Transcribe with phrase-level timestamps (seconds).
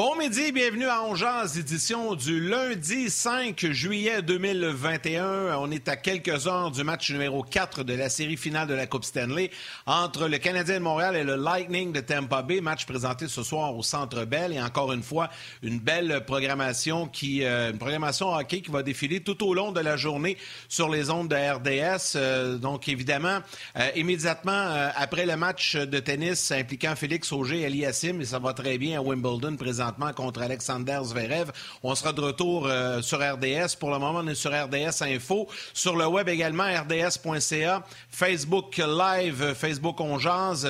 [0.00, 5.58] Bon midi, bienvenue à Ongeaz, édition du lundi 5 juillet 2021.
[5.58, 8.86] On est à quelques heures du match numéro 4 de la série finale de la
[8.86, 9.50] Coupe Stanley
[9.84, 12.62] entre le Canadien de Montréal et le Lightning de Tampa Bay.
[12.62, 15.28] Match présenté ce soir au Centre Bell et encore une fois,
[15.62, 19.80] une belle programmation qui, euh, une programmation hockey qui va défiler tout au long de
[19.80, 20.38] la journée
[20.70, 22.12] sur les ondes de RDS.
[22.16, 23.40] Euh, donc évidemment,
[23.76, 28.54] euh, immédiatement après le match de tennis impliquant Félix Auger et Aliassim, et ça va
[28.54, 31.50] très bien à Wimbledon présentement contre Alexander Zverev.
[31.82, 33.76] On sera de retour euh, sur RDS.
[33.78, 35.48] Pour le moment, on est sur RDS Info.
[35.74, 40.18] Sur le web également, rds.ca, Facebook Live, Facebook On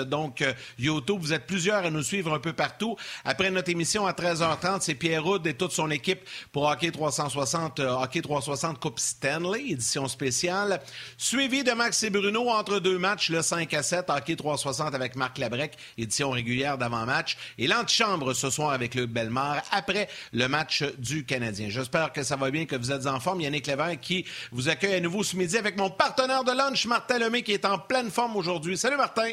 [0.04, 1.18] donc euh, YouTube.
[1.20, 2.96] Vous êtes plusieurs à nous suivre un peu partout.
[3.24, 6.20] Après notre émission à 13h30, c'est Pierre Houd et toute son équipe
[6.52, 10.80] pour Hockey 360, euh, Hockey 360 Coupe Stanley, édition spéciale.
[11.16, 15.16] Suivi de Max et Bruno entre deux matchs, le 5 à 7, Hockey 360 avec
[15.16, 17.36] Marc Labrec, édition régulière d'avant-match.
[17.58, 21.68] Et l'antichambre ce soir avec le Bellemare après le match du Canadien.
[21.68, 23.40] J'espère que ça va bien, que vous êtes en forme.
[23.40, 27.18] Yannick Lévesque qui vous accueille à nouveau ce midi avec mon partenaire de lunch, Martin
[27.18, 28.76] Lemay, qui est en pleine forme aujourd'hui.
[28.76, 29.30] Salut Martin!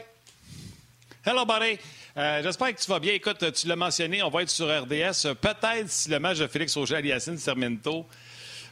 [1.26, 1.78] Hello, buddy!
[2.18, 3.14] Euh, j'espère que tu vas bien.
[3.14, 5.36] Écoute, tu l'as mentionné, on va être sur RDS.
[5.40, 8.08] Peut-être si le match de Félix Auger-Aliassine se termine tôt,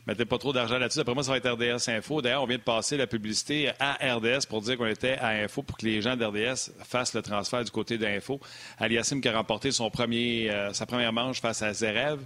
[0.08, 1.00] mettez pas trop d'argent là-dessus.
[1.00, 2.22] Après moi, ça va être RDS Info.
[2.22, 5.64] D'ailleurs, on vient de passer la publicité à RDS pour dire qu'on était à Info
[5.64, 8.40] pour que les gens d'RDS fassent le transfert du côté d'Info.
[8.80, 12.20] Aliassim qui a remporté son premier, euh, sa première manche face à Zerev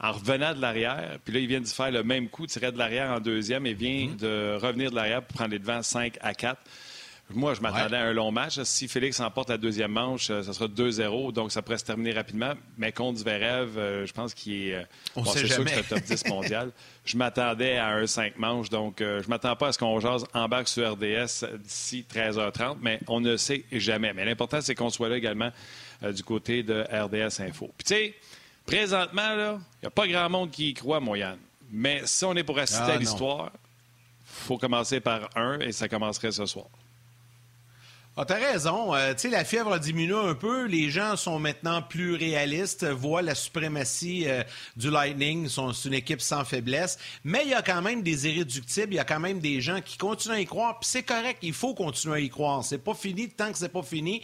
[0.00, 1.18] en revenant de l'arrière.
[1.24, 3.74] Puis là, il vient de faire le même coup, tirer de l'arrière en deuxième et
[3.74, 4.16] vient mm-hmm.
[4.16, 6.60] de revenir de l'arrière pour prendre les devants 5 à 4.
[7.34, 8.60] Moi, je m'attendais à un long match.
[8.62, 12.12] Si Félix emporte la deuxième manche, euh, ça sera 2-0, donc ça pourrait se terminer
[12.12, 12.52] rapidement.
[12.78, 14.74] Mais contre Zverev, euh, je pense qu'il est.
[14.74, 14.84] Euh,
[15.16, 16.70] On sait sûr que c'est le top 10 mondial.
[17.04, 20.24] je m'attendais à un 5 manches, donc je ne m'attends pas à ce qu'on jase
[20.34, 24.12] embarque sur RDS d'ici 13h30, mais on ne sait jamais.
[24.12, 25.50] Mais l'important, c'est qu'on soit là également
[26.02, 27.72] du côté de RDS Info.
[27.76, 28.14] Puis tu sais,
[28.66, 31.38] présentement, il n'y a pas grand monde qui y croit, Moyane.
[31.70, 35.72] Mais si on est pour assister ah, à l'histoire, il faut commencer par un et
[35.72, 36.66] ça commencerait ce soir.
[38.18, 38.94] Ah, t'as raison.
[38.94, 40.64] Euh, tu sais, la fièvre a diminué un peu.
[40.64, 44.42] Les gens sont maintenant plus réalistes, voient la suprématie euh,
[44.74, 45.50] du Lightning.
[45.50, 46.98] C'est une équipe sans faiblesse.
[47.24, 48.94] Mais il y a quand même des irréductibles.
[48.94, 50.80] Il y a quand même des gens qui continuent à y croire.
[50.80, 51.40] Puis c'est correct.
[51.42, 52.64] Il faut continuer à y croire.
[52.64, 54.22] C'est pas fini tant que c'est pas fini.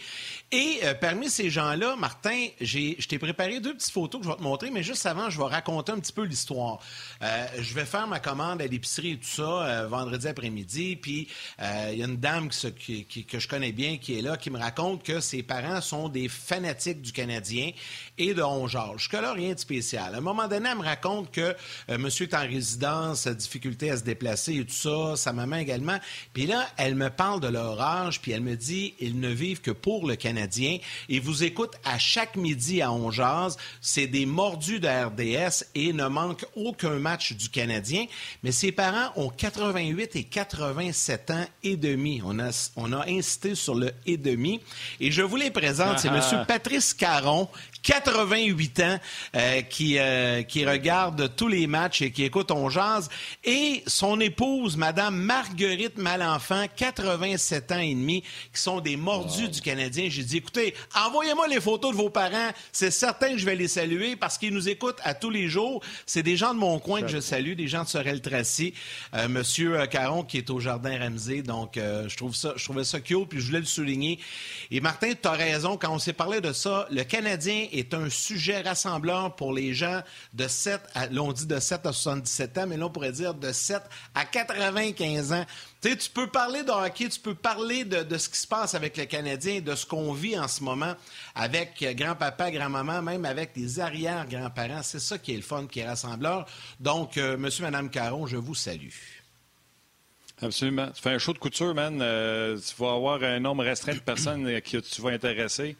[0.51, 4.39] Et euh, parmi ces gens-là, Martin, je t'ai préparé deux petites photos que je vais
[4.39, 4.71] te montrer.
[4.71, 6.79] Mais juste avant, je vais raconter un petit peu l'histoire.
[7.21, 10.97] je vais faire ma commande à l'épicerie et tout ça vendredi après-midi.
[10.97, 11.29] Puis
[11.61, 15.03] il y a une dame que je connais bien qui est là, qui me raconte
[15.03, 17.73] que ses parents sont des fanatiques du Canadien
[18.19, 18.99] et de Ongeage.
[18.99, 20.15] Jusque-là, rien de spécial.
[20.15, 21.55] À un moment donné, elle me raconte que
[21.91, 25.99] euh, monsieur est en résidence, difficulté à se déplacer et tout ça, sa maman également.
[26.33, 29.61] Puis là, elle me parle de leur âge, puis elle me dit, ils ne vivent
[29.61, 30.79] que pour le Canadien.
[31.09, 33.57] Ils vous écoutent à chaque midi à Ongeaz.
[33.81, 38.07] C'est des mordus de RDS et ne manque aucun match du Canadien.
[38.43, 42.21] Mais ses parents ont 88 et 87 ans et demi.
[42.25, 44.61] On a, on a incité sur le et demi.
[45.01, 45.99] Et je vous les présente.
[45.99, 46.35] C'est ah, ah.
[46.35, 46.45] M.
[46.47, 47.49] Patrice Caron,
[47.83, 49.01] 88 ans,
[49.37, 53.09] euh, qui, euh, qui regarde tous les matchs et qui écoute On Jazz.
[53.45, 58.23] Et son épouse, Mme Marguerite Malenfant, 87 ans et demi,
[58.53, 60.07] qui sont des mordus du Canadien.
[60.09, 62.51] J'ai dit, écoutez, envoyez-moi les photos de vos parents.
[62.71, 65.83] C'est certain que je vais les saluer parce qu'ils nous écoutent à tous les jours.
[66.07, 68.75] C'est des gens de mon coin que je salue, des gens de Sorel-Tracy.
[69.15, 71.43] Euh, Monsieur Caron, qui est au Jardin Ramsey.
[71.43, 74.19] Donc, je trouve ça, je trouvais ça cute, puis je voulais le souligner.
[74.71, 75.77] Et Martin, tu as raison.
[75.77, 80.03] Quand on s'est parlé de ça, le Canadien est un sujet rassembleur pour les gens
[80.35, 83.35] de 7 à, l'on dit de 7 à 77 ans, mais là, on pourrait dire
[83.35, 83.83] de 7
[84.15, 85.47] à 95 ans.
[85.81, 88.75] Tu sais, tu peux parler de hockey, tu peux parler de, ce qui se passe
[88.75, 90.95] avec les Canadiens, de ce qu'on vit en ce moment
[91.35, 94.83] avec grand-papa, grand-maman, même avec les arrière-grands-parents.
[94.83, 96.47] C'est ça qui est le fun, qui est rassembleur.
[96.79, 98.91] Donc, euh, monsieur, madame Caron, je vous salue.
[100.43, 100.89] Absolument.
[100.95, 102.01] Tu fais un show de couture, man.
[102.03, 105.77] Euh, tu vas avoir un nombre restreint de personnes qui tu vas intéresser.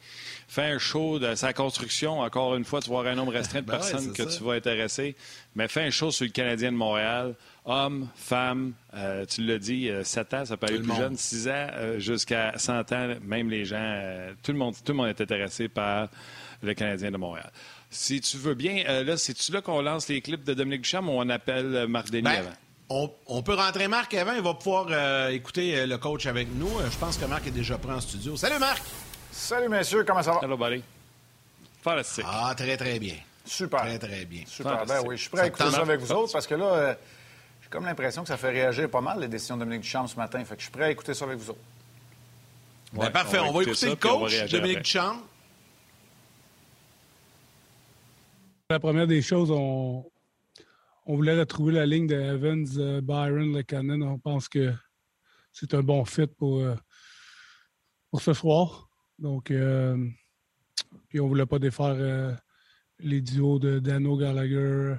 [0.47, 2.21] Fais un show de sa construction.
[2.21, 4.53] Encore une fois, tu vas avoir un nombre restreint de ben personnes que tu vas
[4.53, 5.15] intéresser.
[5.55, 7.35] Mais fais un show sur le Canadien de Montréal.
[7.65, 11.47] Hommes, femmes, euh, tu l'as dit, 7 euh, ans, ça peut aller plus jeune, 6
[11.47, 11.67] ans,
[11.97, 14.09] jusqu'à 100 ans, même les gens,
[14.43, 16.09] tout, le monde, tout le monde est intéressé par
[16.61, 17.51] le Canadien de Montréal.
[17.89, 21.11] Si tu veux bien, là, c'est-tu là qu'on lance les clips de Dominique Duchamp ou
[21.11, 22.53] on appelle Marc Denis ben, avant?
[23.27, 24.33] On, peut rentrer Marc avant.
[24.33, 26.69] Il va pouvoir euh, écouter euh, le coach avec nous.
[26.79, 28.37] Euh, je pense que Marc est déjà prêt en studio.
[28.37, 28.83] Salut Marc!
[29.31, 30.39] Salut messieurs, comment ça va?
[30.43, 30.83] Hello buddy.
[31.81, 32.25] Fantastique.
[32.27, 33.15] Ah, très très bien.
[33.45, 33.81] Super.
[33.81, 34.43] Très très bien.
[34.45, 34.85] Super.
[34.85, 36.95] Ben oui, je suis prêt à écouter ça avec vous autres parce que là,
[37.63, 40.15] j'ai comme l'impression que ça fait réagir pas mal les décisions de Dominique Duchamp ce
[40.15, 40.43] matin.
[40.45, 41.59] Fait que je suis prêt à écouter ça avec vous autres.
[42.93, 43.39] Ben, parfait.
[43.39, 45.17] On va, écouter, le coach, Dominique Duchamp.
[48.69, 50.05] La première des choses, on,
[51.05, 54.01] on voulait retrouver la ligne de Evans, euh, Byron, le Cannon.
[54.01, 54.73] On pense que
[55.51, 56.75] c'est un bon fit pour, euh,
[58.19, 58.89] ce soir.
[59.19, 59.97] Donc, euh,
[61.09, 62.37] puis on ne voulait pas défaire
[62.99, 64.95] les duos de Dano Gallagher,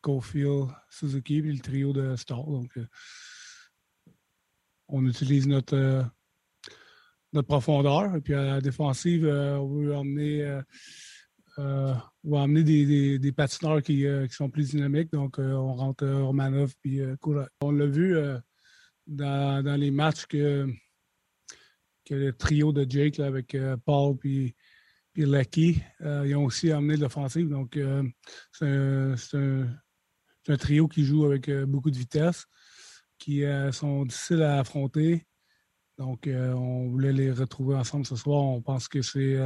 [0.00, 2.42] Cofield, Suzuki, puis le trio de Star.
[4.88, 6.06] On utilise notre,
[7.32, 8.16] notre profondeur.
[8.16, 10.60] Et puis à la défensive, on veut emmener
[11.58, 12.64] euh, on va amener
[13.18, 15.12] des, patineurs qui, euh, qui, sont plus dynamiques.
[15.12, 17.00] Donc, euh, on rentre Romanov puis
[17.60, 18.16] On l'a vu
[19.06, 20.66] dans, les matchs que,
[22.04, 24.54] que le trio de Jake avec Paul puis,
[25.12, 27.48] puis Lucky, ils ont aussi amené de l'offensive.
[27.48, 27.78] Donc,
[28.52, 32.46] c'est un, trio qui joue avec beaucoup de vitesse,
[33.18, 35.26] qui sont difficiles à affronter.
[35.98, 38.42] Donc, on voulait les retrouver ensemble ce soir.
[38.42, 39.38] On pense que c'est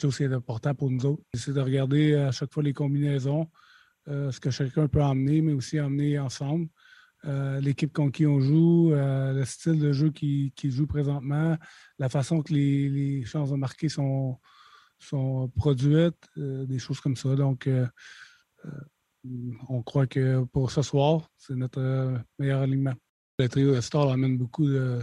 [0.00, 1.22] chose qui est important pour nous autres.
[1.34, 3.48] C'est de regarder à chaque fois les combinaisons,
[4.08, 6.68] euh, ce que chacun peut emmener, mais aussi emmener ensemble.
[7.24, 11.56] Euh, l'équipe contre qui on joue, euh, le style de jeu qui, joue présentement,
[11.98, 14.38] la façon que les, chances de marquer sont,
[14.98, 17.34] sont produites, des choses comme ça.
[17.34, 17.68] Donc,
[19.68, 22.94] on croit que pour ce soir, c'est notre meilleur alignement.
[23.38, 25.02] Le trio de Star amène beaucoup de,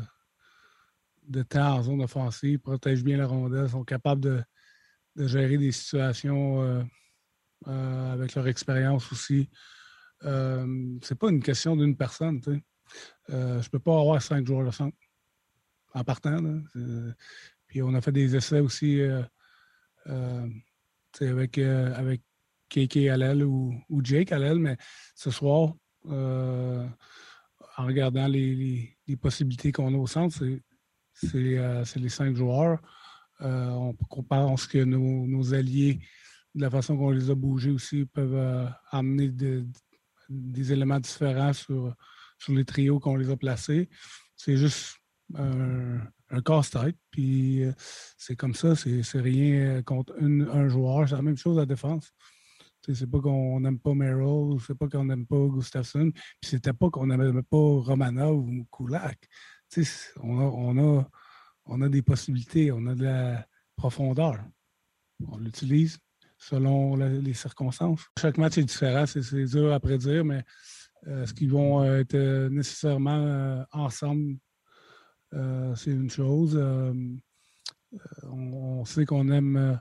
[1.27, 4.43] de temps en zone offensive, protège bien la rondelle, sont capables de,
[5.15, 6.83] de gérer des situations euh,
[7.67, 9.49] euh, avec leur expérience aussi.
[10.23, 12.41] Euh, c'est pas une question d'une personne.
[12.41, 12.61] Sais.
[13.29, 14.97] je peux pas avoir cinq joueurs de centre
[15.93, 16.37] en partant.
[17.67, 19.01] puis on a fait des essais aussi
[21.19, 22.21] avec, avec
[22.69, 24.77] KK Allel ou, ou Jake Allel, mais
[25.15, 25.73] ce soir,
[26.05, 30.45] en regardant les, les possibilités qu'on a au centre,
[31.13, 32.79] c'est les cinq joueurs.
[33.41, 35.99] Euh, on, pense que nos, alliés,
[36.53, 39.29] de la façon qu'on les a bougés aussi, peuvent euh, amener
[40.29, 41.95] des éléments différents sur,
[42.49, 43.89] les trios qu'on les a placés.
[44.35, 44.95] C'est juste
[45.35, 45.99] un,
[46.45, 46.97] casse-tête.
[47.09, 47.73] Puis euh,
[48.17, 51.07] c'est comme ça, c'est rien contre un joueur.
[51.07, 52.11] C'est la même chose à la défense.
[52.81, 56.11] C'est pas qu'on n'aime pas Merrill, c'est pas qu'on n'aime pas Gustafsson,
[56.41, 59.19] puis c'était pas qu'on n'aimait pas Romanov ou Kulak.
[60.23, 61.07] On a
[61.71, 63.47] on a des possibilités, on a de la
[63.77, 64.37] profondeur.
[65.27, 65.97] On l'utilise
[66.37, 68.01] selon les circonstances.
[68.19, 70.43] Chaque match est différent, c'est dur à prédire, mais
[71.07, 74.37] euh, ce qu'ils vont euh, être euh, nécessairement ensemble,
[75.75, 76.61] c'est une chose.
[78.23, 79.79] On, sait qu'on aime,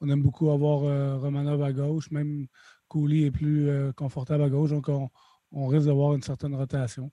[0.00, 2.46] beaucoup avoir Romanov à gauche, même
[2.86, 7.10] Cooley est plus confortable à gauche, donc on risque d'avoir une certaine rotation.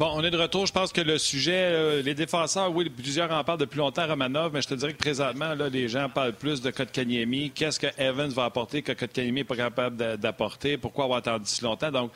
[0.00, 0.64] Bon, on est de retour.
[0.64, 4.50] Je pense que le sujet, euh, les défenseurs, oui, plusieurs en parlent depuis longtemps, Romanov,
[4.50, 7.50] mais je te dirais que présentement, là, les gens parlent plus de Kotkaniemi.
[7.50, 10.78] Qu'est-ce que Evans va apporter que Kotkaniemi n'est pas capable d'apporter?
[10.78, 11.90] Pourquoi avoir attendu si longtemps?
[11.90, 12.12] Donc,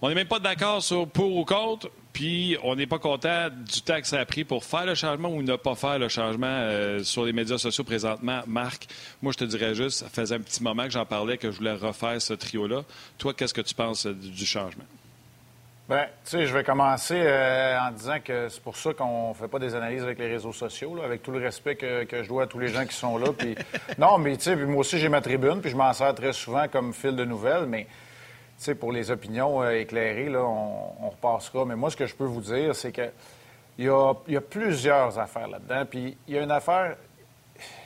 [0.00, 3.82] on n'est même pas d'accord sur pour ou contre, puis on n'est pas content du
[3.82, 6.46] temps que ça a pris pour faire le changement ou ne pas faire le changement
[6.46, 8.42] euh, sur les médias sociaux présentement.
[8.46, 8.86] Marc,
[9.22, 11.56] moi, je te dirais juste, ça faisait un petit moment que j'en parlais, que je
[11.56, 12.84] voulais refaire ce trio-là.
[13.18, 14.84] Toi, qu'est-ce que tu penses euh, du changement?
[15.88, 19.34] Bien, tu sais, je vais commencer euh, en disant que c'est pour ça qu'on ne
[19.34, 22.42] fait pas des analyses avec les réseaux sociaux, avec tout le respect que, je dois
[22.42, 23.28] à tous les gens qui sont là.
[23.32, 23.54] Puis...
[23.98, 26.68] non, mais tu sais, moi aussi, j'ai ma tribune, puis je m'en sers très souvent
[26.68, 31.64] comme fil de nouvelles, mais tu sais, pour les opinions euh, éclairées, là, on, repassera.
[31.64, 33.08] Mais moi, ce que je peux vous dire, c'est que
[33.78, 35.86] il y a, y a plusieurs affaires là-dedans.
[35.88, 36.96] Puis il y a une affaire,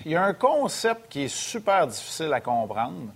[0.05, 3.13] il y a un concept qui est super difficile à comprendre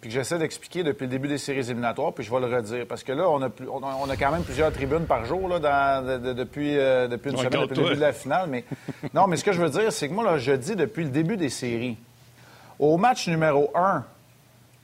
[0.00, 2.86] puis que j'essaie d'expliquer depuis le début des séries éliminatoires, puis je vais le redire.
[2.86, 6.78] Parce que là, on a, on a quand même plusieurs tribunes par jour là, depuis,
[6.78, 8.48] euh, depuis une semaine, depuis le début de la finale.
[8.48, 8.64] Mais
[9.14, 11.10] non, mais ce que je veux dire, c'est que moi, là, je dis depuis le
[11.10, 11.98] début des séries,
[12.78, 14.04] au match numéro 1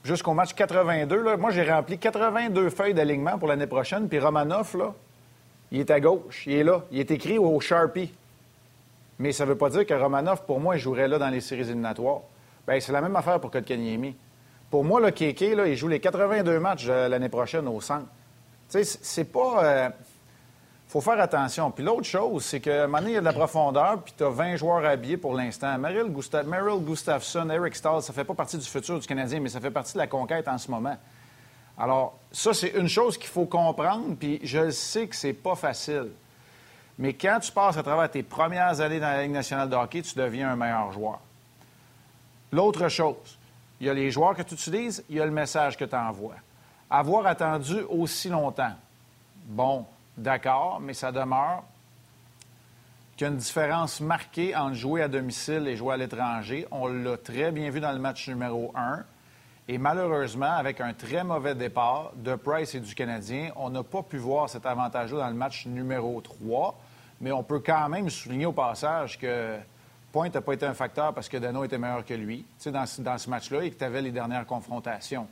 [0.04, 4.74] jusqu'au match 82, là, moi, j'ai rempli 82 feuilles d'alignement pour l'année prochaine, puis Romanoff,
[4.74, 4.92] là,
[5.72, 8.12] il est à gauche, il est là, il est écrit au Sharpie.
[9.18, 11.40] Mais ça ne veut pas dire que Romanoff, pour moi, il jouerait là dans les
[11.40, 12.20] séries éliminatoires.
[12.68, 14.14] Bien, c'est la même affaire pour Kotkaniemi.
[14.76, 18.04] Pour moi, le Kéké, il joue les 82 matchs euh, l'année prochaine au centre.
[18.70, 19.64] Tu sais, c'est pas.
[19.64, 19.88] Euh,
[20.86, 21.70] faut faire attention.
[21.70, 24.12] Puis l'autre chose, c'est qu'à un moment donné, il y a de la profondeur, puis
[24.14, 25.78] tu as 20 joueurs habillés pour l'instant.
[25.78, 26.12] Merrill,
[26.82, 29.94] Gustafsson, Eric Stahl, ça fait pas partie du futur du Canadien, mais ça fait partie
[29.94, 30.98] de la conquête en ce moment.
[31.78, 36.10] Alors, ça, c'est une chose qu'il faut comprendre, puis je sais que c'est pas facile.
[36.98, 40.02] Mais quand tu passes à travers tes premières années dans la Ligue nationale de hockey,
[40.02, 41.20] tu deviens un meilleur joueur.
[42.52, 43.38] L'autre chose,
[43.80, 45.96] il y a les joueurs que tu utilises, il y a le message que tu
[45.96, 46.36] envoies.
[46.88, 48.74] Avoir attendu aussi longtemps,
[49.46, 49.84] bon,
[50.16, 51.64] d'accord, mais ça demeure
[53.16, 56.66] qu'il y a une différence marquée entre jouer à domicile et jouer à l'étranger.
[56.70, 59.04] On l'a très bien vu dans le match numéro 1.
[59.68, 64.02] Et malheureusement, avec un très mauvais départ de Price et du Canadien, on n'a pas
[64.02, 66.78] pu voir cet avantage-là dans le match numéro 3.
[67.20, 69.56] Mais on peut quand même souligner au passage que
[70.16, 73.18] Point n'a pas été un facteur parce que Dano était meilleur que lui dans, dans
[73.18, 75.28] ce match-là et que tu avais les dernières confrontations.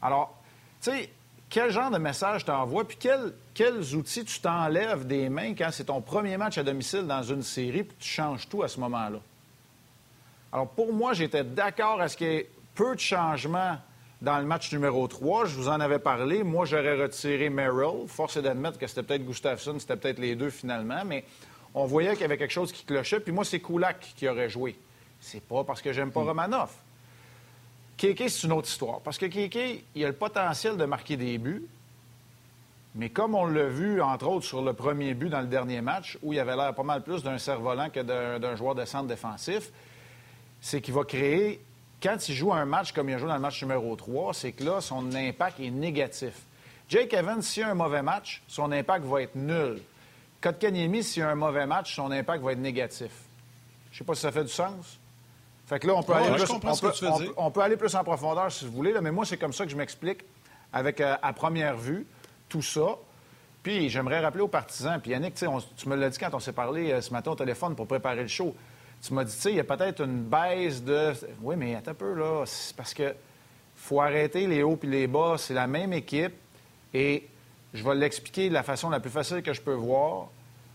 [0.00, 0.40] Alors,
[0.80, 1.10] tu sais,
[1.50, 2.98] quel genre de message t'envoies, puis
[3.52, 7.42] quels outils tu t'enlèves des mains quand c'est ton premier match à domicile dans une
[7.42, 9.18] série, puis tu changes tout à ce moment-là?
[10.52, 13.76] Alors, pour moi, j'étais d'accord à ce qu'il y ait peu de changements
[14.20, 15.46] dans le match numéro 3.
[15.46, 16.44] Je vous en avais parlé.
[16.44, 18.06] Moi, j'aurais retiré Merrill.
[18.06, 21.24] Force est d'admettre que c'était peut-être Gustafsson, c'était peut-être les deux finalement, mais
[21.74, 23.20] on voyait qu'il y avait quelque chose qui clochait.
[23.20, 24.76] Puis moi, c'est Kulak qui aurait joué.
[25.20, 26.28] C'est pas parce que j'aime pas hmm.
[26.28, 26.74] Romanoff.
[27.96, 29.00] Kéké, c'est une autre histoire.
[29.00, 31.66] Parce que Kéké, il a le potentiel de marquer des buts.
[32.94, 36.18] Mais comme on l'a vu, entre autres, sur le premier but dans le dernier match,
[36.22, 39.70] où il avait l'air pas mal plus d'un cerf-volant que d'un joueur de centre défensif,
[40.60, 41.60] c'est qu'il va créer,
[42.02, 44.52] quand il joue un match comme il a joué dans le match numéro 3, c'est
[44.52, 46.34] que là, son impact est négatif.
[46.88, 49.80] Jake Evans, s'il a un mauvais match, son impact va être nul.
[50.42, 53.10] Kotkaniemi, s'il a un mauvais match, son impact va être négatif.
[53.90, 54.98] Je ne sais pas si ça fait du sens.
[55.66, 56.50] Fait que là, on peut, aller, plus,
[57.36, 59.70] on peut, aller plus en profondeur si vous voulez, mais moi, c'est comme ça que
[59.70, 60.24] je m'explique
[60.72, 62.06] avec, euh, à première vue,
[62.48, 62.96] tout ça.
[63.62, 66.90] Puis j'aimerais rappeler aux partisans, puis Yannick, tu me l'as dit quand on s'est parlé
[66.90, 68.54] euh, ce matin au téléphone pour préparer le show.
[69.00, 71.12] Tu m'as dit, tu sais, il y a peut-être une baisse de.
[71.40, 72.44] Oui, mais attends un peu, là.
[72.44, 73.14] C'est parce que
[73.76, 75.36] faut arrêter les hauts puis les bas.
[75.38, 76.34] C'est la même équipe.
[76.94, 77.28] Et
[77.74, 80.28] je vais l'expliquer de la façon la plus facile que je peux voir.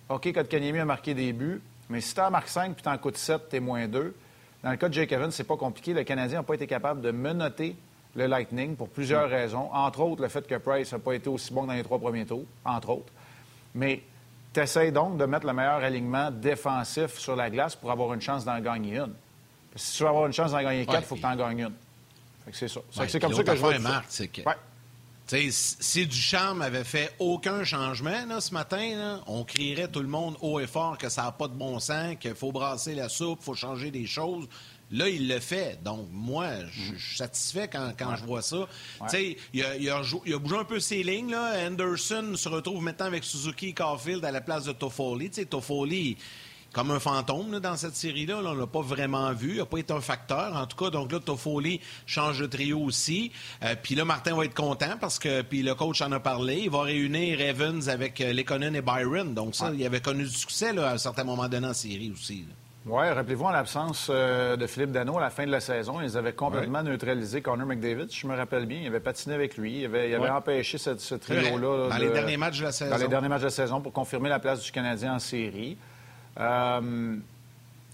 [0.10, 2.98] OK, Kotkaniemi a marqué des buts, mais si tu en marques 5 puis tu en
[2.98, 4.16] coûtes 7, tu es moins 2.
[4.64, 5.94] Dans le cas de Jake Evans, c'est pas compliqué.
[5.94, 7.76] Le Canadien n'a pas été capable de menoter
[8.16, 9.70] le Lightning pour plusieurs raisons.
[9.74, 12.26] Entre autres, le fait que Price n'a pas été aussi bon dans les trois premiers
[12.26, 13.12] tours, entre autres.
[13.76, 14.02] Mais
[14.54, 18.44] tu donc de mettre le meilleur alignement défensif sur la glace pour avoir une chance
[18.44, 19.14] d'en gagner une.
[19.76, 21.60] si tu veux avoir une chance d'en gagner quatre, il faut que tu en gagnes
[21.60, 21.74] une.
[22.52, 22.80] c'est ça.
[23.08, 23.74] c'est comme ça que je vois.
[25.28, 30.68] Si Duchamp avait fait aucun changement ce matin, on crierait tout le monde haut et
[30.68, 33.54] fort que ça n'a pas de bon sens, qu'il faut brasser la soupe, qu'il faut
[33.54, 34.48] changer des choses.
[34.90, 35.84] Là, il le fait.
[35.84, 38.68] Donc, moi, je suis satisfait quand, je vois ça.
[39.54, 41.32] Il, a, bougé un peu ses lignes.
[41.32, 41.68] Là.
[41.68, 45.30] Anderson se retrouve maintenant avec Suzuki et Caulfield à la place de Toffoli.
[45.30, 46.18] Toffoli,
[46.78, 48.38] comme un fantôme dans cette série-là.
[48.38, 49.54] on ne l'a pas vraiment vu.
[49.54, 50.56] Il n'a pas été un facteur.
[50.56, 53.32] En tout cas, donc là, Toffoli change de trio aussi.
[53.64, 56.60] Euh, puis là, Martin va être content parce que puis le coach en a parlé.
[56.66, 59.34] Il va réunir Evans avec euh, Lekonen et Byron.
[59.34, 62.46] Donc ça, il avait connu du succès à un certain moment donné en série aussi.
[62.86, 66.16] Oui, rappelez-vous, en l'absence euh, de Philippe Dano à la fin de la saison, ils
[66.16, 68.06] avaient complètement neutralisé Connor McDavid.
[68.12, 69.80] Je me rappelle bien, il avait patiné avec lui.
[69.80, 71.90] Il avait, empêché ce, trio-là.
[71.90, 72.92] Dans les derniers matchs de la saison.
[72.92, 75.76] Dans les derniers matchs de la saison pour confirmer la place du Canadien en série.
[76.40, 77.16] Euh,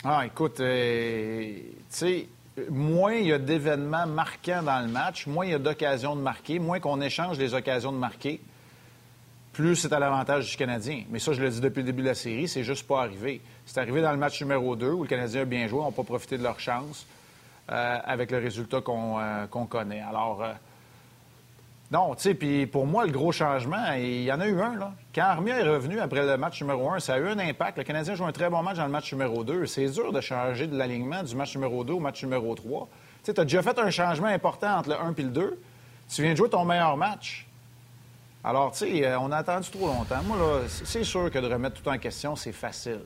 [0.03, 2.27] ah, écoute, euh, tu sais,
[2.69, 6.21] moins il y a d'événements marquants dans le match, moins il y a d'occasions de
[6.21, 8.41] marquer, moins qu'on échange les occasions de marquer,
[9.53, 11.03] plus c'est à l'avantage du Canadien.
[11.09, 13.39] Mais ça, je l'ai dit depuis le début de la série, c'est juste pas arrivé.
[13.65, 16.03] C'est arrivé dans le match numéro 2 où le Canadien a bien joué, n'ont pas
[16.03, 17.05] profité de leur chance
[17.71, 20.01] euh, avec le résultat qu'on connaît.
[20.01, 20.43] Alors,
[21.93, 24.75] non, tu sais, puis pour moi, le gros changement, il y en a eu un,
[24.77, 24.93] là.
[25.13, 27.77] Quand Armia est revenu après le match numéro 1, ça a eu un impact.
[27.77, 29.67] Le Canadien joue un très bon match dans le match numéro 2.
[29.67, 32.87] C'est dur de changer de l'alignement du match numéro 2 au match numéro 3.
[32.87, 35.61] Tu sais, tu as déjà fait un changement important entre le 1 et le 2.
[36.09, 37.45] Tu viens de jouer ton meilleur match.
[38.43, 40.23] Alors, tu sais, euh, on a attendu trop longtemps.
[40.23, 43.01] Moi, là, c'est sûr que de remettre tout en question, c'est facile.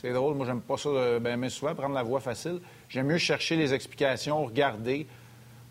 [0.00, 0.88] C'est drôle, moi, j'aime pas ça,
[1.20, 2.60] mais souvent, prendre la voie facile.
[2.88, 5.06] J'aime mieux chercher les explications, regarder,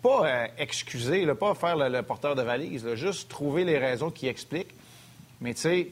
[0.08, 4.74] pas euh, excuser, pas faire le, porteur de valise, juste trouver les raisons qui expliquent.
[5.42, 5.88] Mais tu sais,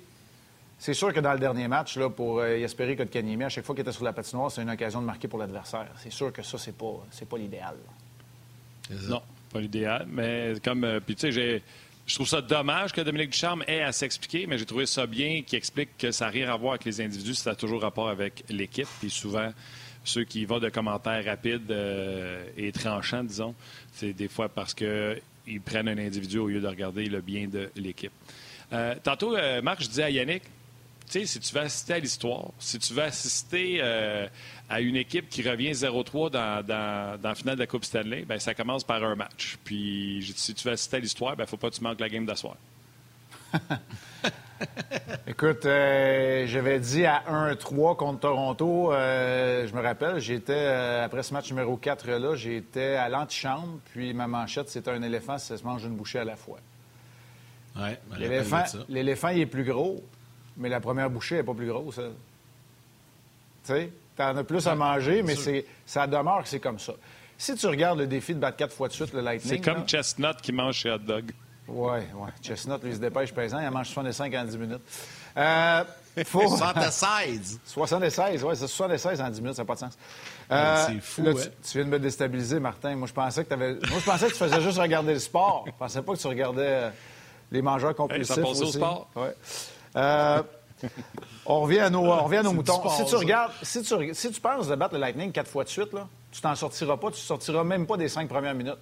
[0.80, 3.66] c'est sûr que dans le dernier match, là, pour euh, espérer que Kotkaniemi, à chaque
[3.66, 5.88] fois qu'il était sur la patinoire, c'est une occasion de marquer pour l'adversaire.
[5.98, 7.76] C'est sûr que ça, c'est pas, c'est pas l'idéal.
[9.08, 10.06] Non, pas l'idéal.
[10.10, 10.84] Mais comme.
[10.84, 11.62] Euh, puis tu sais,
[12.08, 15.42] Je trouve ça dommage que Dominique Ducharme ait à s'expliquer, mais j'ai trouvé ça bien
[15.42, 18.10] qu'il explique que ça n'a rien à voir avec les individus, ça a toujours rapport
[18.10, 18.88] avec l'équipe.
[19.00, 19.52] Puis souvent,
[20.06, 23.56] ceux qui vont de commentaires rapides euh, et tranchants, disons,
[23.94, 27.70] c'est des fois parce qu'ils prennent un individu au lieu de regarder le bien de
[27.76, 28.12] l'équipe.
[28.72, 32.00] Euh, tantôt, euh, Marc, je disais à Yannick, tu sais, si tu veux assister à
[32.00, 33.80] l'histoire, si tu veux assister
[34.68, 38.40] à une équipe qui revient 0-3 dans, dans, la finale de la Coupe Stanley, ben
[38.40, 39.60] ça commence par un match.
[39.64, 42.10] Puis si tu veux assister à l'histoire, il ben, faut pas que tu manques la
[42.10, 42.58] game d'asseoir.
[45.28, 51.24] Écoute, euh, j'avais dit à 1-3 contre Toronto, euh, je me rappelle, j'étais, euh, après
[51.24, 55.64] ce match numéro 4-là, j'étais à l'antichambre, puis ma manchette, c'était un éléphant, ça se
[55.64, 56.60] mange une bouchée à la fois.
[57.76, 60.02] Ouais, l'éléphant, l'éléphant, il est plus gros,
[60.58, 62.00] mais la première bouchée n'est pas plus grosse.
[63.66, 66.94] Tu en as plus à manger, mais c'est, ça demeure que c'est comme ça.
[67.38, 69.56] Si tu regardes le défi de battre quatre fois de suite le Lightning...
[69.56, 71.34] C'est comme Chestnut qui mange chez Hot Dog.
[71.68, 72.30] Oui, oui.
[72.42, 73.60] Chestnut, lui, se dépêche pesant.
[73.60, 74.82] Il en mange 65 en 10 minutes.
[75.38, 75.84] Euh,
[76.26, 76.48] faut...
[76.48, 77.60] 76.
[77.66, 79.98] 76, oui, c'est 76 en 10 minutes, ça n'a pas de sens.
[80.52, 82.96] Euh, c'est fou, là, tu, tu, viens de me déstabiliser, Martin.
[82.96, 83.74] Moi, je pensais que, avais...
[83.74, 85.64] Moi, je pensais que tu faisais juste regarder le sport.
[85.66, 86.90] Je pensais pas que tu regardais euh,
[87.52, 89.10] les mangeurs compulsifs hey, ça au sport.
[89.16, 89.36] Ouais.
[89.96, 90.44] Euh,
[91.46, 92.76] on revient à nos, on revient à nos moutons.
[92.76, 95.64] Sport, si tu regardes, si tu, si tu penses de battre le Lightning quatre fois
[95.64, 97.12] de suite, là, tu t'en sortiras pas.
[97.12, 98.78] Tu sortiras même pas des cinq premières minutes.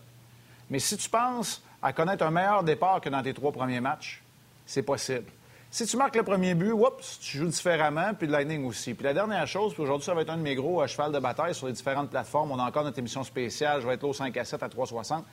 [0.70, 4.24] Mais si tu penses à connaître un meilleur départ que dans tes trois premiers matchs,
[4.66, 5.26] c'est possible.
[5.70, 8.94] Si tu marques le premier but, oups, tu joues différemment, puis le Lightning aussi.
[8.94, 11.12] Puis la dernière chose, puis aujourd'hui, ça va être un de mes gros à cheval
[11.12, 12.52] de bataille sur les différentes plateformes.
[12.52, 13.82] On a encore notre émission spéciale.
[13.82, 15.24] Je vais être là au 5 à 7 à 3,60.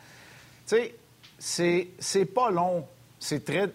[0.66, 0.76] Tu
[1.38, 2.86] sais, c'est pas long.
[3.18, 3.70] C'est très.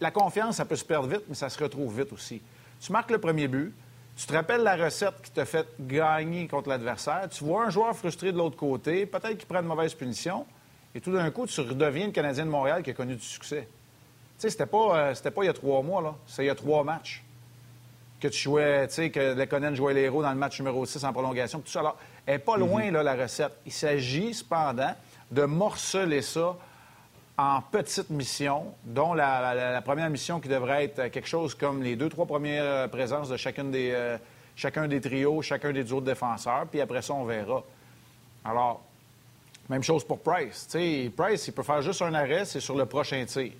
[0.00, 2.42] La confiance, ça peut se perdre vite, mais ça se retrouve vite aussi.
[2.80, 3.72] Tu marques le premier but,
[4.16, 7.96] tu te rappelles la recette qui t'a fait gagner contre l'adversaire, tu vois un joueur
[7.96, 10.44] frustré de l'autre côté, peut-être qu'il prend une mauvaise punition,
[10.94, 13.68] et tout d'un coup, tu redeviens le Canadien de Montréal qui a connu du succès.
[14.38, 16.14] Tu sais, c'était pas, euh, c'était pas il y a trois mois, là.
[16.26, 17.22] C'est il y a trois matchs
[18.20, 21.04] que tu jouais, tu sais, que Lekonen jouait les héros dans le match numéro 6
[21.04, 21.60] en prolongation.
[21.60, 21.80] Tout ça.
[21.80, 22.92] Alors, elle n'est pas loin, mhm.
[22.92, 23.52] là, la recette.
[23.66, 24.94] Il s'agit, cependant,
[25.30, 26.56] de morceler ça
[27.38, 32.08] en petites missions, dont la, première mission qui devrait être quelque chose comme les deux,
[32.08, 34.18] trois premières euh, présences de chacune des, euh,
[34.54, 37.64] chacun des trios, chacun des autres défenseurs, puis après ça, on verra.
[38.44, 38.82] Alors,
[39.72, 40.68] même chose pour Price.
[41.16, 43.52] Price, il peut faire juste un arrêt, c'est sur le prochain tir.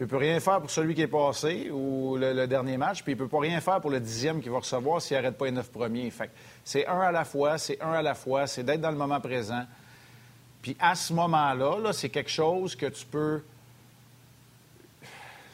[0.00, 3.12] Il ne peut rien faire pour celui qui est passé ou le, dernier match, puis
[3.12, 5.52] il peut pas rien faire pour le dixième qui va recevoir s'il n'arrête pas les
[5.52, 6.10] neuf premiers.
[6.10, 6.30] Fait
[6.64, 9.20] c'est un à la fois, c'est un à la fois, c'est d'être dans le moment
[9.20, 9.64] présent.
[10.60, 13.44] Puis à ce moment-là, -là, c'est quelque chose que tu peux.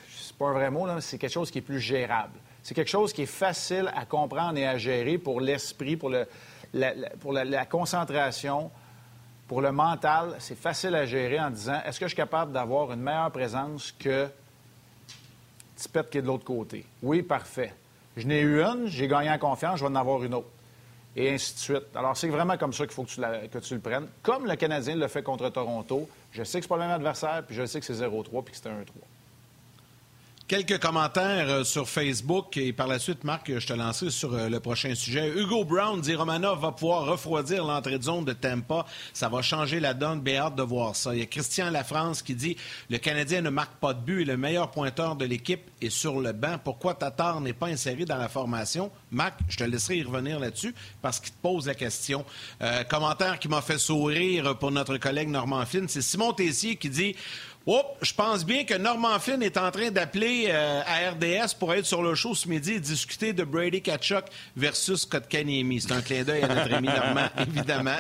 [0.09, 2.39] C'est pas un vrai mot, là, c'est quelque chose qui est plus gérable.
[2.63, 6.27] C'est quelque chose qui est facile à comprendre et à gérer pour l'esprit, pour, le,
[7.21, 8.71] pour la concentration,
[9.49, 12.93] pour le mental, c'est facile à gérer en disant est-ce que je suis capable d'avoir
[12.93, 14.29] une meilleure présence que
[15.75, 16.85] Tipette qui est de l'autre côté?
[17.03, 17.75] Oui, parfait.
[18.17, 20.49] Je n'ai eu une, j'ai gagné en confiance, je vais en avoir une autre.
[21.17, 21.97] Et ainsi de suite.
[21.97, 24.07] Alors, c'est vraiment comme ça qu'il faut que tu, le prennes.
[24.23, 27.43] Comme le Canadien le fait contre Toronto, je sais que c'est pas le même adversaire,
[27.47, 28.75] puis je sais que c'est 0-3 puis que c'était 1-3.
[30.49, 34.49] Quelques commentaires euh, sur Facebook et par la suite, Marc, je te lancerai sur euh,
[34.49, 35.29] le prochain sujet.
[35.29, 38.87] Hugo Brown dit Romanov va pouvoir refroidir l'entrée de zone de Tampa.
[39.13, 40.23] Ça va changer la donne.
[40.23, 41.15] Bien hâte de voir ça.
[41.15, 42.57] Il y a Christian Lafrance qui dit
[42.89, 46.19] Le Canadien ne marque pas de but et le meilleur pointeur de l'équipe est sur
[46.19, 46.57] le banc.
[46.65, 48.91] Pourquoi Tatar n'est pas inséré dans la formation?
[49.11, 52.25] Marc, je te laisserai y revenir là-dessus parce qu'il te pose la question.
[52.63, 56.89] Euh, commentaire qui m'a fait sourire pour notre collègue Normand Flynn, c'est Simon Tessier qui
[56.89, 57.15] dit
[57.71, 61.75] Oh, je pense bien que Norman Flynn est en train d'appeler euh, à RDS pour
[61.75, 64.25] être sur le show ce midi et discuter de Brady Kachuk
[64.57, 65.83] versus Kotkaniemi.
[65.83, 66.89] C'est un clin d'œil à notre ami
[67.39, 67.99] évidemment.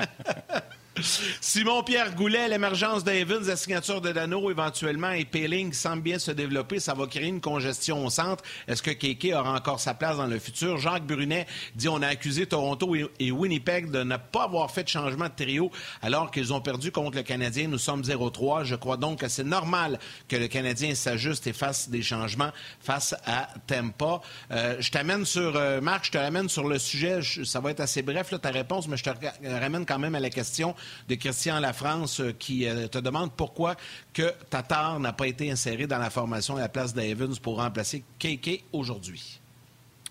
[1.40, 6.80] Simon-Pierre Goulet, l'émergence d'Evans, la signature de Dano éventuellement et Peeling semble bien se développer.
[6.80, 8.42] Ça va créer une congestion au centre.
[8.66, 10.78] Est-ce que Keke aura encore sa place dans le futur?
[10.78, 14.88] Jacques Brunet dit on a accusé Toronto et Winnipeg de ne pas avoir fait de
[14.88, 15.70] changement de trio
[16.02, 17.68] alors qu'ils ont perdu contre le Canadien.
[17.68, 18.64] Nous sommes 0-3.
[18.64, 23.14] Je crois donc que c'est normal que le Canadien s'ajuste et fasse des changements face
[23.26, 24.20] à Tempa.
[24.50, 27.20] Euh, je t'amène sur, euh, Marc, je te ramène sur le sujet.
[27.44, 29.10] ça va être assez bref, ta réponse, mais je te
[29.44, 30.74] ramène quand même à la question
[31.08, 33.76] de Christian Lafrance euh, qui euh, te demande pourquoi
[34.12, 38.04] que Tatar n'a pas été inséré dans la formation à la place d'Evans pour remplacer
[38.18, 39.40] KK aujourd'hui.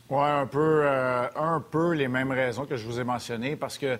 [0.09, 3.77] Oui, un peu, euh, un peu les mêmes raisons que je vous ai mentionnées parce
[3.77, 3.99] que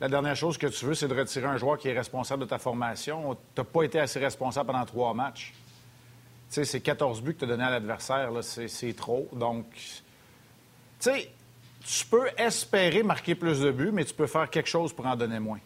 [0.00, 2.48] la dernière chose que tu veux, c'est de retirer un joueur qui est responsable de
[2.48, 3.34] ta formation.
[3.34, 5.52] Tu n'as pas été assez responsable pendant trois matchs.
[6.48, 9.28] Tu sais, c'est 14 buts que tu as donné à l'adversaire, c'est trop.
[9.32, 10.02] Donc, tu
[11.00, 11.30] sais,
[11.84, 15.16] tu peux espérer marquer plus de buts, mais tu peux faire quelque chose pour en
[15.16, 15.60] donner moins.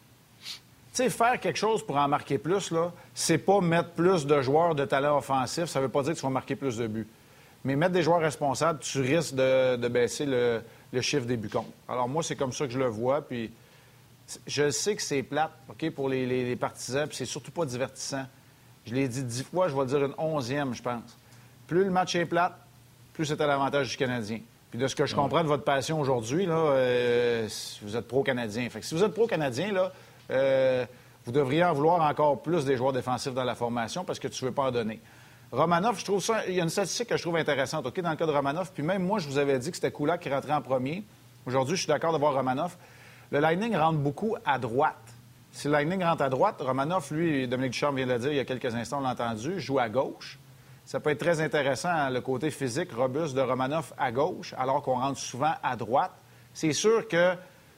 [0.92, 4.42] Tu sais, faire quelque chose pour en marquer plus, là, c'est pas mettre plus de
[4.42, 5.64] joueurs de talent offensif.
[5.64, 7.08] Ça veut pas dire que tu vas marquer plus de buts.
[7.64, 10.62] Mais mettre des joueurs responsables, tu risques de, baisser le,
[11.00, 11.70] chiffre des buts contre.
[11.88, 13.22] Alors, moi, c'est comme ça que je le vois.
[13.22, 13.50] Puis,
[14.46, 18.26] je sais que c'est plate, OK, pour les, partisans, puis c'est surtout pas divertissant.
[18.84, 21.16] Je l'ai dit dix fois, je vais dire une onzième, je pense.
[21.68, 22.54] Plus le match est plate,
[23.14, 24.40] plus c'est à l'avantage du Canadien.
[24.70, 27.48] Puis de ce que je comprends de votre passion aujourd'hui, là, euh,
[27.82, 28.68] vous êtes pro-Canadien.
[28.68, 29.92] Fait que si vous êtes pro-Canadien, là,
[30.32, 30.86] euh,
[31.24, 34.44] vous devriez en vouloir encore plus des joueurs défensifs dans la formation parce que tu
[34.44, 35.00] ne veux pas en donner.
[35.52, 36.46] Romanov, je trouve ça.
[36.48, 38.72] Il y a une statistique que je trouve intéressante, OK, dans le cas de Romanov.
[38.72, 41.04] Puis même moi, je vous avais dit que c'était Kulak qui rentrait en premier.
[41.46, 42.76] Aujourd'hui, je suis d'accord de voir Romanov.
[43.30, 44.96] Le Lightning rentre beaucoup à droite.
[45.50, 48.36] Si le Lightning rentre à droite, Romanov, lui, Dominique Duchamp vient de le dire il
[48.36, 50.38] y a quelques instants, on l'a entendu, joue à gauche.
[50.86, 54.98] Ça peut être très intéressant, le côté physique robuste de Romanov à gauche, alors qu'on
[54.98, 56.12] rentre souvent à droite.
[56.54, 57.34] C'est sûr que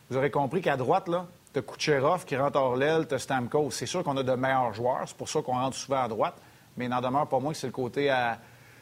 [0.08, 3.18] vous aurez compris qu'à droite, là, tu as Kucherov qui rentre hors l'aile, tu as
[3.20, 3.70] Stamkos.
[3.70, 6.34] C'est sûr qu'on a de meilleurs joueurs, c'est pour ça qu'on rentre souvent à droite,
[6.76, 8.38] mais il n'en demeure pas moins que c'est le côté à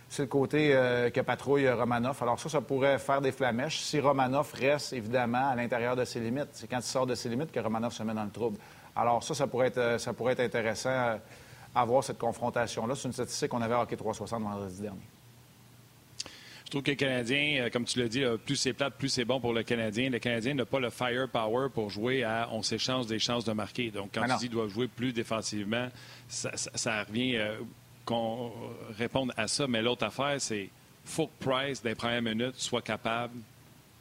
[0.08, 2.22] c'est le côté euh, que patrouille Romanov.
[2.22, 6.20] Alors ça, ça pourrait faire des flamèches si Romanov reste évidemment à l'intérieur de ses
[6.20, 6.48] limites.
[6.52, 8.58] C'est quand il sort de ses limites que Romanov se met dans le trouble.
[8.94, 11.16] Alors ça, ça pourrait être, euh, ça pourrait être intéressant euh,
[11.74, 12.94] à voir cette confrontation-là.
[12.94, 15.11] C'est une statistique qu'on avait à Hockey 360 vendredi dernier.
[16.72, 19.38] Je trouve que le Canadien, comme tu l'as dit, plus c'est plate, plus c'est bon
[19.42, 20.08] pour le Canadien.
[20.08, 23.90] Le Canadien n'a pas le firepower pour jouer à on s'échange des chances de marquer.
[23.90, 25.88] Donc, quand tu dis doivent jouer plus défensivement,
[26.28, 27.38] ça, ça, revient
[28.06, 28.50] qu'on
[28.96, 29.66] réponde à ça.
[29.66, 30.70] Mais l'autre affaire, c'est
[31.04, 33.34] faut que Price, des premières minutes, soit capable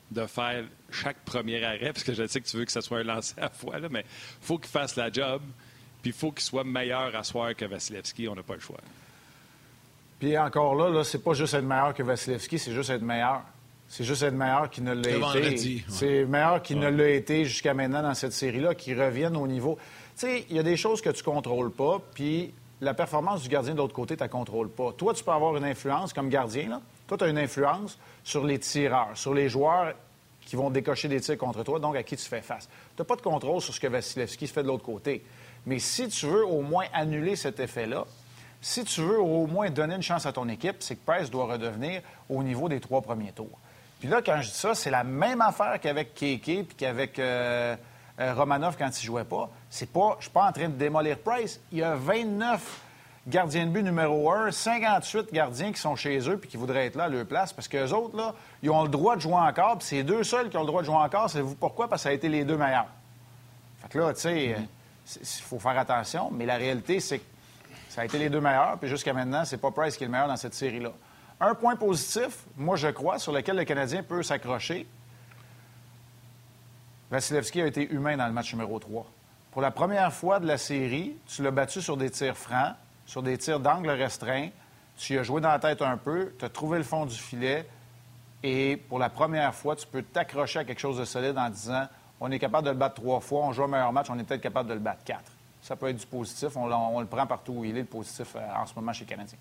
[0.09, 2.99] de faire chaque premier arrêt, parce que je sais que tu veux que ce soit
[2.99, 5.41] un lancer à fois, là, mais il faut qu'il fasse la job,
[6.01, 8.29] puis il faut qu'il soit meilleur à soir que Vasilevski.
[8.29, 8.79] On n'a pas le choix.
[10.21, 13.41] Puis encore là, là c'est pas juste être meilleur que Vasilevski, c'est juste être meilleur.
[13.87, 15.83] C'est juste être meilleur qui ne l'a été.
[15.87, 19.79] C'est meilleur qui ne l'a été jusqu'à maintenant dans cette série-là, qui reviennent au niveau.
[20.15, 23.49] Tu sais, il y a des choses que tu contrôles pas, puis la performance du
[23.49, 24.91] gardien de l'autre côté, tu ne contrôles pas.
[24.91, 26.69] Toi, tu peux avoir une influence comme gardien.
[26.69, 26.81] Là.
[27.07, 29.95] Toi, tu as une influence sur les tireurs, sur les joueurs
[30.41, 32.69] qui vont décocher des tirs contre toi, donc à qui tu fais face.
[32.95, 35.23] Tu n'as pas de contrôle sur ce que Vasilevski fait de l'autre côté.
[35.65, 38.05] Mais si tu veux au moins annuler cet effet-là,
[38.61, 41.45] si tu veux au moins donner une chance à ton équipe, c'est que Price doit
[41.45, 43.59] redevenir au niveau des trois premiers tours.
[43.99, 47.75] Puis là, quand je dis ça, c'est la même affaire qu'avec Keke puis qu'avec euh,
[48.19, 49.49] euh, Romanov quand il jouait pas.
[49.69, 51.59] C'est pas, je suis pas en train de démolir Price.
[51.71, 52.81] Il y a 29
[53.27, 56.95] gardiens de but numéro 1, 58 gardiens qui sont chez eux puis qui voudraient être
[56.95, 59.77] là à leur place parce qu'eux autres, là, ils ont le droit de jouer encore.
[59.77, 61.29] Puis c'est deux seuls qui ont le droit de jouer encore.
[61.29, 61.87] Savez-vous pourquoi?
[61.87, 62.87] Parce que ça a été les deux meilleurs.
[63.81, 65.41] Fait que là, tu sais, il mm-hmm.
[65.43, 66.29] faut faire attention.
[66.31, 67.30] Mais la réalité, c'est que
[67.91, 68.77] ça a été les deux meilleurs.
[68.79, 70.91] Puis jusqu'à maintenant, c'est pas Price qui est le meilleur dans cette série-là.
[71.41, 74.87] Un point positif, moi, je crois, sur lequel le Canadien peut s'accrocher,
[77.09, 79.05] Vasilevski a été humain dans le match numéro 3.
[79.51, 82.75] Pour la première fois de la série, tu l'as battu sur des tirs francs,
[83.05, 84.47] sur des tirs d'angle restreint.
[84.95, 87.67] Tu as joué dans la tête un peu, tu as trouvé le fond du filet.
[88.41, 91.87] Et pour la première fois, tu peux t'accrocher à quelque chose de solide en disant
[92.21, 94.23] on est capable de le battre trois fois, on joue un meilleur match, on est
[94.23, 95.30] peut-être capable de le battre quatre.
[95.61, 96.49] Ça peut être du positif.
[96.55, 99.09] On, le prend partout où il est, le positif, euh, en ce moment chez les
[99.09, 99.37] Canadiens.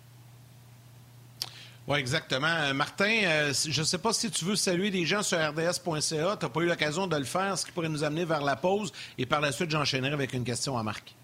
[1.88, 2.46] Oui, exactement.
[2.46, 5.80] Euh, Martin, euh, je ne sais pas si tu veux saluer des gens sur rds.ca.
[5.82, 8.56] Tu n'as pas eu l'occasion de le faire, ce qui pourrait nous amener vers la
[8.56, 8.92] pause.
[9.16, 11.14] Et par la suite, j'enchaînerai avec une question à Marc.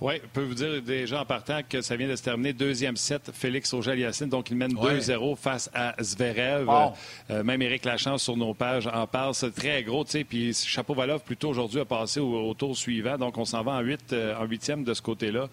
[0.00, 2.52] Oui, je peux vous dire déjà en partant que ça vient de se terminer.
[2.52, 4.28] Deuxième set, Félix Auger-Aliassine.
[4.28, 6.68] Donc, il mène 2-0 face à Zverev.
[7.30, 9.34] Euh, même Éric Lachance sur nos pages en parle.
[9.34, 10.24] C'est très gros, tu sais.
[10.24, 13.18] Puis Chapeau-Valov, plutôt aujourd'hui, a passé au, tour suivant.
[13.18, 15.48] Donc, on s'en va en, 8, en huitième de ce côté-là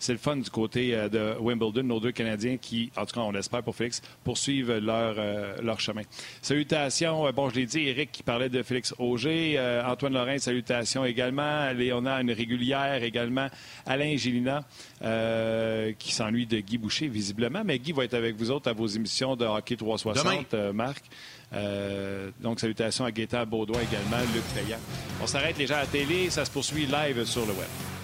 [0.00, 3.20] c'est le fun du côté euh, de Wimbledon, nos deux Canadiens qui, en tout cas,
[3.20, 6.02] on l'espère pour Félix, poursuivent leur, euh, leur chemin.
[6.42, 11.04] Salutations, euh, bon, je l'ai dit, Eric qui parlait de Félix Auger, Antoine Lorrain, salutations
[11.04, 13.48] également, Léona, une régulière également,
[13.84, 14.64] Alain Gélina,
[15.98, 18.86] qui s'ennuie de Guy Boucher, visiblement, mais Guy va être avec vous autres à vos
[18.86, 21.04] émissions de Hockey 360, Marc.
[22.40, 24.80] donc, salutations à Gaétan Baudouin également, Luc Taillant.
[25.22, 27.99] On s'arrête les gens à la télé, ça se poursuit live sur le web.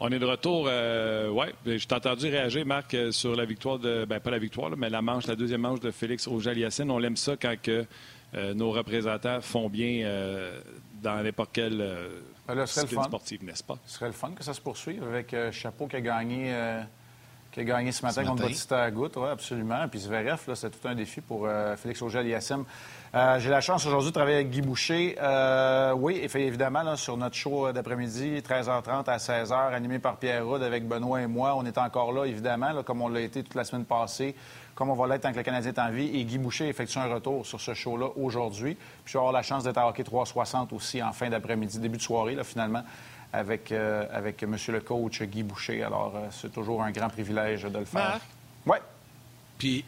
[0.00, 0.66] On est de retour.
[0.68, 4.04] Euh, ouais, je t'ai entendu réagir, Marc, euh, sur la victoire de.
[4.04, 6.88] Ben, pas la victoire, mais la manche, la deuxième manche de Félix Auger-Aliassine.
[6.90, 7.84] On l'aime ça quand que,
[8.34, 10.60] euh, nos représentants font bien euh,
[11.02, 11.84] dans n'importe quelle
[12.46, 13.76] ben sportive, n'est-ce pas?
[13.86, 16.54] Ce serait le fun que ça se poursuive avec Chapeau qui a gagné.
[17.50, 19.88] Qui a gagné ce matin, contre Batista Agut, oui, absolument.
[19.88, 22.64] Puis Zverev, c'est tout un défi pour Félix Auger-Aliassime.
[23.14, 25.16] Euh, j'ai la chance aujourd'hui de travailler avec Guy Boucher.
[25.20, 30.86] Euh, oui, évidemment, sur notre show d'après-midi, 13h30 à 16h, animé par Pierre Rudd avec
[30.86, 31.54] Benoît et moi.
[31.56, 34.34] On est encore là, évidemment, comme on l'a été toute la semaine passée,
[34.74, 36.10] comme on va l'être tant que le Canadien est en vie.
[36.18, 38.74] Et Guy Boucher effectue un retour sur ce show-là aujourd'hui.
[38.74, 41.96] Puis je vais avoir la chance d'être à Hockey 360 aussi en fin d'après-midi, début
[41.96, 42.82] de soirée, là, finalement
[43.32, 44.56] avec, euh, avec M.
[44.68, 45.82] le coach Guy Boucher.
[45.82, 48.20] Alors, c'est toujours un grand privilège de le faire.
[48.66, 48.76] Oui.
[49.58, 49.84] Puis,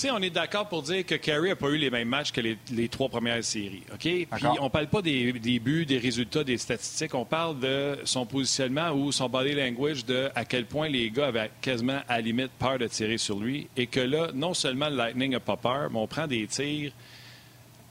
[0.00, 2.40] sais, on est d'accord pour dire que Carey n'a pas eu les mêmes matchs que
[2.40, 3.82] les, trois premières séries.
[3.92, 4.00] OK?
[4.00, 4.26] Puis
[4.60, 7.14] on parle pas des, buts, des résultats, des statistiques.
[7.14, 11.26] On parle de son positionnement ou son body language de à quel point les gars
[11.26, 13.68] avaient quasiment à la limite peur de tirer sur lui.
[13.76, 16.92] Et que là, non seulement le Lightning n'a pas peur, mais on prend des tirs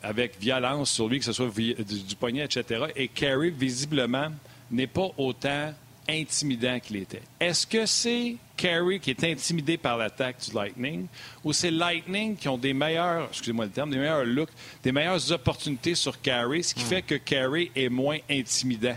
[0.02, 2.86] avec violence sur lui, que ce soit du, du poignet, etc.
[2.96, 4.30] Et Carey, visiblement,
[4.72, 5.74] n'est pas autant
[6.10, 7.22] intimidant qu'il était.
[7.40, 11.08] Est-ce que c'est Carey qui est intimidé par l'attaque du Lightning
[11.44, 14.50] ou c'est Lightning qui ont des meilleurs, excusez-moi le terme, des meilleurs looks,
[14.84, 16.88] des meilleures opportunités sur Carey, ce qui hmm.
[16.88, 18.96] fait que Carey est moins intimidant?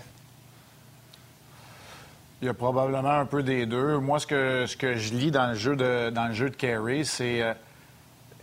[2.42, 3.98] Il y a probablement un peu des deux.
[3.98, 6.56] Moi, ce que, ce que je lis dans le jeu de, dans le jeu de
[6.56, 7.52] Carey, c'est euh,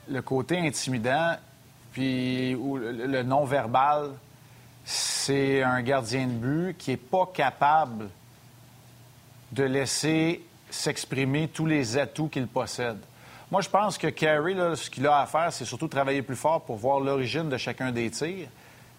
[0.07, 1.35] le côté intimidant,
[1.93, 4.11] puis le, non-verbal.
[4.89, 8.07] C'est un gardien de but qui n'est pas capable
[9.51, 12.97] de laisser s'exprimer tous les atouts qu'il possède.
[13.51, 16.61] Moi, je pense que Carey, ce qu'il a à faire, c'est surtout travailler plus fort
[16.61, 18.47] pour voir l'origine de chacun des tirs.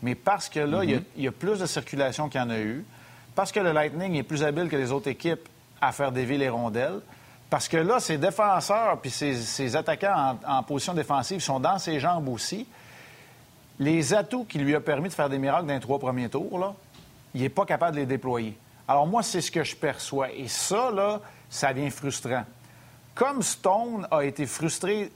[0.02, 2.84] Mais parce que là, il, y a, plus de circulation qu'il y en a eu,
[3.34, 5.48] parce que le Lightning est plus habile que les autres équipes
[5.80, 7.00] à faire dévier les rondelles,
[7.48, 12.28] parce que là, ses défenseurs puis ses, attaquants en, position défensive sont dans ses jambes
[12.28, 12.66] aussi.
[13.80, 16.74] Les atouts qui lui ont permis de faire des miracles dans les trois premiers tours,
[17.34, 18.56] il n'est pas capable de les déployer.
[18.88, 20.32] Alors moi, c'est ce que je perçois.
[20.32, 22.44] Et ça, là, ça devient frustrant.
[23.14, 25.12] Comme Stone a été frustré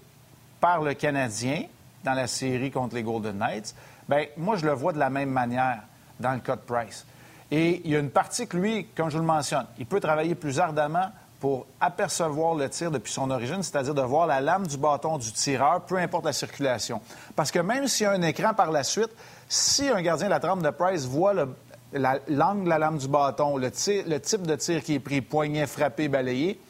[0.60, 1.64] par le Canadien
[2.04, 3.74] dans la série contre les Golden Knights,
[4.08, 5.82] bien, moi, je le vois de la même manière
[6.20, 7.06] dans le cas de Price.
[7.50, 10.00] Et il y a une partie que lui, comme je vous le mentionne, il peut
[10.00, 11.10] travailler plus ardemment
[11.42, 15.32] pour apercevoir le tir depuis son origine, c'est-à-dire de voir la lame du bâton du
[15.32, 17.00] tireur, peu importe la circulation.
[17.34, 19.10] Parce que même s'il y a un écran par la suite,
[19.48, 23.56] si un gardien de la trempe de Price voit l'angle de la lame du bâton,
[23.56, 26.60] le, type de tir qui est pris, poignet frappé, balayé,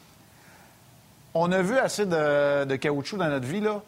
[1.35, 3.79] on a vu assez de, caoutchouc dans notre vie là,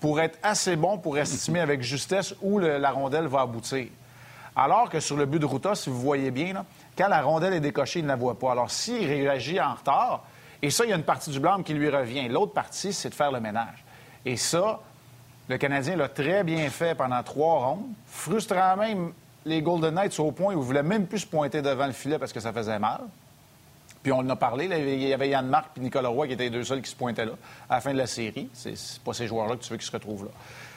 [0.00, 3.88] pour être assez bon pour estimer avec justesse où la rondelle va aboutir.
[4.56, 6.64] Alors que sur le but de Ruta, si vous voyez bien,
[6.96, 8.52] quand la rondelle est décochée, il ne la voit pas.
[8.52, 10.24] Alors, s'il réagit en retard,
[10.62, 12.28] et ça, il y a une partie du blâme qui lui revient.
[12.28, 13.84] L'autre partie, c'est de faire le ménage.
[14.24, 14.80] Et ça,
[15.48, 17.86] le Canadien l'a très bien fait pendant trois rondes.
[18.06, 19.12] Frustrant même,
[19.44, 21.92] les Golden Knights au point où ils ne voulaient même plus se pointer devant le
[21.92, 23.00] filet parce que ça faisait mal.
[24.02, 26.44] Puis on en a parlé, il y avait Yann Marc et Nicolas Roy qui étaient
[26.44, 27.32] les deux seuls qui se pointaient là
[27.68, 28.48] à la fin de la série.
[28.52, 30.30] C'est pas ces joueurs-là que tu veux qu'ils se retrouvent là.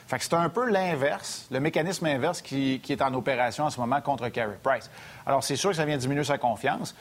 [0.08, 3.78] Fait que c'est un peu l'inverse, le mécanisme inverse qui, est en opération en ce
[3.78, 4.90] moment contre Carey Price.
[5.26, 6.94] Alors, c'est sûr que ça vient diminuer sa confiance.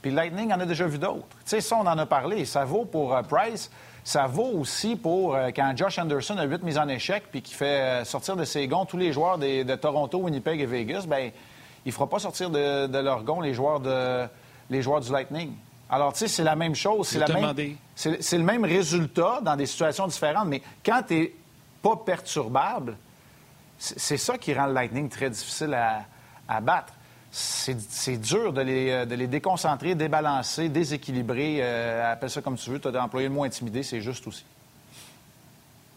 [0.00, 1.26] Puis Lightning en a déjà vu d'autres.
[1.28, 2.46] Tu sais, ça, on en a parlé.
[2.46, 3.70] Ça vaut pour euh, Price.
[4.02, 7.52] Ça vaut aussi pour euh, quand Josh Anderson a huit mises en échec puis qui
[7.52, 11.30] fait euh, sortir de ses gonds tous les joueurs de Toronto, Winnipeg et Vegas, bien,
[11.84, 14.26] il ne fera pas sortir de, de leurs gonds les joueurs, de,
[14.70, 15.52] les joueurs du Lightning.
[15.90, 17.08] Alors, tu sais, c'est la même chose.
[17.08, 17.54] C'est, la même,
[17.94, 20.48] c'est, le même résultat dans des situations différentes.
[20.48, 21.34] Mais quand tu es
[21.84, 22.96] pas perturbable,
[23.76, 25.74] c'est ça qui rend le Lightning très difficile
[26.48, 26.94] à, battre.
[27.30, 31.58] C'est dur de les, euh, de les, déconcentrer, débalancer, déséquilibrer.
[31.60, 32.78] Euh, appelle ça comme tu veux.
[32.78, 34.44] Tu as employé le mot intimidé, c'est juste aussi.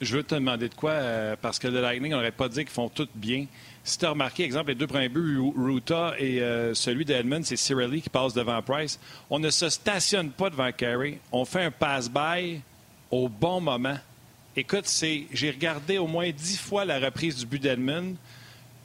[0.02, 2.66] Je veux te demander de quoi, euh, parce que le Lightning, on n'aurait pas dit
[2.66, 3.46] qu'ils font tout bien.
[3.84, 6.40] Si tu as remarqué, exemple, les deux premiers buts, Ruta et
[6.74, 9.00] celui d'Edmund, c'est Cirelli qui passe devant Price.
[9.30, 11.20] On ne se stationne pas devant Carey.
[11.32, 12.62] On fait un pass-by
[13.10, 13.98] au bon moment.
[14.60, 14.92] Écoute,
[15.32, 18.16] j'ai regardé au moins dix fois la reprise du but d'Edmund.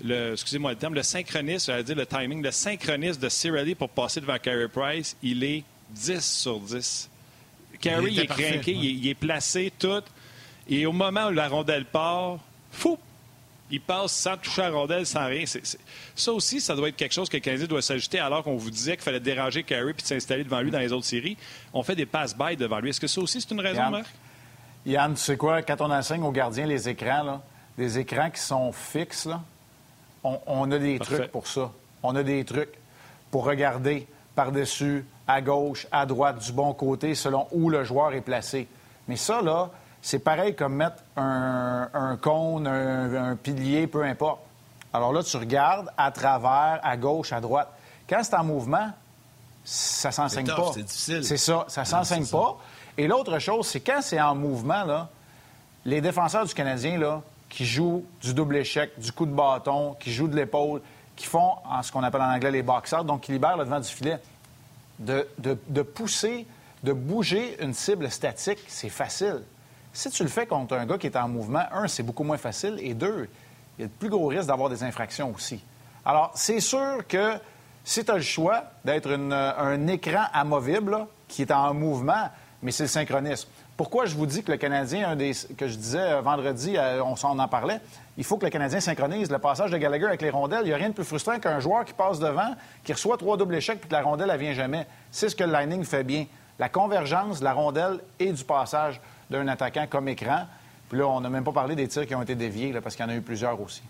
[0.04, 3.88] Le, excusez-moi le terme, le synchronisme, j'allais dire le timing, le synchronisme de Cirelli pour
[3.88, 7.08] passer devant Carey Price, il est 10 sur 10.
[7.80, 10.02] Carey, il, est craqué, il, est placé, tout.
[10.68, 12.38] Et au moment où la rondelle part,
[12.70, 12.98] fou,
[13.70, 15.44] il passe sans toucher la rondelle, sans rien.
[16.14, 18.70] Ça aussi, ça doit être quelque chose que le Canadien doit s'ajouter alors qu'on vous
[18.70, 21.38] disait qu'il fallait déranger Carey puis s'installer devant lui dans les autres séries.
[21.72, 22.90] On fait des pass-by devant lui.
[22.90, 24.06] Est-ce que ça aussi, c'est une raison, Marc?
[24.84, 27.40] Yann, tu sais quoi, quand on enseigne aux gardiens les écrans, là,
[27.78, 29.40] des écrans qui sont fixes, là,
[30.24, 31.70] on, a des trucs pour ça.
[32.02, 32.72] On a des trucs
[33.30, 38.20] pour regarder par-dessus, à gauche, à droite, du bon côté, selon où le joueur est
[38.20, 38.68] placé.
[39.08, 44.40] Mais ça, là, c'est pareil comme mettre un, cône, un, pilier, peu importe.
[44.92, 47.68] Alors là, tu regardes à travers, à gauche, à droite.
[48.08, 48.90] Quand c'est en mouvement,
[49.64, 50.72] ça s'enseigne pas.
[50.74, 51.24] C'est difficile.
[51.24, 52.58] C'est ça, ça s'enseigne pas.
[52.98, 55.08] Et l'autre chose, c'est quand c'est en mouvement, là,
[55.84, 60.12] les défenseurs du Canadien, là, qui jouent du double échec, du coup de bâton, qui
[60.12, 60.80] jouent de l'épaule,
[61.16, 63.80] qui font en ce qu'on appelle en anglais les box donc qui libèrent le devant
[63.80, 64.18] du filet,
[64.98, 66.46] de, de, pousser,
[66.82, 69.42] de bouger une cible statique, c'est facile.
[69.92, 72.38] Si tu le fais contre un gars qui est en mouvement, un, c'est beaucoup moins
[72.38, 73.28] facile, et deux,
[73.78, 75.62] il y a de plus gros risque d'avoir des infractions aussi.
[76.04, 77.34] Alors, c'est sûr que
[77.84, 82.30] si tu as le choix d'être un écran amovible qui est en mouvement,
[82.62, 83.48] mais c'est le synchronisme.
[83.76, 85.16] Pourquoi je vous dis que le Canadien,
[85.56, 87.80] que je disais euh, vendredi, euh, on s'en en parlait,
[88.16, 90.62] il faut que le Canadien synchronise le passage de Gallagher avec les rondelles.
[90.62, 93.36] Il n'y a rien de plus frustrant qu'un joueur qui passe devant, qui reçoit trois
[93.36, 94.86] doubles échecs, puis que la rondelle, elle vient jamais.
[95.10, 96.26] C'est ce que le Lightning fait bien.
[96.58, 100.46] La convergence la rondelle et du passage d'un attaquant comme écran.
[100.88, 103.04] Puis là, on n'a même pas parlé des tirs qui ont été déviés, parce qu'il
[103.04, 103.82] y en a eu plusieurs aussi.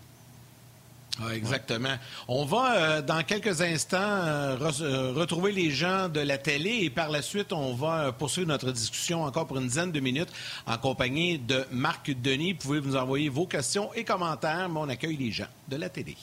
[1.31, 1.95] Exactement.
[2.27, 6.89] On va, euh, dans quelques instants, euh, euh, retrouver les gens de la télé et
[6.89, 10.31] par la suite, on va poursuivre notre discussion encore pour une dizaine de minutes
[10.65, 12.53] en compagnie de Marc Denis.
[12.53, 15.89] Vous pouvez nous envoyer vos questions et commentaires, mais on accueille les gens de la
[15.89, 16.17] télé.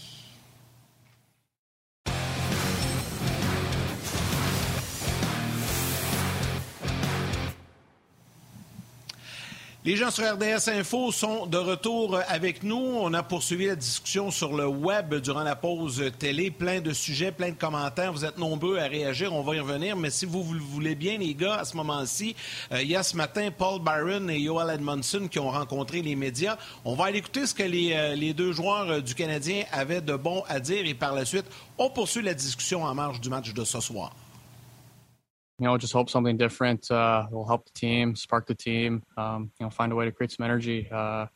[9.82, 12.76] Les gens sur RDS Info sont de retour avec nous.
[12.76, 16.50] On a poursuivi la discussion sur le web durant la pause télé.
[16.50, 18.12] Plein de sujets, plein de commentaires.
[18.12, 19.32] Vous êtes nombreux à réagir.
[19.32, 19.96] On va y revenir.
[19.96, 22.36] Mais si vous le voulez bien, les gars, à ce moment-ci,
[22.72, 26.14] euh, il y a ce matin Paul Byron et Joel Edmondson qui ont rencontré les
[26.14, 26.58] médias.
[26.84, 30.14] On va aller écouter ce que les, euh, deux joueurs euh, du Canadien avaient de
[30.14, 31.46] bon à dire et par la suite,
[31.78, 34.12] on poursuit la discussion en marge du match de ce soir.
[35.60, 39.50] You know, just hope something different uh, will help the team, spark the team, um,
[39.60, 40.88] you know, find a way to create some energy.
[40.90, 41.26] Uh,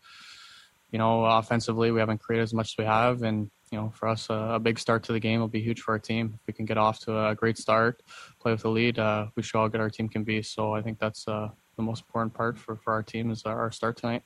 [0.90, 3.22] you know, offensively, we haven't created as much as we have.
[3.22, 5.82] And, you know, for us, uh, a big start to the game will be huge
[5.82, 6.38] for our team.
[6.40, 8.02] If we can get off to a great start,
[8.40, 10.40] play with the lead, uh, we show how good our team can be.
[10.40, 13.70] So I think that's uh, the most important part for, for our team is our
[13.72, 14.22] start tonight.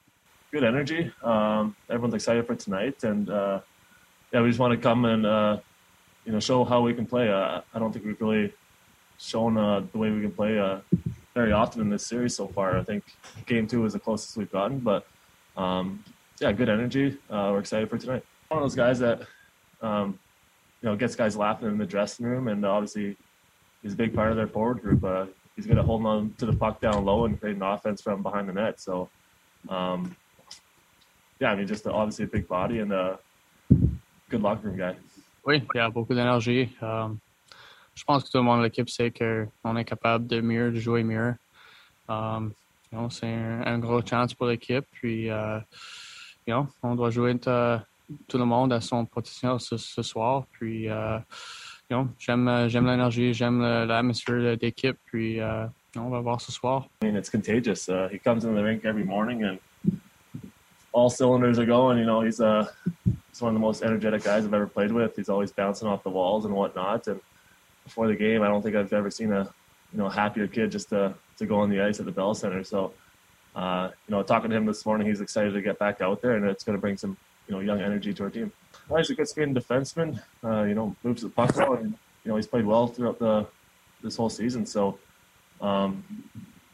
[0.53, 1.13] Good energy.
[1.25, 3.03] Um, everyone's excited for tonight.
[3.03, 3.61] And, uh,
[4.33, 5.25] yeah, we just want to come and,
[6.25, 7.33] you know, show how we can play.
[7.33, 8.53] I don't think we've really
[9.19, 10.79] shown uh, the way we can play uh,
[11.35, 12.79] very often in this series so far.
[12.79, 13.05] I think
[13.47, 15.07] game two is the closest we've gotten, but
[15.57, 16.03] um,
[16.41, 17.19] yeah, good energy.
[17.29, 18.25] Uh, we're excited for tonight.
[18.49, 19.23] One of those guys that
[19.83, 20.19] um,
[20.81, 23.17] you know gets guys laughing in the dressing room, and obviously
[23.83, 25.05] he's a big part of their forward group.
[25.05, 25.27] Uh,
[25.57, 28.23] he's going to hold on to the puck down low and create an offense from
[28.23, 28.81] behind the net.
[28.81, 29.09] So,
[29.69, 30.17] um,
[31.41, 33.19] yeah, I mean, just obviously a big body and a
[34.31, 34.95] good locker room guy.
[35.45, 36.71] Oui, beaucoup d'énergie.
[36.83, 37.21] Um,
[37.99, 40.79] je pense que tout le monde de l'équipe sait qu'on est capable de mieux, de
[40.79, 41.35] jouer mieux.
[42.09, 42.53] Um,
[42.93, 44.85] you know, c'est un, un, gros chance pour l'équipe.
[44.93, 45.61] Puis, uh,
[46.47, 47.79] you know, on doit jouer uh,
[48.29, 50.45] tout le monde à son potentiel ce, ce soir.
[50.53, 51.19] Puis, uh,
[51.91, 54.97] you know, j'aime, j'aime l'énergie, j'aime l'atmosphère d'équipe.
[55.07, 56.89] Puis, uh, on va voir ce soir.
[57.03, 57.89] I mean, it's contagious.
[57.89, 59.59] Uh, he comes in the rink every morning and
[60.93, 61.99] all cylinders are going.
[61.99, 62.65] You know, he's, uh,
[63.05, 65.17] he's one of the most energetic guys I've ever played with.
[65.17, 67.09] He's always bouncing off the walls and whatnot.
[67.09, 67.21] And
[67.89, 68.43] before the game.
[68.43, 69.43] I don't think I've ever seen a
[69.93, 72.63] you know happier kid just to to go on the ice at the Bell Center.
[72.63, 72.93] So
[73.59, 76.33] uh, you know, talking to him this morning, he's excited to get back out there,
[76.33, 77.17] and it's going to bring some
[77.49, 78.53] you know young energy to our team.
[78.89, 80.23] Well, he's a good skating defenseman.
[80.45, 83.47] Uh, you know, moves the puck well, and you know he's played well throughout the
[84.03, 84.65] this whole season.
[84.65, 84.99] So
[85.61, 86.05] um,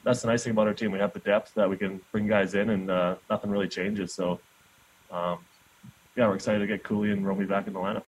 [0.03, 0.93] that's the nice thing about our team.
[0.93, 4.13] We have the depth that we can bring guys in, and uh, nothing really changes.
[4.13, 4.41] So
[5.11, 5.39] um,
[6.17, 8.05] yeah, we're excited to get Cooley and Romy back in the lineup.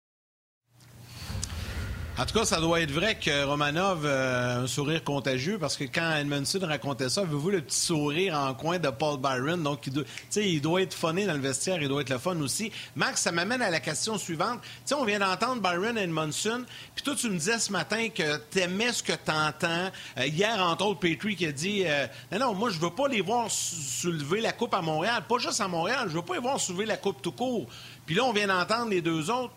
[2.17, 5.83] En tout cas, ça doit être vrai que Romanov a un sourire contagieux parce que
[5.83, 9.61] quand Edmondson racontait ça, avez-vous le petit sourire en coin de Paul Byron?
[9.61, 10.05] Donc, il doit,
[10.37, 12.71] il doit être funné dans le vestiaire, il doit être le fun aussi.
[12.95, 14.61] Max, ça m'amène à la question suivante.
[14.85, 18.61] sais, on vient d'entendre Byron Edmondson, puis toi, tu me disais ce matin que tu
[18.61, 19.91] aimais ce que tu entends.
[20.17, 23.09] Euh, hier, entre autres, Petrie qui a dit euh, Non, non, moi, je veux pas
[23.09, 25.25] les voir soulever la Coupe à Montréal.
[25.29, 27.67] Pas juste à Montréal, je veux pas les voir soulever la Coupe tout court.
[28.07, 29.53] Puis là, on vient d'entendre les deux autres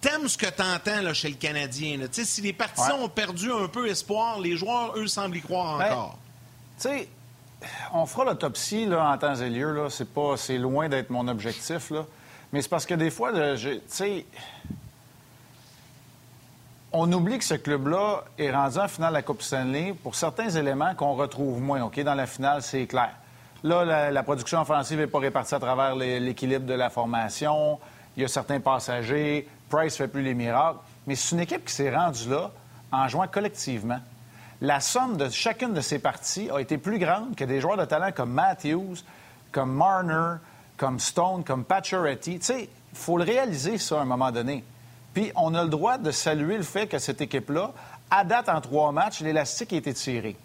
[0.00, 1.98] t'aimes ce que tu entends chez le Canadien.
[2.10, 5.92] Si les partisans ont perdu un peu espoir, les joueurs, eux, semblent y croire ben,
[5.92, 6.18] encore.
[6.80, 7.08] Tu sais,
[7.92, 9.86] on fera l'autopsie en temps et lieu.
[9.90, 11.90] C'est, pas, c'est loin d'être mon objectif.
[11.90, 12.06] Là.
[12.52, 14.24] Mais c'est parce que des fois, tu sais,
[16.92, 20.94] on oublie que ce club-là est rendu en finale la Coupe Stanley pour certains éléments
[20.94, 21.82] qu'on retrouve moins.
[21.82, 23.10] OK, dans la finale, c'est clair.
[23.64, 27.78] Là, la, production offensive n'est pas répartie à travers l'équilibre de la formation.
[28.16, 29.48] Il y a certains passagers.
[29.68, 30.78] Price fait plus les miracles.
[31.06, 32.50] Mais c'est une équipe qui s'est rendue là
[32.92, 34.00] en jouant collectivement.
[34.60, 37.84] La somme de chacune de ces parties a été plus grande que des joueurs de
[37.84, 38.96] talent comme Matthews,
[39.52, 40.38] comme Marner,
[40.76, 42.38] comme Stone, comme Pacioretty.
[42.40, 44.64] Tu sais, il faut le réaliser, ça, à un moment donné.
[45.14, 47.72] Puis on a le droit de saluer le fait que cette équipe-là,
[48.10, 50.36] à date en trois matchs, l'élastique a été tiré.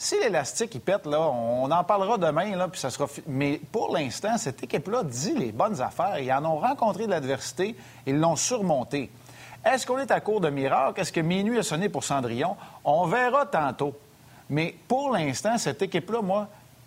[0.00, 3.06] Si l'élastique, il pète, là, on en parlera demain, là, puis ça sera...
[3.26, 6.20] Mais pour l'instant, cette équipe-là dit les bonnes affaires.
[6.20, 7.74] Ils en ont rencontré de l'adversité,
[8.06, 9.10] ils l'ont surmonté.
[9.64, 11.00] Est-ce qu'on est à court de miracles?
[11.00, 12.56] Est-ce que minuit a sonné pour Cendrillon?
[12.84, 13.92] On verra tantôt.
[14.48, 16.46] Mais pour l'instant, cette équipe-là, moi,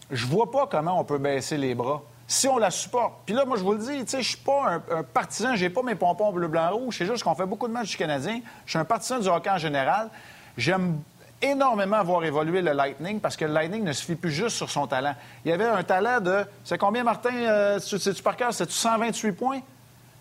[0.09, 3.15] je vois pas comment on peut baisser les bras si on la supporte.
[3.25, 5.83] Puis là, moi, je vous le dis, je suis pas un, un partisan, j'ai pas
[5.83, 6.95] mes pompons bleu, blanc, rouge.
[6.97, 8.39] C'est juste qu'on fait beaucoup de matchs du Canadien.
[8.65, 10.09] Je suis un partisan du hockey en général.
[10.55, 11.01] J'aime
[11.41, 14.87] énormément voir évoluer le Lightning parce que le Lightning ne suffit plus juste sur son
[14.87, 15.15] talent.
[15.45, 16.45] Il y avait un talent de.
[16.63, 17.33] C'est combien, Martin?
[17.33, 18.53] Euh, C'est-tu par cœur?
[18.53, 19.61] C'est-tu 128 points?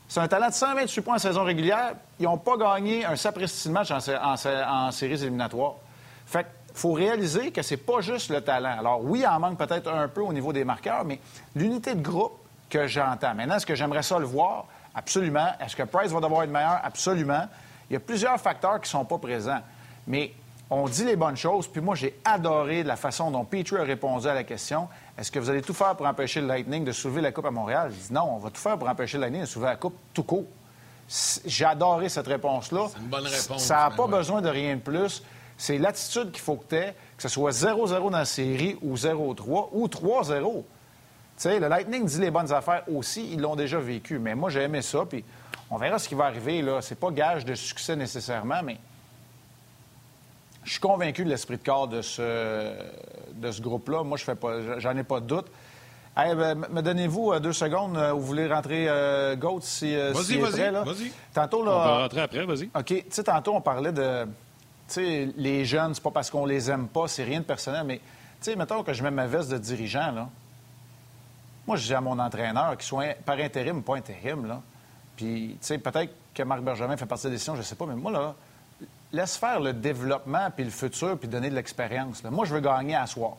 [0.08, 1.94] C'est un talent de 128 points en saison régulière.
[2.18, 5.74] Ils n'ont pas gagné un sapristi match en, en, séries éliminatoires.
[6.26, 8.76] Fait faut réaliser que c'est pas juste le talent.
[8.78, 11.18] Alors, oui, il en manque peut-être un peu au niveau des marqueurs, mais
[11.54, 13.34] l'unité de groupe que j'entends.
[13.34, 14.66] Maintenant, est-ce que j'aimerais ça le voir?
[14.94, 15.48] Absolument.
[15.60, 16.80] Est-ce que Price va devoir être meilleur?
[16.82, 17.46] Absolument.
[17.88, 19.60] Il y a plusieurs facteurs qui ne sont pas présents.
[20.06, 20.32] Mais
[20.70, 21.66] on dit les bonnes choses.
[21.66, 25.38] Puis moi, j'ai adoré la façon dont Petrie a répondu à la question est-ce que
[25.38, 27.92] vous allez tout faire pour empêcher le Lightning de soulever la Coupe à Montréal?
[27.92, 29.96] Je dis non, on va tout faire pour empêcher le Lightning de soulever la Coupe
[30.14, 30.46] tout court.
[31.44, 32.86] J'ai adoré cette réponse-là.
[32.90, 33.62] C'est une bonne réponse.
[33.62, 35.22] Ça n'a pas besoin de rien de plus.
[35.58, 38.94] C'est l'attitude qu'il faut que tu aies, que ce soit 0-0 dans la série ou
[38.94, 40.64] 0-3 ou 3-0.
[41.36, 44.18] sais, le Lightning dit les bonnes affaires aussi, ils l'ont déjà vécu.
[44.18, 45.22] Mais moi, j'ai aimé ça, puis
[45.68, 46.62] on verra ce qui va arriver.
[46.62, 46.80] là.
[46.80, 48.78] C'est pas gage de succès nécessairement, mais
[50.64, 52.72] je suis convaincu de l'esprit de corps de ce,
[53.34, 54.02] de ce groupe-là.
[54.02, 55.46] Moi, je fais pas, j'en ai pas de doute.
[56.16, 59.94] Hey, ben, me donnez-vous euh, deux secondes euh, où vous voulez rentrer euh, Goat si,
[59.94, 60.82] euh, Vas-y, est vas-y, prêt, là?
[60.82, 61.12] vas-y.
[61.32, 62.68] Tantôt, On va là, rentrer après, vas-y.
[62.74, 62.84] OK.
[62.84, 64.24] Tu sais, tantôt, on parlait de.
[64.24, 64.30] Tu
[64.94, 67.98] sais, les jeunes, c'est pas parce qu'on les aime pas, c'est rien de personnel, mais,
[67.98, 68.02] tu
[68.40, 70.28] sais, mettons que je mets ma veste de dirigeant, là.
[71.66, 74.60] Moi, je dis à mon entraîneur, qu'il soit par intérim ou pas intérim, là.
[75.16, 77.94] Puis, tu sais, peut-être que Marc Bergevin fait partie des décisions, je sais pas, mais
[77.94, 78.34] moi, là,
[79.12, 82.22] laisse faire le développement puis le futur puis donner de l'expérience.
[82.24, 83.32] Moi, je veux gagner à soir.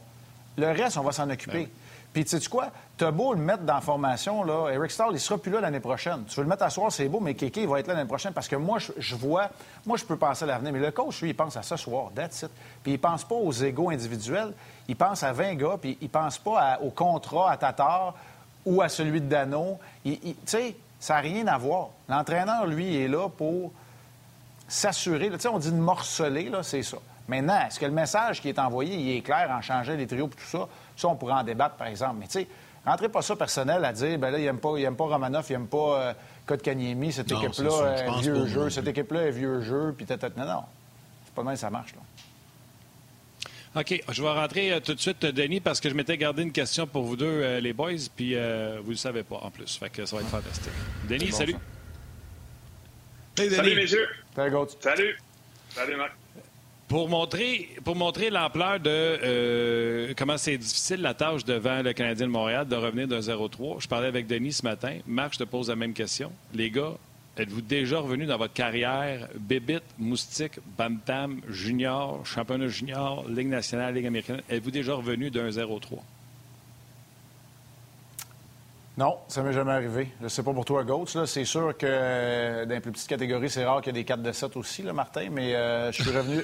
[0.57, 1.69] Le reste, on va s'en occuper.
[2.13, 2.67] Puis, tu sais quoi?
[2.97, 5.79] T'as beau le mettre dans la formation, là, Eric Stahl, il sera plus là l'année
[5.79, 6.25] prochaine.
[6.27, 8.07] Tu veux le mettre à soir, c'est beau, mais Kéké, il va être là l'année
[8.07, 9.49] prochaine parce que moi, je, je vois,
[9.85, 10.73] moi, je peux penser à l'avenir.
[10.73, 12.49] Mais le coach, lui, il pense à ce soir, that's it.
[12.83, 14.51] Puis, il pense pas aux égaux individuels.
[14.89, 18.13] Il pense à 20 gars, puis il pense pas à- au contrat à Tatar
[18.65, 19.79] ou à celui de Dano.
[20.03, 21.87] Tu sais, ça n'a rien à voir.
[22.09, 23.71] L'entraîneur, lui, est là pour
[24.71, 25.29] s'assurer.
[25.29, 26.97] là, Tu sais, on dit de morceler, là, c'est ça.
[27.27, 30.27] Maintenant, est-ce que le message qui est envoyé, il est clair en changeant les trios
[30.27, 30.67] et tout ça?
[30.97, 32.15] Ça, on pourra en débattre, par exemple.
[32.19, 32.47] Mais tu sais,
[32.85, 35.49] rentrez pas ça personnel à dire, ben là, il n'aime pas, il aime pas Romanoff,
[35.49, 36.13] il n'aime pas euh,
[36.45, 38.91] Kotkaniemi, cette équipe-là, je euh, vieux jeu, cette plus.
[38.91, 40.29] équipe-là est vieux jeu, puis tata.
[40.35, 40.63] Non, non.
[41.25, 42.01] C'est pas que ça marche, là.
[43.73, 46.43] OK, je vais rentrer euh, tout de suite, euh, Denis, parce que je m'étais gardé
[46.43, 49.39] une question pour vous deux, euh, les boys, puis euh, vous ne le savez pas
[49.41, 49.77] en plus.
[49.77, 50.73] Fait que ça va être fantastique.
[51.07, 51.55] Denis, bon, salut.
[53.41, 53.57] Hey, Denis.
[53.57, 54.07] Salut, messieurs.
[54.35, 54.67] Salut.
[54.79, 55.17] Salut.
[55.69, 56.11] Salut, Marc.
[56.87, 62.27] Pour montrer, pour montrer l'ampleur de euh, comment c'est difficile la tâche devant le Canadien
[62.27, 64.99] de Montréal de revenir d'un 0-3, je parlais avec Denis ce matin.
[65.07, 66.31] Marc, je te pose la même question.
[66.53, 66.93] Les gars,
[67.35, 74.05] êtes-vous déjà revenus dans votre carrière bébite, moustique, bam-tam, junior, championnat junior, Ligue nationale, Ligue
[74.05, 74.41] américaine?
[74.49, 75.79] Êtes-vous déjà revenus d'un 0-3?
[79.01, 80.09] Non, ça m'est jamais arrivé.
[80.21, 81.25] Je sais pas pour toi, Gauthier.
[81.25, 84.05] C'est sûr que euh, dans les plus petites catégories, c'est rare qu'il y ait des
[84.05, 86.43] 4 de 7 aussi, là, Martin, mais euh, je suis revenu.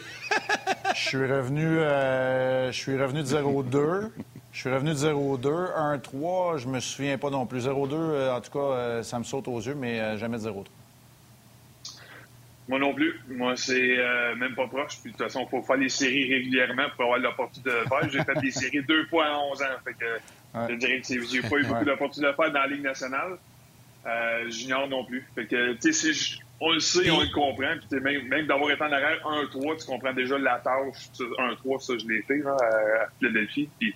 [0.96, 4.10] Je suis revenu, euh, je suis revenu de 0-2.
[4.52, 6.02] Je suis revenu de 0-2.
[6.02, 7.68] 1-3, je me souviens pas non plus.
[7.68, 10.66] 0-2, euh, en tout cas, ça me saute aux yeux, mais jamais de 0-3.
[12.68, 13.20] Moi non plus.
[13.30, 15.00] Moi, c'est euh, même pas proche.
[15.02, 18.10] Puis de toute façon, il faut faire les séries régulièrement pour avoir l'opportunité de faire.
[18.10, 19.66] J'ai fait des séries deux fois en 11 ans.
[20.70, 23.38] Je dirais que j'ai pas eu beaucoup d'opportunités de le faire dans la Ligue nationale.
[24.06, 25.26] Euh, junior non plus.
[25.36, 27.74] Fait que, tu sais, on le sait, on le comprend.
[27.90, 31.10] Puis même, même d'avoir été en arrière 1-3, tu comprends déjà la tâche.
[31.12, 33.70] Ça, 1-3, ça, je l'ai été là, à Philadelphie.
[33.80, 33.94] Puis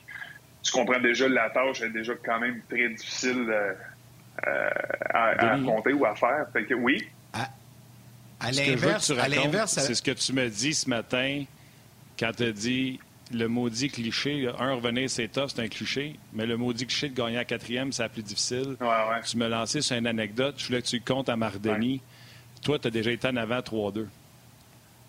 [0.64, 3.74] tu comprends déjà la tâche est déjà quand même très difficile euh,
[4.48, 4.70] euh,
[5.10, 6.46] à, affronter ou à faire.
[6.52, 7.08] Fait que oui,
[8.42, 11.46] À l'inverse, c'est ce que tu me dis ce matin
[12.20, 13.00] quand tu as dit
[13.34, 14.48] le maudit cliché.
[14.60, 16.16] Un, revenir, c'est tough, c'est un cliché.
[16.34, 18.76] Mais le maudit cliché de gagner à quatrième, c'est la plus difficile.
[18.80, 19.22] ouais, ouais.
[19.26, 20.56] Tu me lançais sur une anecdote.
[20.58, 22.02] Je voulais que tu comptes à Mardoni.
[22.64, 24.06] Toi, tu as déjà été en avant 3-2.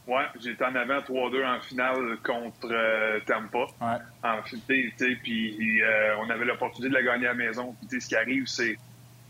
[0.09, 3.67] Ouais, j'étais en avant 3-2 en finale contre euh, Tampa.
[3.81, 3.99] Ouais.
[4.29, 7.75] En fi- tu sais, puis euh, on avait l'opportunité de la gagner à la maison.
[7.79, 8.77] Puis tu sais, ce qui arrive, c'est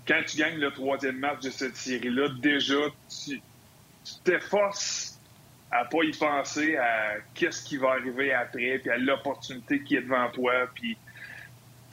[0.08, 2.74] quand tu gagnes le troisième match de cette série-là, déjà,
[3.08, 3.40] tu
[4.04, 5.01] tu t'efforces
[5.72, 10.02] à pas y penser à qu'est-ce qui va arriver après, puis à l'opportunité qui est
[10.02, 10.96] devant toi, puis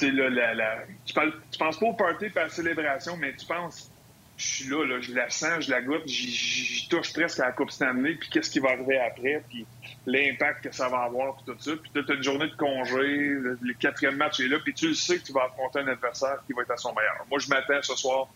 [0.01, 3.89] là, la, la- tu, penses pas au party et à la célébration, mais tu penses,
[4.37, 7.51] je suis là, là, je la sens, je la goûte, j'y- touche presque à la
[7.51, 9.65] Coupe Stanley, puis qu'est-ce qui va arriver après, puis
[10.05, 11.71] l'impact que ça va avoir, puis tout ça.
[11.81, 14.93] Puis tu as une journée de congé, le, quatrième match est là, puis tu le
[14.93, 17.25] sais que tu vas affronter un adversaire qui va être à son meilleur.
[17.29, 18.27] Moi, je m'attends ce soir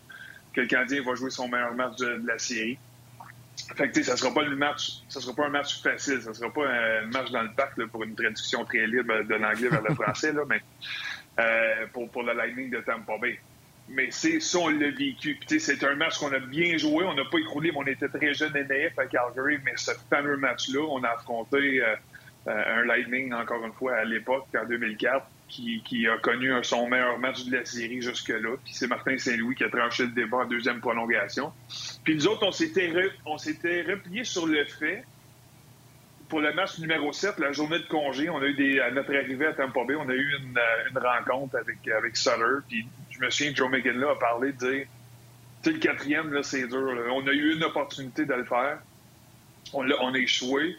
[0.52, 2.78] que le Canadien va jouer son meilleur match de la série.
[3.76, 6.52] Fait que, ça sera pas le match, ça sera pas un match facile, ça sera
[6.52, 9.82] pas un match dans le parc, là, pour une traduction très libre de l'anglais vers
[9.82, 10.60] le français, là, mais
[11.38, 13.38] euh, pour, pour le Lightning de Tampa Bay.
[13.88, 15.38] Mais c'est ça, on l'a vécu.
[15.58, 17.04] C'est un match qu'on a bien joué.
[17.04, 19.58] On n'a pas écroulé, mais on était très jeunes et naïfs à Calgary.
[19.64, 21.94] Mais ce fameux match-là, on a affronté euh,
[22.48, 27.18] euh, un Lightning, encore une fois, à l'époque, en 2004, qui, a connu son meilleur
[27.18, 28.56] match de la série jusque-là.
[28.64, 31.52] Puis c'est Martin Saint-Louis qui a tranché le débat en deuxième prolongation.
[32.02, 32.92] Puis nous autres, on s'était,
[33.24, 35.04] on s'était replié sur le fait
[36.28, 39.46] pour le match numéro 7, la journée de congé, on a eu à notre arrivée
[39.46, 42.60] à Tampa Bay, on a eu une, euh, une rencontre avec, avec Sutter.
[42.68, 44.86] Puis je me souviens que Joe McGinley a parlé de dire,
[45.62, 46.92] tu le quatrième, là, c'est dur.
[47.12, 48.78] On a eu une opportunité de le faire.
[49.72, 50.76] On a échoué.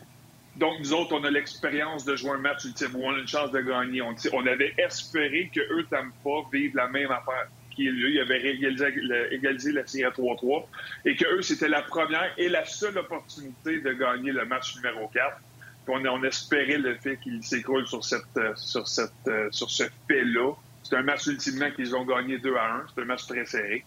[0.58, 3.28] Donc, nous autres, on a l'expérience de jouer un match ultime où on a une
[3.28, 4.02] chance de gagner.
[4.02, 8.08] On, on avait espéré que eux, Tampa, vivent la même affaire qui est là.
[8.10, 10.66] Ils avaient égalisé, la- égalisé la série à 3-3
[11.04, 15.10] et que eux, c'était la première et la seule opportunité de gagner le match numéro
[15.10, 15.38] 4.
[15.86, 19.70] Puis on, on espérait le fait qu'il s'écroule sur, cette, euh, sur, cette, euh, sur
[19.70, 20.54] ce fait-là.
[20.84, 22.86] C'est un match ultimement qu'ils ont gagné 2 à 1.
[22.96, 23.84] C'est un match très serré.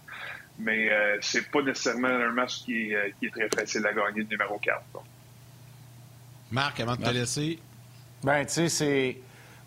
[0.59, 4.21] Mais euh, c'est pas nécessairement un match qui, euh, qui, est très facile à gagner,
[4.23, 4.83] le numéro 4.
[4.93, 5.05] Donc.
[6.51, 7.59] Marc, avant de te laisser.
[8.23, 9.19] Ben, tu sais, c'est.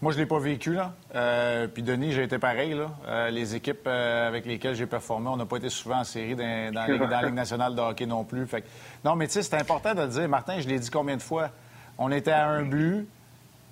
[0.01, 0.93] Moi, je ne l'ai pas vécu, là.
[1.13, 2.89] Euh, puis, Denis, j'ai été pareil, là.
[3.07, 6.35] Euh, les équipes euh, avec lesquelles j'ai performé, on n'a pas été souvent en série
[6.35, 8.47] dans, dans, dans, la Ligue nationale de hockey non plus.
[8.47, 8.67] Fait que...
[9.05, 10.27] Non, mais tu sais, c'est important de le dire.
[10.27, 11.51] Martin, je l'ai dit combien de fois?
[11.99, 13.07] On était à un but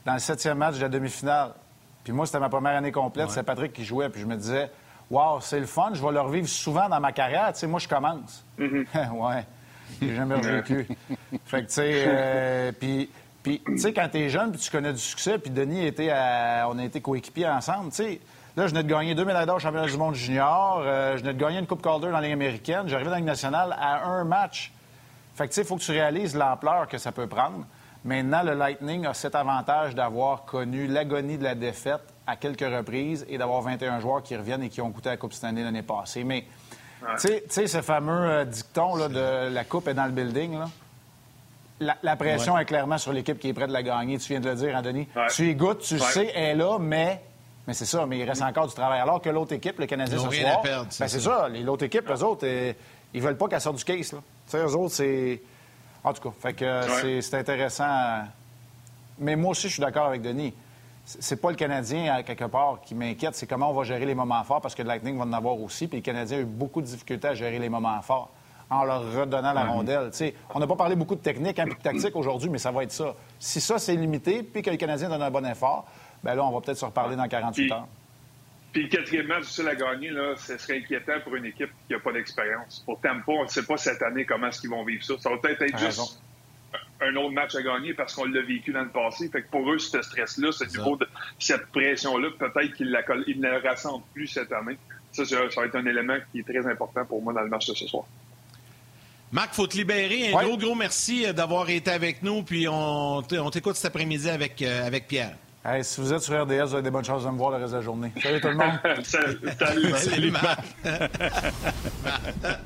[0.05, 1.53] dans le septième match de la demi-finale.
[2.03, 3.28] Puis moi, c'était ma première année complète.
[3.30, 3.34] Ouais.
[3.34, 4.10] C'est Patrick qui jouait.
[4.10, 4.70] Puis je me disais,
[5.10, 5.89] Wow, c'est le fun.
[5.93, 7.51] Je vais le revivre souvent dans ma carrière.
[7.53, 8.45] Tu sais, moi, je commence.
[8.57, 9.12] Mm -hmm.
[9.14, 9.45] ouais.
[10.01, 10.87] J'ai jamais revécu.
[11.45, 13.09] fait que, tu sais, euh, puis...
[13.41, 16.67] Puis, tu sais, quand t'es jeune, puis tu connais du succès, puis Denis était à...
[16.69, 18.21] on a été coéquipiers ensemble, tu sais,
[18.57, 21.21] là, je venais de gagner deux médailles d'or au championnat du monde junior, euh, je
[21.21, 23.73] venais de gagner une Coupe Calder dans la Ligue américaine, j'arrivais dans la Ligue nationale
[23.79, 24.73] à un match.
[25.35, 27.65] Fait que, tu sais, il faut que tu réalises l'ampleur que ça peut prendre.
[28.03, 33.25] Maintenant, le Lightning a cet avantage d'avoir connu l'agonie de la défaite à quelques reprises
[33.29, 36.23] et d'avoir 21 joueurs qui reviennent et qui ont goûté la Coupe Stanley l'année passée.
[36.23, 36.45] Mais,
[37.01, 37.15] ouais.
[37.19, 40.69] tu sais, ce fameux euh, dicton là, de la Coupe est dans le building, là,
[41.79, 42.63] la, la, pression ouais.
[42.63, 44.17] est clairement sur l'équipe qui est prête de la gagner.
[44.17, 45.07] Tu viens de le dire, Anthony.
[45.15, 45.27] Ouais.
[45.33, 45.99] Tu y goûtes, tu ouais.
[45.99, 47.21] sais, elle est là, mais.
[47.67, 48.99] Mais c'est ça, mais il reste encore du travail.
[48.99, 51.49] Alors que l'autre équipe, le Canadien, ce rien soir, perdre, c'est ben, ça.
[51.49, 52.73] L'autre équipe, eux autres, euh,
[53.13, 54.11] ils veulent pas qu'elle sorte du case.
[54.13, 54.19] Là.
[54.19, 55.41] Tu sais, eux autres, c'est.
[56.03, 58.23] En tout cas, fait que c'est intéressant.
[59.19, 60.53] Mais moi aussi, je suis d'accord avec Denis.
[61.20, 63.34] C'est pas le Canadien, à quelque part, qui m'inquiète.
[63.34, 65.60] C'est comment on va gérer les moments forts, parce que le Lightning va en avoir
[65.60, 65.88] aussi.
[65.88, 68.30] Puis le Canadien a eu beaucoup de difficultés à gérer les moments forts
[68.70, 70.12] en leur redonnant la rondelle.
[70.12, 72.72] T'sais, on n'a pas parlé beaucoup de technique et hein, de tactique aujourd'hui, mais ça
[72.72, 73.16] va être ça.
[73.39, 75.88] Si ça, c'est limité, puis que le Canadien donne un bon effort,
[76.24, 77.88] ben là, on va peut-être se reparler dans 48 puis, heures.
[78.72, 81.93] Puis le quatrième match difficile à gagner, là, ce serait inquiétant pour une équipe qui
[81.93, 82.84] n'a pas d'expérience.
[82.86, 85.16] Pour Tampa, on ne sait pas cette année comment est-ce qu'ils vont vivre ça.
[85.20, 86.07] Ça va peut-être être, juste raison.
[87.01, 89.29] Un autre match à gagner parce qu'on l'a vécu dans le passé.
[89.29, 91.07] Fait que pour eux, ce stress-là, ce niveau de
[91.39, 94.77] cette pression-là, peut-être qu'ils la, ils ne la ressentent plus cette année.
[95.11, 97.67] Ça, ça va être un élément qui est très important pour moi dans le match
[97.67, 98.03] de ce soir.
[99.31, 100.33] Marc, faut te libérer.
[100.33, 100.45] Un Ouais.
[100.45, 102.41] gros, gros merci euh, d'avoir été avec nous.
[102.43, 103.21] Puis on
[103.51, 105.35] t'écoute cet après-midi avec, euh, avec Pierre.
[105.63, 107.57] Hey, si vous êtes sur RDS, vous avez des bonnes chances de me voir le
[107.57, 108.11] reste de la journée.
[108.23, 108.79] Salut tout le monde.
[109.03, 109.91] Salut, salut.
[109.97, 110.59] Salut, Marc.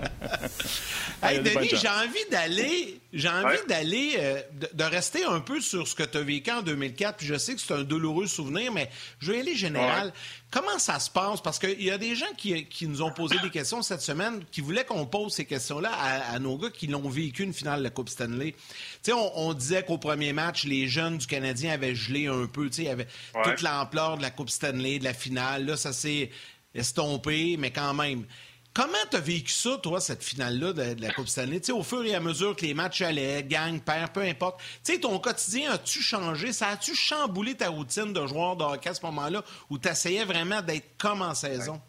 [1.22, 3.60] Hey, Denis, j'ai envie d'aller, j'ai envie Ouais.
[3.70, 7.18] d'aller, euh, de, de rester un peu sur ce que tu as vécu en 2004.
[7.18, 8.90] Puis je sais que c'est un douloureux souvenir, mais
[9.20, 10.08] je vais aller général.
[10.08, 10.14] Ouais.
[10.52, 11.40] Comment ça se passe?
[11.42, 14.44] Parce qu'il y a des gens qui, qui nous ont posé des questions cette semaine
[14.52, 17.80] qui voulaient qu'on pose ces questions-là à, à nos gars qui l'ont vécu une finale
[17.80, 18.52] de la Coupe Stanley.
[18.52, 18.58] Tu
[19.04, 22.68] sais, on, on disait qu'au premier match, les jeunes du Canadien avaient gelé un peu.
[22.70, 23.42] Tu sais, il y avait Ouais.
[23.44, 25.66] toute l'ampleur de la Coupe Stanley, de la finale.
[25.66, 26.30] Là, ça s'est
[26.74, 28.26] estompé, mais quand même.
[28.74, 31.60] Comment t'as vécu ça, toi, cette finale-là de, la Coupe Stanley?
[31.60, 34.60] Tu sais, au fur et à mesure que les matchs allaient, gang, perd, peu importe.
[34.84, 36.52] Tu sais, ton quotidien, as-tu changé?
[36.54, 40.26] Ça a-tu chamboulé ta routine de joueur de hockey à ce moment-là où tu essayais
[40.26, 41.80] vraiment d'être comme en saison?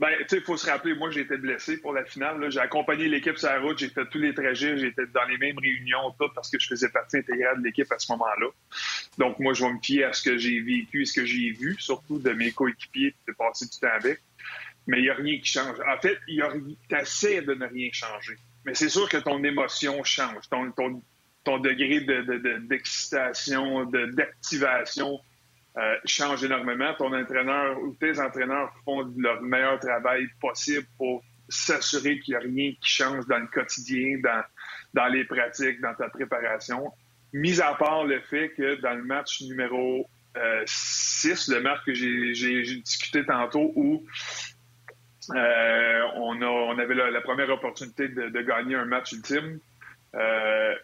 [0.00, 2.50] Ben, tu sais, il faut se rappeler, moi, j'ai été blessé pour la finale.
[2.50, 5.58] J'ai accompagné l'équipe sur la route, j'ai fait tous les trajets, j'étais dans les mêmes
[5.58, 8.46] réunions, tout, parce que je faisais partie intégrale de l'équipe à ce moment-là.
[9.18, 11.50] Donc, moi, je vais me fier à ce que j'ai vécu et ce que j'ai
[11.50, 14.20] vu, surtout de mes coéquipiers, de passer du temps avec.
[14.88, 15.76] Mais il n'y a rien qui change.
[15.86, 16.18] En fait,
[16.92, 18.36] a essaies de ne rien changer.
[18.64, 21.02] Mais c'est sûr que ton émotion change, ton, ton,
[21.44, 25.20] ton degré de- de- de- d'excitation, de, d'activation
[25.76, 26.92] euh, change énormément.
[26.94, 32.40] Ton entraîneur ou tes entraîneurs font leur meilleur travail possible pour s'assurer qu'il n'y a
[32.40, 34.42] rien qui change dans le quotidien, dans,
[34.94, 36.90] dans les pratiques, dans ta préparation.
[37.32, 40.06] Mis à part le fait que dans le match numéro
[40.66, 44.04] 6, le match que j'ai discuté tantôt, où
[45.34, 46.40] euh, on,
[46.78, 49.58] avait la, première opportunité de, gagner un match ultime.
[50.14, 50.74] Euh,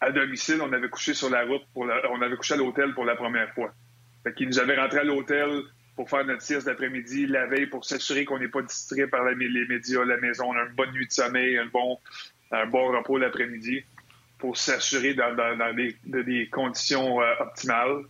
[0.00, 2.94] à domicile, on avait couché sur la route, pour la- on avait couché à l'hôtel
[2.94, 3.72] pour la première fois.
[4.22, 5.48] Fait qu'ils nous avaient rentré à l'hôtel
[5.96, 9.34] pour faire notre sieste d'après-midi la veille pour s'assurer qu'on n'est pas distrait par les
[9.66, 11.98] médias, la maison, on a une bonne nuit de sommeil, un bon,
[12.52, 13.82] un bon repos l'après-midi
[14.38, 18.04] pour s'assurer dans, dans- dans des, de- des conditions euh, optimales.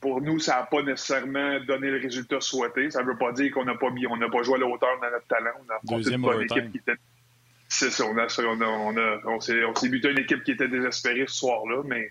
[0.00, 2.90] Pour nous, ça n'a pas nécessairement donné le résultat souhaité.
[2.90, 4.66] Ça ne veut pas dire qu'on n'a pas mis, on n'a pas joué à la
[4.66, 5.50] hauteur dans notre talent.
[5.66, 6.94] On a Deuxième une équipe qui était.
[7.68, 10.44] C'est ça, on a, on a, on a- on s'est, on s'est buté une équipe
[10.44, 12.10] qui était désespérée ce soir-là, mais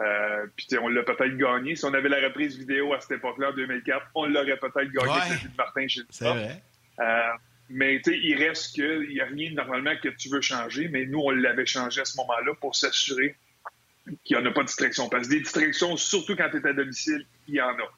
[0.00, 1.74] euh, puis on l'a peut-être gagné.
[1.76, 5.12] Si on avait la reprise vidéo à cette époque-là, en 2004, on l'aurait peut-être gagné
[5.12, 5.36] Ouais.
[5.44, 6.62] de Martin chez C'est vrai.
[7.00, 7.20] euh,
[7.70, 11.20] mais il reste que il n'y a rien normalement que tu veux changer, mais nous,
[11.20, 13.34] on l'avait changé à ce moment-là pour s'assurer
[14.24, 15.08] qu'il n'y en a pas de distraction.
[15.08, 17.88] Parce que des distractions, surtout quand tu es à domicile, il y en a.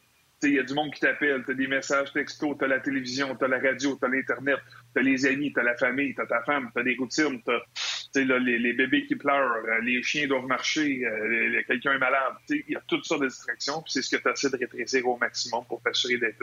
[0.43, 2.81] Il y a du monde qui t'appelle, tu as des messages textos, tu as la
[2.81, 4.59] télévision, tu as la radio, tu as l'Internet,
[4.95, 6.97] tu as les amis, tu as la famille, tu as ta femme, tu as des
[6.99, 11.99] routines, tu les, les bébés qui pleurent, euh, les chiens doivent marcher, euh, quelqu'un est
[11.99, 12.33] malade.
[12.49, 15.07] Il y a toutes sortes de distractions, puis c'est ce que tu essaies de rétrécir
[15.07, 16.43] au maximum pour t'assurer d'être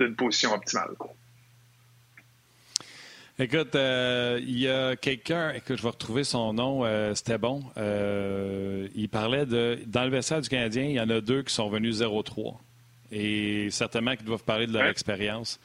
[0.00, 0.96] d'une position optimale.
[3.36, 7.64] Écoute, euh, il y a quelqu'un, écoute, je vais retrouver son nom, euh, c'était bon.
[7.76, 11.52] Euh, il parlait de, dans le vestiaire du Canadien, il y en a deux qui
[11.52, 12.54] sont venus 0-3.
[13.10, 15.58] Et certainement qu'ils doivent parler de leur expérience.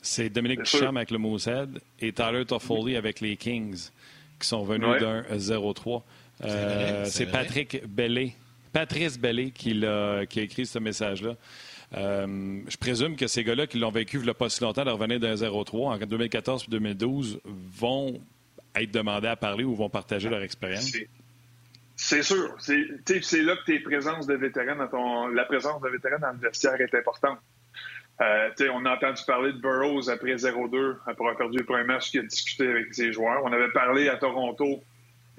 [0.00, 3.90] C'est Dominique Duchamp avec le Moosehead et Tyler Toffoli avec les Kings
[4.40, 6.02] qui sont venus d'un 0-3.
[7.04, 8.34] c'est Patrick Bellé,
[8.72, 11.36] Patrice Bellé qui a, qui a écrit ce message-là.
[11.94, 14.84] Euh, je présume que ces gars-là qui l'ont vécu il n'y a pas si longtemps
[14.84, 18.20] de revenir d'un 0-3 en 2014 et 2012 vont
[18.74, 20.90] être demandés à parler ou vont partager leur expérience?
[21.96, 22.56] C'est sûr.
[22.58, 26.80] C'est là que tes présences de vétérans ton, la présence de vétérans dans le vestiaire
[26.80, 27.38] est importante.
[28.20, 32.10] Euh, on a entendu parler de Burroughs après 0-2, après avoir perdu le premier match,
[32.10, 33.42] qui a discuté avec ses joueurs.
[33.44, 34.82] On avait parlé à Toronto,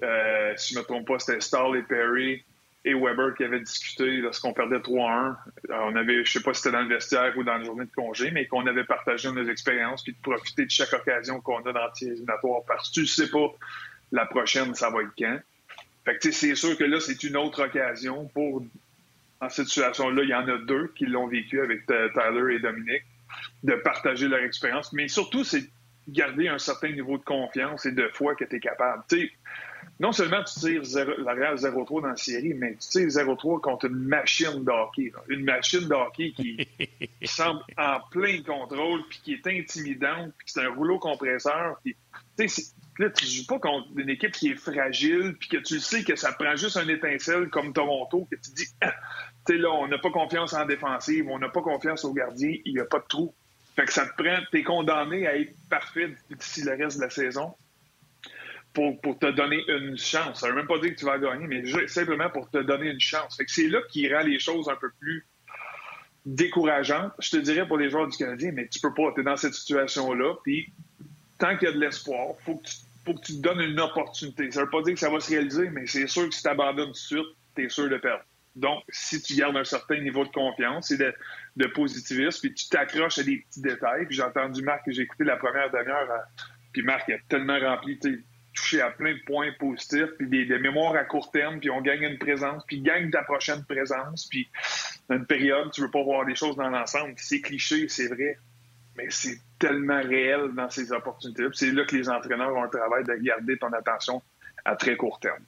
[0.03, 2.43] euh, si je ne me trompe pas, c'était Starl et Perry
[2.85, 5.35] et Weber qui avaient discuté lorsqu'on perdait 3-1.
[5.69, 7.85] Euh, on avait, je sais pas si c'était dans le vestiaire ou dans la journée
[7.85, 11.59] de congé, mais qu'on avait partagé nos expériences puis de profiter de chaque occasion qu'on
[11.65, 13.47] a dans le éliminatoire parce que tu sais pas
[14.11, 15.39] la prochaine, ça va être quand.
[16.05, 18.63] Fait que c'est sûr que là, c'est une autre occasion pour,
[19.39, 23.03] en cette situation-là, il y en a deux qui l'ont vécu avec Tyler et Dominique,
[23.63, 24.91] de partager leur expérience.
[24.91, 25.63] Mais surtout, c'est
[26.09, 29.03] garder un certain niveau de confiance et de foi que tu es capable.
[30.03, 30.81] Non seulement tu tires
[31.19, 35.13] la Real 0-3 dans la série, mais tu tires 0-3 contre une machine de hockey.
[35.29, 36.67] Une machine de hockey qui,
[37.23, 41.77] semble en plein contrôle, puis qui est intimidante, puis c'est un rouleau compresseur.
[41.85, 41.95] Puis,
[42.99, 46.17] là, tu joues pas contre une équipe qui est fragile, puis que tu sais que
[46.17, 48.93] ça prend juste un étincelle comme Toronto, que tu dis, ah,
[49.47, 52.73] tu là, on n'a pas confiance en défensive, on n'a pas confiance au gardien, il
[52.73, 53.33] n'y a pas de trou.
[53.77, 57.09] Fait que ça te prend, t'es condamné à être parfait d'ici le reste de la
[57.09, 57.55] saison
[58.73, 60.39] pour, te donner une chance.
[60.39, 62.99] Ça veut même pas dire que tu vas gagner, mais simplement pour te donner une
[62.99, 63.37] chance.
[63.37, 65.25] Fait que c'est là qui rend les choses un peu plus
[66.25, 67.11] décourageantes.
[67.19, 69.37] Je te dirais pour les joueurs du Canadien, mais tu peux pas, tu es dans
[69.37, 70.71] cette situation-là, puis
[71.37, 73.79] tant qu'il y a de l'espoir, faut que tu faut que tu te donnes une
[73.79, 74.51] opportunité.
[74.51, 76.47] Ça veut pas dire que ça va se réaliser, mais c'est sûr que si tu
[76.47, 78.23] abandonnes tout de suite, tu es sûr de perdre.
[78.55, 83.17] Donc, si tu gardes un certain niveau de confiance et de, positivisme, puis tu t'accroches
[83.17, 86.07] à des petits détails, puis j'ai entendu Marc, j'ai écouté la première demi-heure,
[86.71, 87.99] puis Marc a tellement rempli,
[88.53, 92.03] touché à plein de points positifs, puis des, mémoires à court terme, puis on gagne
[92.03, 94.49] une présence, puis gagne ta prochaine présence, puis
[95.09, 97.13] une période, tu veux pas voir les choses dans l'ensemble.
[97.17, 98.37] C'est cliché, c'est vrai,
[98.95, 101.43] mais c'est tellement réel dans ces opportunités.
[101.53, 104.21] C'est là que les entraîneurs ont un travail de garder ton attention
[104.65, 105.43] à très court terme.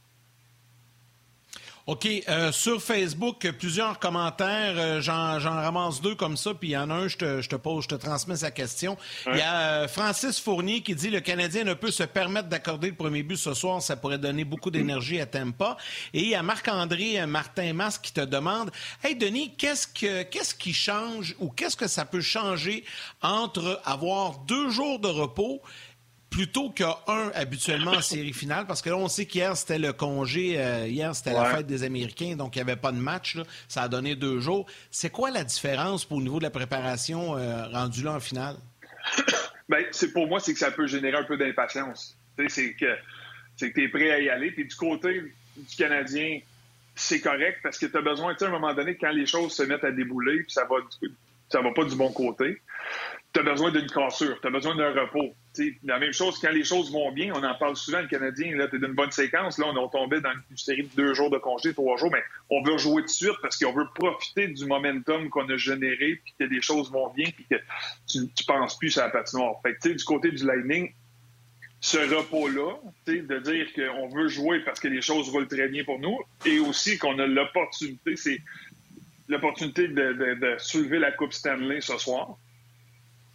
[1.87, 2.07] OK.
[2.29, 4.73] Euh, sur Facebook, plusieurs commentaires.
[4.75, 7.47] Euh, j'en, ramasse deux comme ça, puis il y en a un, je te, je
[7.47, 8.97] te pose, je te transmets sa question.
[9.27, 12.89] Il y a euh, Francis Fournier qui dit le Canadien ne peut se permettre d'accorder
[12.89, 15.77] le premier but ce soir, ça pourrait donner beaucoup d'énergie à Tempa.
[16.15, 18.71] Et il y a Marc-André Martin Masque qui te demande
[19.03, 22.83] Hey Denis, qu'est-ce, que, qu'est-ce qui change ou qu'est-ce que ça peut changer
[23.21, 25.61] entre avoir deux jours de repos
[26.29, 26.95] plutôt qu'un
[27.33, 31.15] habituellement en série finale, parce que là, on sait qu'hier, c'était le congé, euh, hier,
[31.15, 33.37] c'était la fête des Américains, donc il n'y avait pas de match.
[33.67, 34.65] Ça a donné deux jours.
[34.91, 38.57] C'est quoi la différence pour, au niveau de la préparation euh, rendue là en finale?
[39.69, 42.15] Bien, c'est, pour moi, c'est que ça peut générer un peu d'impatience.
[42.49, 42.85] C'est que
[43.55, 44.51] c'est que tu es prêt à y aller.
[44.51, 45.21] Puis du côté
[45.57, 46.39] du Canadien,
[46.95, 49.25] c'est correct parce que tu as besoin, tu sais, à un moment donné, quand les
[49.25, 50.77] choses se mettent à débouler, puis ça va,
[51.49, 52.61] ça va pas du bon côté,
[53.33, 55.33] tu as besoin d'une cassure, tu as besoin d'un repos.
[55.83, 58.67] La même chose, quand les choses vont bien, on en parle souvent, le Canadien, là,
[58.67, 59.57] tu d'une bonne séquence.
[59.57, 62.23] Là, on est tombé dans une série de deux jours de congé, trois jours, mais
[62.49, 66.33] on veut jouer de suite parce qu'on veut profiter du momentum qu'on a généré, puis
[66.39, 67.55] que les choses vont bien, puis que
[68.07, 69.61] tu, tu penses plus à la patinoire.
[69.63, 70.91] Fait que, du côté du Lightning,
[71.79, 72.77] ce repos-là,
[73.07, 76.59] de dire qu'on veut jouer parce que les choses roulent très bien pour nous, et
[76.59, 78.41] aussi qu'on a l'opportunité, c'est
[79.27, 82.37] l'opportunité de soulever la Coupe Stanley ce soir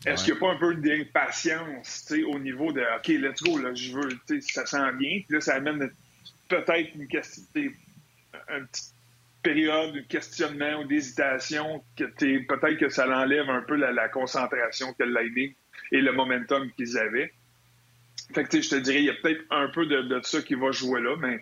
[0.07, 3.75] est-ce qu'il n'y a pas un peu d'impatience au niveau de OK, let's go, là,
[3.75, 5.21] je veux, ça sent bien.
[5.27, 5.91] Puis là, ça amène
[6.49, 8.95] peut-être une question, une petite
[9.43, 15.05] période de questionnement ou d'hésitation, que peut-être que ça l'enlève un peu la, concentration que
[15.05, 15.55] Lightning
[15.93, 17.33] et le momentum qu'ils avaient.
[18.35, 20.71] Fait que je te dirais, il y a peut-être un peu de, ça qui va
[20.71, 21.41] jouer là, mais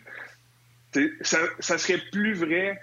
[1.20, 2.80] ça serait plus vrai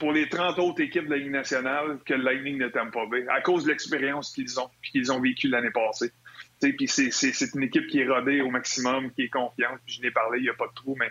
[0.00, 3.06] pour les 30 autres équipes de la Ligue nationale que le Lightning ne t'aime pas
[3.06, 6.10] bien, à cause de l'expérience qu'ils ont qu'ils ont vécu l'année passée.
[6.60, 9.78] Puis c'est une équipe qui est rodée au maximum, qui est confiante.
[9.86, 11.10] Je n'ai parlé, il n'y a pas de trou, mais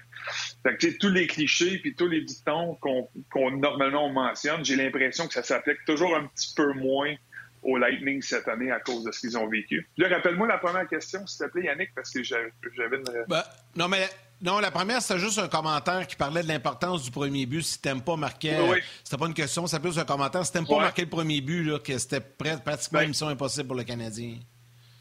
[0.63, 5.33] fait tous les clichés puis tous les dictons qu'on normalement on mentionne, j'ai l'impression que
[5.33, 7.15] ça s'applique toujours un petit peu moins
[7.61, 9.87] au Lightning cette année à cause de ce qu'ils ont vécu.
[9.99, 12.51] Rappelle-moi la première question, s'il te plaît, Yannick, parce que j'avais
[12.97, 13.25] une...
[13.27, 13.43] Ben,
[13.75, 14.07] non, mais
[14.41, 17.61] Non, la première, c'était juste un commentaire qui parlait de l'importance du premier but.
[17.61, 18.77] Si t'aimes pas marquer, Oui, oui.
[19.03, 20.45] c'était pas une question, c'était plus un commentaire.
[20.45, 23.67] Si t'aimes pas marquer le premier but, là, que c'était pratiquement Ben- une mission impossible
[23.67, 24.37] pour le Canadien.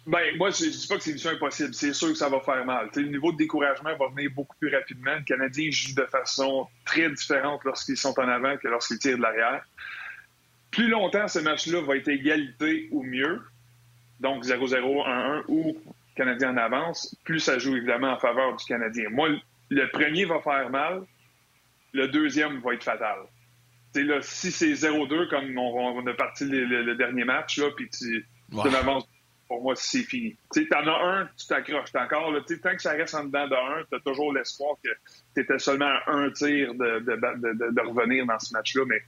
[0.07, 1.73] Ben, moi, je, dis pas que c'est une mission impossible.
[1.75, 2.89] C'est sûr que ça va faire mal.
[2.97, 5.15] Le niveau de découragement va venir beaucoup plus rapidement.
[5.15, 9.23] Le Canadien joue de façon très différente lorsqu'ils sont en avant que lorsqu'ils tirent de
[9.23, 9.63] l'arrière.
[10.71, 13.41] Plus longtemps ce match-là va être égalité ou mieux,
[14.21, 15.77] donc 0-0, 1-1 ou
[16.19, 19.09] Canadien en avance, plus ça joue évidemment en faveur du Canadien.
[19.11, 19.31] Moi,
[19.71, 21.03] le premier va faire mal,
[21.93, 23.19] le deuxième va être fatal.
[23.95, 27.59] Tu là, si c'est 0-2, comme on, on a parti le, le- le dernier match,
[27.59, 28.69] là, puis tu, Ouais.
[28.69, 29.07] tu avances,
[29.47, 30.37] pour moi, c'est fini.
[30.53, 31.95] Tu t'en as un, tu t'accroches.
[31.95, 34.91] Encore, là, tu tant que ça reste en dedans de un, t'as toujours l'espoir que
[35.35, 39.01] t'étais seulement à un tir de, de, de, revenir dans ce match-là, mais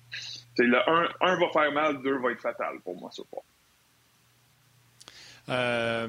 [0.56, 3.42] tu un, un va faire mal, deux va être fatal pour moi, ce soir.
[5.50, 6.06] Euh,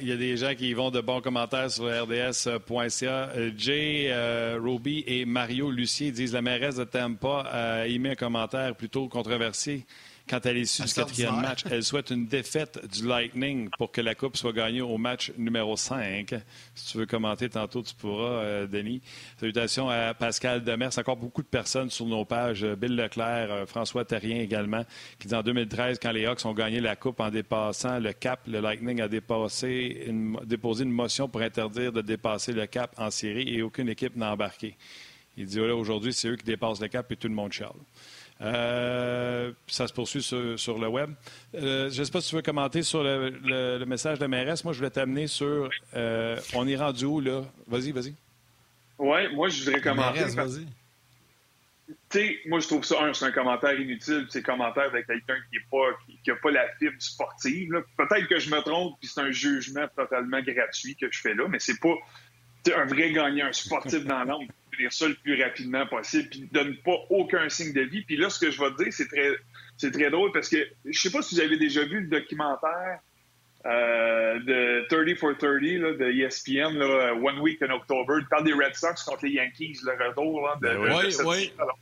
[0.00, 3.30] il y a des gens qui vont de bons commentaires sur rds.ca.
[3.36, 8.14] Euh, Jay euh, Roby et Mario Lucier disent la mairesse de Tampa a émis un
[8.14, 9.84] commentaire plutôt controversé
[10.28, 11.26] quant à l'issue du Extraordinaire.
[11.30, 11.64] quatrième match.
[11.70, 15.76] Elle souhaite une défaite du Lightning pour que la Coupe soit gagnée au match numéro
[15.76, 16.34] 5.
[16.74, 19.02] Si tu veux commenter tantôt, tu pourras, euh, Denis.
[19.38, 20.98] Salutations à Pascal Demers.
[20.98, 22.64] Encore beaucoup de personnes sur nos pages.
[22.64, 24.84] Euh, Bill Leclerc, euh, François Terrien également,
[25.18, 28.40] qui dit en 2013, quand les Hawks ont gagné la Coupe en dépassant le cap,
[28.46, 33.10] le Lightning a dépassé une- déposé une motion pour interdire de dépasser le cap en
[33.10, 34.76] série et aucune équipe n'a embarqué.
[35.36, 37.72] Il dit, oh aujourd'hui, c'est eux qui dépassent le cap et tout le monde chiale.
[38.40, 41.10] Euh, ça se poursuit sur, sur le web.
[41.54, 44.26] Euh, je ne sais pas si tu veux commenter sur le, le- le message de
[44.26, 44.64] mairesse.
[44.64, 45.70] Moi, je voulais t'amener sur.
[45.94, 47.42] euh, on est rendu où, là?
[47.68, 48.14] Vas-y, vas-y.
[48.98, 50.18] Ouais, moi, je voudrais commenter.
[50.18, 50.66] Mairesse, parce- vas-y.
[52.10, 54.26] tu sais, moi, je trouve ça, un, c'est un commentaire inutile.
[54.30, 57.72] C'est un commentaire de quelqu'un qui est pas, qui, qui a pas la fibre sportive.
[57.72, 57.80] là.
[57.96, 61.46] Peut-être que je me trompe, puis c'est un jugement totalement gratuit que je fais là,
[61.48, 61.94] mais c'est pas
[62.76, 64.50] un vrai gagnant, un sportif dans l'ombre.
[64.76, 68.02] Finir ça le plus rapidement possible, puis donne pas aucun signe de vie.
[68.02, 69.30] Puis là, ce que je vais te dire, c'est très,
[69.76, 73.00] c'est très drôle parce que je sais pas si vous avez déjà vu le documentaire
[73.66, 78.14] euh, de 30 for 30 là, de ESPN, là, One Week in October.
[78.20, 81.04] Il parle des Red Sox contre les Yankees, le retour là, de, Ben de- oui.
[81.06, 81.52] de cette- Oui.
[81.58, 81.78] Alors,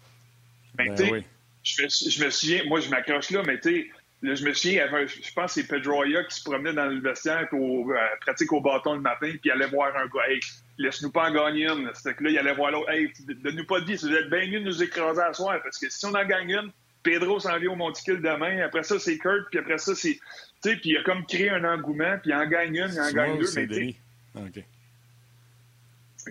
[0.78, 1.22] mais Ben tu sais, oui.
[1.64, 3.86] je, me, je me souviens, moi je m'accroche là, mais tu sais,
[4.22, 6.44] là, je me souviens, il y avait un- je pense que c'est Pedroia qui se
[6.44, 9.88] promenait dans le vestiaire, puis au, euh, pratique au bâton le matin, puis allait voir
[9.96, 10.38] un gars, hey,
[10.78, 11.90] laisse-nous pas en gagner une.
[11.94, 13.12] C'était que là, il allait voir l'autre, hey,
[13.42, 15.88] donne-nous pas de vie, vous êtes bien mieux de nous écraser à soir, parce que
[15.90, 19.48] si on en gagne une, Pedro s'en vient au monticule demain, après ça, c'est Kurt,
[19.50, 20.14] puis après ça, c'est.
[20.62, 23.00] Tu sais, puis il a comme créé un engouement, puis il en gagne une, il
[23.00, 23.96] en gagne deux, c'est mais Denis?
[24.36, 24.64] Ah, OK.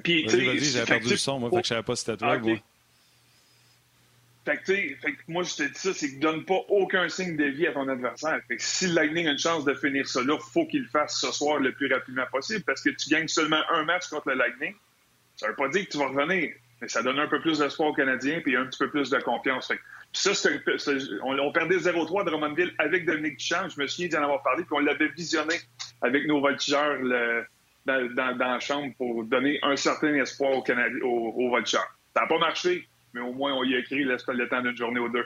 [0.04, 2.06] puis, tu sais, fait que, perdu le son, moi, fait que je savais pas si
[2.06, 2.46] c'était toi Ah, ou ok.
[2.46, 2.58] moi.
[4.44, 7.38] Fait que, fait que moi, je te dis ça, c'est que donne pas aucun signe
[7.38, 8.40] de vie à ton adversaire.
[8.48, 10.88] Fait que si le Lightning a une chance de finir ça là, faut qu'il le
[10.88, 14.30] fasse ce soir le plus rapidement possible parce que tu gagnes seulement un match contre
[14.30, 14.74] le Lightning.
[15.36, 17.90] Ça veut pas dire que tu vas revenir, mais ça donne un peu plus d'espoir
[17.90, 19.68] aux Canadiens puis un petit peu plus de confiance.
[19.68, 19.82] Fait que
[20.14, 20.60] ça, c'est-
[21.24, 23.70] on, perdait 0-3 de Drummondville avec Dominique Duchamp.
[23.70, 25.56] Je me souviens d'en avoir parlé, puis on l'avait visionné
[26.02, 26.98] avec nos voltigeurs
[27.86, 31.96] dans, la chambre pour donner un certain espoir aux, Canadi- aux, aux voltigeurs.
[32.16, 34.76] Ça n'a pas marché, mais au moins on y a écrit le, le temps d'une
[34.76, 35.26] journée ou deux.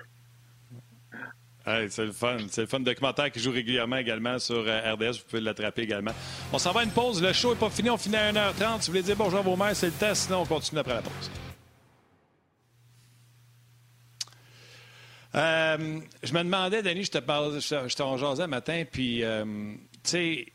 [1.90, 2.38] C'est le fun.
[2.50, 5.18] C'est le fun documentaire qui joue régulièrement également sur euh, RDS.
[5.18, 6.12] Vous pouvez l'attraper également.
[6.54, 7.24] On s'en va à une pause.
[7.24, 7.90] Le show n'est pas fini.
[7.90, 8.82] On finit à 1h30.
[8.82, 10.26] Si vous voulez dire bonjour à vos mères, c'est le test.
[10.28, 11.32] Sinon, on continue après la pause.
[15.34, 19.44] Euh, je me demandais, Denis, je te parlais, je je t'en jasais matin, puis, euh,
[20.04, 20.46] tu sais,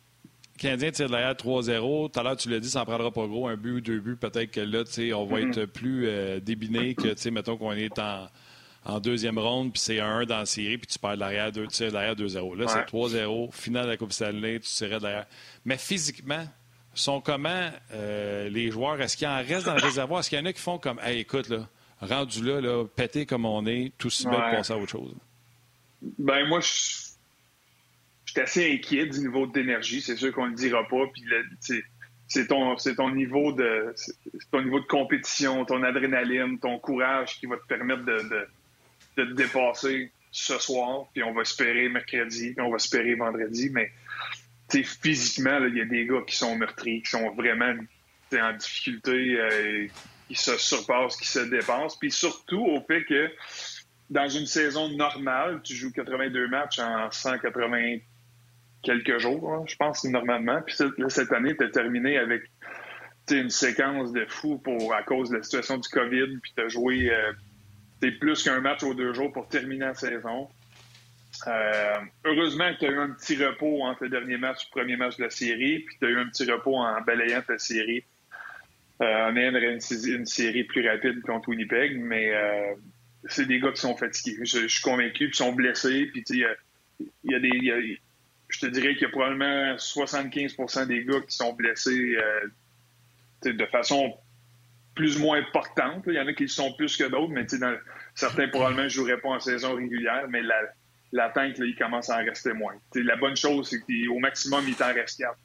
[0.61, 2.11] Canadien tire de l'arrière 3-0.
[2.12, 3.98] Tout à l'heure, tu l'as dit, ça n'en prendra pas gros, un but ou deux
[4.00, 4.16] buts.
[4.16, 7.56] Peut-être que là, tu sais, on va être plus euh, débiné que, tu sais, mettons
[7.56, 8.28] qu'on est en,
[8.84, 11.50] en deuxième ronde, puis c'est un 1 dans la série, puis tu perds de l'arrière,
[11.50, 12.56] deux, tu tires de l'arrière 2-0.
[12.56, 12.72] Là, Ouais.
[12.72, 15.26] c'est 3-0, finale de la Coupe Stanley, tu tirais de l'arrière.
[15.64, 16.44] Mais physiquement,
[16.92, 19.00] sont comment euh, les joueurs?
[19.00, 20.20] Est-ce qu'il en reste dans le réservoir?
[20.20, 21.68] Est-ce qu'il y en a qui font comme, hey, écoute, là,
[22.00, 24.56] rendu là, là pété comme on est, tout si bien Ouais.
[24.56, 25.14] passer à autre chose?
[26.18, 27.09] Ben moi, je
[28.31, 30.01] je suis assez inquiet du niveau d'énergie.
[30.01, 31.05] C'est sûr qu'on le dira pas.
[31.12, 31.24] Puis
[32.28, 33.93] c'est- ton, niveau de,
[34.53, 38.47] ton niveau de compétition, ton adrénaline, ton courage qui va te permettre de, de,
[39.16, 41.07] de te dépasser ce soir.
[41.12, 43.68] Puis on va espérer mercredi, puis on va espérer vendredi.
[43.70, 43.91] Mais
[44.70, 47.74] physiquement, il y a des gars qui sont meurtris, qui sont vraiment
[48.33, 49.11] en difficulté,
[49.41, 49.89] euh,
[50.28, 51.97] qui se surpassent, qui se dépassent.
[51.97, 53.28] Puis surtout au fait que
[54.09, 57.99] dans une saison normale, tu joues 82 matchs en 180
[58.83, 60.61] quelques jours, hein, je pense, normalement.
[60.62, 62.43] Puis là, cette année, as terminé avec
[63.31, 66.68] une séquence de fou pour, à cause de la situation du COVID, puis tu as
[66.68, 70.49] joué euh, plus qu'un match aux deux jours pour terminer la saison.
[71.47, 74.81] Euh, heureusement que tu as eu un petit repos entre le dernier match et le
[74.81, 77.59] premier match de la série, puis tu as eu un petit repos en balayant ta
[77.59, 78.05] série
[79.03, 82.35] on aimerait une, série plus rapide contre Winnipeg, mais
[83.28, 84.37] c'est des gars qui sont fatigués.
[84.45, 86.07] Je, suis convaincu, qui sont blessés.
[86.07, 86.47] Puis, il
[87.24, 88.01] y a, des.
[88.51, 92.16] Je te dirais qu'il y a probablement 75% des gars qui sont blessés
[93.44, 94.14] de façon
[94.94, 96.05] plus ou moins importante.
[96.07, 97.76] Il y en a qui le sont plus que d'autres, mais dans,
[98.14, 100.61] certains probablement ne joueraient pas en saison régulière, mais la,
[101.12, 102.74] l'attente, il commence à en rester moins.
[102.94, 105.38] la bonne chose, c'est qu'au maximum, il t'en reste quatre.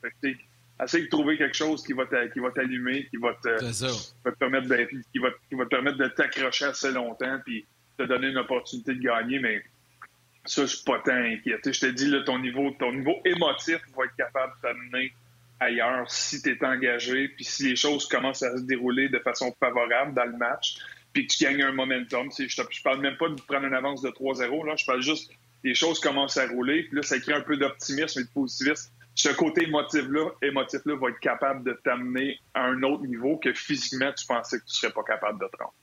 [0.84, 5.30] essaye de trouver quelque chose qui va t'allumer, qui va te, permettre de, qui va,
[5.50, 7.66] qui va te permettre de t'accrocher assez longtemps, puis
[7.98, 9.64] te donner une opportunité de gagner, mais
[10.46, 11.60] ça, je suis pas tant inquiet.
[11.66, 15.14] Je te dis, là, ton niveau, ton niveau émotif va être capable de t'amener
[15.60, 19.56] ailleurs si tu es engagé, puis si les choses commencent à se dérouler de façon
[19.60, 20.78] favorable dans le match,
[21.14, 22.30] puis que tu gagnes un momentum.
[22.38, 25.32] Je, je parle même pas de prendre une avance de 3-0, là, je parle juste
[25.66, 28.92] les choses commencent à rouler, puis là, ça crée un peu d'optimisme et de positivisme.
[29.16, 34.12] Ce côté émotif-là émotif-là va être capable de t'amener à un autre niveau que physiquement,
[34.14, 35.74] tu pensais que tu serais pas capable de prendre.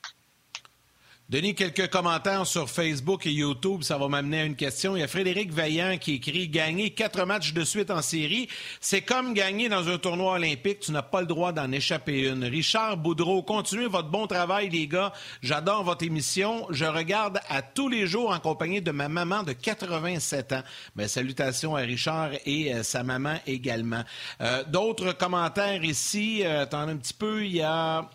[1.33, 4.95] Denis, quelques commentaires sur Facebook et YouTube, ça va m'amener à une question.
[4.95, 8.51] Il y a Frédéric Vaillant qui écrit Gagner quatre matchs de suite en série,
[8.83, 12.45] c'est comme gagner dans un tournoi olympique, tu n'as pas le droit d'en échapper une.
[12.45, 15.15] Richard Boudreau, continuez votre bon travail, les gars.
[15.41, 16.67] J'adore votre émission.
[16.69, 20.63] Je regarde à tous les jours en compagnie de ma maman de 87 ans.
[20.97, 24.05] Ben, salutations à Richard et euh, sa maman également.
[24.43, 28.07] Euh, d'autres commentaires ici, euh, un petit peu, il y a.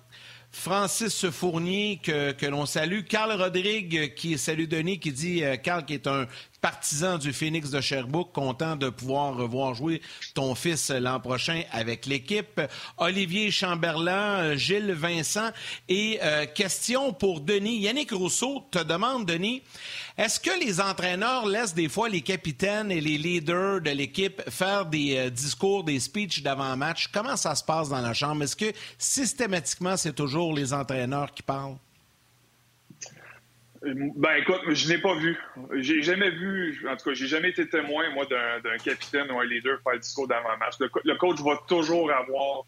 [0.52, 3.02] Francis Fournier, que, l'on salue.
[3.08, 6.26] Carl Rodrigue, qui salue Denis, qui dit, euh, Carl, qui est un
[6.62, 10.02] partisan du Phoenix de Sherbrooke, content de pouvoir revoir jouer
[10.34, 12.60] ton fils l'an prochain avec l'équipe.
[12.98, 15.52] Olivier Chamberlain, euh, Gilles Vincent.
[15.88, 17.80] Et euh, question pour Denis.
[17.80, 19.62] Yannick Rousseau te demande, Denis,
[20.18, 24.86] est-ce que les entraîneurs laissent des fois les capitaines et les leaders de l'équipe faire
[24.86, 27.08] des euh, discours, des speeches d'avant-match?
[27.14, 28.44] Comment ça se passe dans la chambre?
[28.44, 31.78] Est-ce que systématiquement, c'est toujours les entraîneurs qui parlent?
[33.84, 35.38] Ben écoute, je n'ai pas vu.
[35.76, 39.46] J'ai jamais vu, en tout cas, j'ai jamais été témoin, moi, d'un capitaine ou un
[39.46, 40.76] leader faire le discours d'avant-match.
[40.80, 42.66] Le, coach va toujours avoir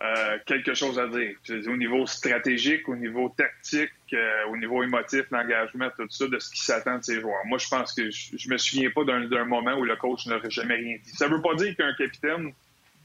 [0.00, 1.36] euh, quelque chose à dire.
[1.68, 6.50] Au niveau stratégique, au niveau tactique, euh, au niveau émotif, l'engagement, tout ça, de ce
[6.50, 7.44] qui s'attend de ses joueurs.
[7.44, 10.74] Moi, je pense que je, me souviens pas d'un moment où le coach n'aurait jamais
[10.74, 11.10] rien dit.
[11.10, 12.52] Ça veut pas dire qu'un capitaine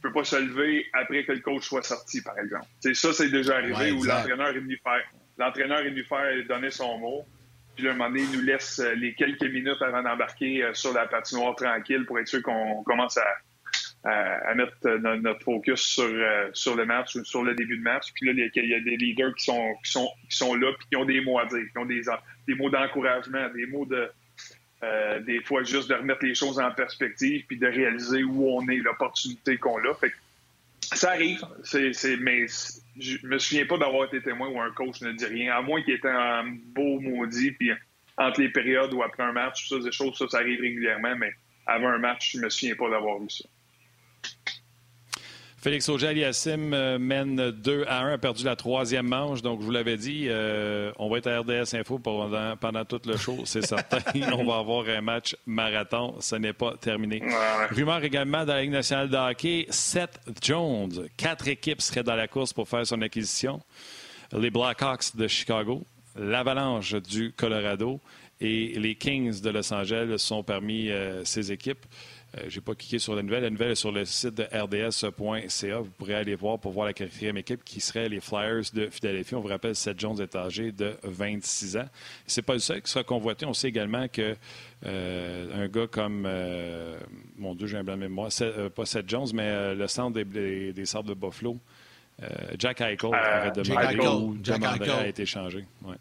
[0.02, 2.66] peut pas se lever après que le coach soit sorti, par exemple.
[2.94, 5.04] ça, c'est déjà arrivé où l'entraîneur est venu faire
[5.38, 7.26] l'entraîneur est venu faire donner son mot.
[7.76, 10.94] Puis là, un moment donné, il nous laisse euh, les quelques minutes avant d'embarquer sur
[10.94, 13.28] la patinoire tranquille pour être sûr qu'on commence à,
[14.04, 16.10] à, mettre euh, notre focus sur,
[16.54, 18.14] sur le match ou sur le début de match.
[18.14, 20.88] Puis là, il y a des leaders qui sont, qui sont, qui sont là puis
[20.90, 24.10] qui ont des mots à dire, qui ont des, mots d'encouragement, des mots de...
[25.26, 28.78] des fois, juste de remettre les choses en perspective puis de réaliser où on est,
[28.78, 29.94] l'opportunité qu'on a.
[29.96, 30.14] Fait
[30.82, 31.42] ça arrive,
[32.22, 32.46] mais
[33.00, 35.82] je me souviens pas d'avoir été témoin où un coach ne dit rien, à moins
[35.82, 37.72] qu'il était un beau maudit, puis
[38.18, 41.32] entre les périodes ou après un match, ça, des choses, ça, ça arrive régulièrement, mais
[41.66, 43.46] avant un match, je me souviens pas d'avoir vu ça.
[45.60, 49.42] Félix Auger-Aliassime euh, mène 2 à 1, a perdu la troisième manche.
[49.42, 53.02] Donc, je vous l'avais dit, euh, on va être à RDS Info pendant, pendant tout
[53.08, 53.98] le show, c'est certain.
[54.34, 56.16] on va avoir un match marathon.
[56.20, 57.24] Ce n'est pas terminé.
[57.72, 61.08] Rumeur également dans la Ligue nationale de hockey, Seth Jones.
[61.18, 63.60] Quatre équipes seraient dans la course pour faire son acquisition.
[64.34, 65.84] Les Blackhawks de Chicago,
[66.16, 68.00] l'Avalanche du Colorado
[68.40, 71.86] et les Kings de Los Angeles sont parmi euh, ces équipes.
[72.38, 73.44] Euh, je n'ai pas cliqué sur la nouvelle.
[73.44, 75.80] La nouvelle est sur le site de rds.ca.
[75.80, 79.36] Vous pourrez aller voir pour voir la quatrième équipe qui serait les Flyers de Philadelphie.
[79.36, 81.90] On vous rappelle, Seth Jones est âgé de 26 ans.
[82.26, 83.46] Ce n'est pas le seul qui sera convoité.
[83.46, 84.36] On sait également que
[84.86, 87.00] euh, un gars comme, euh,
[87.38, 88.30] mon Dieu, j'ai un blanc de mémoire,
[88.76, 91.58] pas Seth Jones, mais le centre des, des, Sables de Buffalo,
[92.58, 95.66] Jack Eichel, aurait demandé ou demanderait à être échangé.
[95.84, 95.96] Ouais.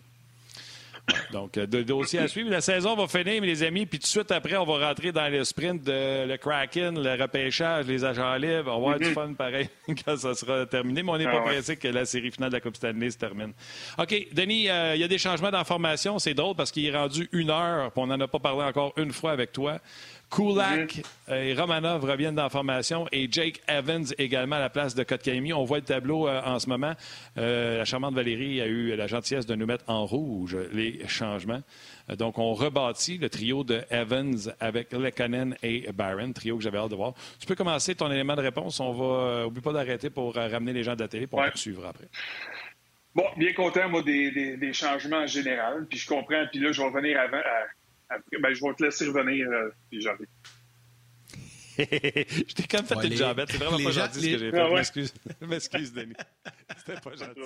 [1.33, 2.51] Donc, euh, de dossier à suivre.
[2.51, 5.31] La saison va finir, mes amis, puis tout de suite après, on va rentrer dans
[5.31, 8.73] le sprint de le Kraken, le repêchage, les agents libres.
[8.77, 9.69] On va avoir du fun pareil
[10.05, 12.57] quand ça sera terminé, mais on n'est pas ah pressé que la série finale de
[12.57, 13.53] la Coupe Stanley se termine.
[13.99, 16.19] OK, Denis, euh, il y a des changements d'information.
[16.19, 18.93] C'est drôle parce qu'il est rendu une heure, puis on n'en a pas parlé encore
[18.97, 19.79] une fois avec toi.
[20.37, 25.03] Kulak et Romanov reviennent dans la formation et Jake Evans également à la place de
[25.03, 25.55] Kotkaniemi.
[25.55, 26.93] On voit le tableau euh, en ce moment.
[27.39, 31.63] Euh, la charmante Valérie a eu la gentillesse de nous mettre en rouge les changements.
[32.11, 36.79] Euh, donc, on rebâtit le trio de Evans avec Lekanen et Barron, trio que j'avais
[36.79, 37.15] hâte de voir.
[37.41, 38.79] Tu peux commencer ton élément de réponse.
[38.79, 42.09] On va, oublie pas d'arrêter pour ramener les gens de la télé pour suivre après.
[43.15, 45.87] Bon, bien content, moi, des, changements en général.
[45.89, 46.45] Puis je comprends.
[46.53, 47.41] Puis là, je vais revenir avant,
[48.11, 50.27] ben, je vais te laisser revenir, euh, puis j'arrive.
[51.79, 53.51] je t'ai comme fait Ouais, une les- jambette.
[53.51, 54.59] C'est vraiment les pas gens- gentil ce les- que j'ai fait.
[54.61, 54.75] Ah ouais?
[54.77, 55.15] M'excuse.
[55.43, 56.15] M'excuse, Denis.
[56.79, 57.41] C'était pas gentil.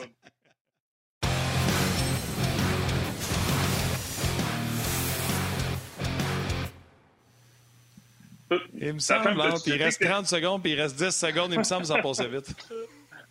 [8.74, 11.10] Il me Ta femme, semble, hein, il reste que- 30 secondes, puis il reste 10
[11.14, 12.52] secondes, il me semble, ça passait vite.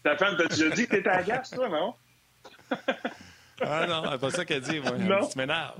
[0.03, 1.93] Ta femme, t'as déjà dit que t'étais à toi, non?
[3.61, 4.91] Ah non, c'est pas ça qu'elle dit, moi.
[4.91, 5.27] Non.
[5.27, 5.75] Tu m'énerves.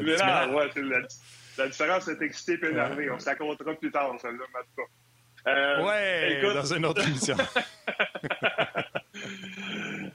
[0.00, 0.98] Mais là, ouais, la,
[1.58, 3.10] la différence, c'est excité et énervé.
[3.10, 4.44] On se la comptera plus tard, celle-là,
[4.76, 4.82] cas.
[5.50, 7.36] Euh, Ouais, écoute, dans une autre émission.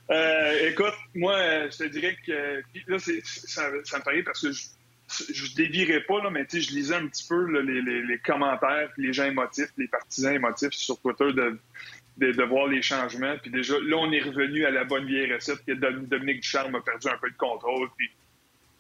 [0.10, 1.38] Euh, écoute, moi,
[1.70, 4.64] je te dirais que là, c'est, ça, ça me paraît parce que je,
[5.34, 8.04] je dévierais pas, là, mais tu sais, je lisais un petit peu là, les, les,
[8.04, 11.58] les commentaires, puis les gens émotifs, les partisans émotifs sur Twitter de,
[12.18, 13.36] de, de voir les changements.
[13.42, 16.76] Puis déjà, là, on est revenu à la bonne vieille recette que Dom- Dominique Ducharme
[16.76, 17.90] a perdu un peu de contrôle.
[17.98, 18.12] Puis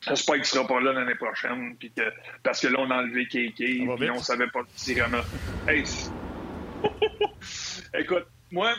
[0.07, 1.75] j'espère qu'il sera pas là l'année prochaine.
[1.77, 2.01] Puis que,
[2.43, 5.21] parce que là, on a enlevé KK, puis on savait pas si vraiment.
[5.67, 5.83] Hey,
[7.97, 8.73] Écoute, moi,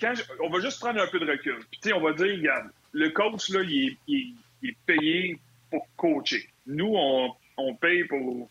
[0.00, 1.58] quand je- on va juste prendre un peu de recul.
[1.80, 5.38] Puis, on va dire, regarde, le coach, là, il est, il est- il est payé
[5.70, 6.48] pour coacher.
[6.66, 8.50] Nous, on, on paye pour,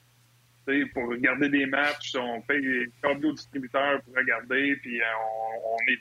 [0.93, 5.75] pour regarder des matchs, on paye les câbles aux distributeurs pour regarder, puis euh, on,
[5.75, 5.99] on est,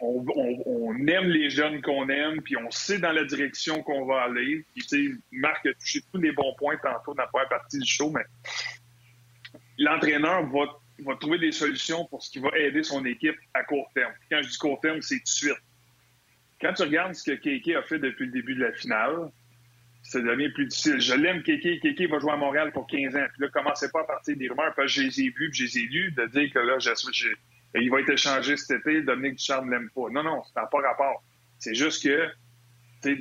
[0.00, 4.64] on, aime les jeunes qu'on aime, puis on sait dans la direction qu'on va aller.
[4.74, 8.10] Puis, Marc a touché tous les bons points tantôt dans la première partie du show,
[8.10, 8.22] mais
[9.78, 14.12] l'entraîneur va, trouver des solutions pour ce qui va aider son équipe à court terme.
[14.30, 15.62] Quand je dis court terme, c'est tout de suite.
[16.60, 19.30] Quand tu regardes ce que Kéké a fait depuis le début de la finale,
[20.04, 21.00] ça devient plus difficile.
[21.00, 21.80] Je l'aime, Kéké.
[21.80, 23.26] Kéké va jouer à Montréal pour 15 ans.
[23.32, 25.54] Puis là, commencez pas à partir des rumeurs, parce que je les ai vus, puis
[25.54, 27.28] je les ai lus, de dire que là, je-
[27.80, 30.10] il va être échangé cet été, Dominique Ducharme ne l'aime pas.
[30.10, 31.22] Non, non, ça n'a pas rapport.
[31.58, 32.28] C'est juste que,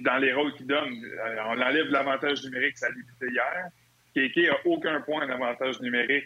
[0.02, 3.70] dans les rôles qu'il donne, euh, on enlève l'avantage numérique, ça a débuté hier.
[4.14, 6.26] Kéké a aucun point d'avantage numérique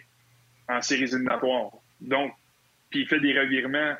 [0.68, 1.70] en séries éliminatoires.
[2.00, 2.32] Donc,
[2.90, 3.96] puis il fait des revirements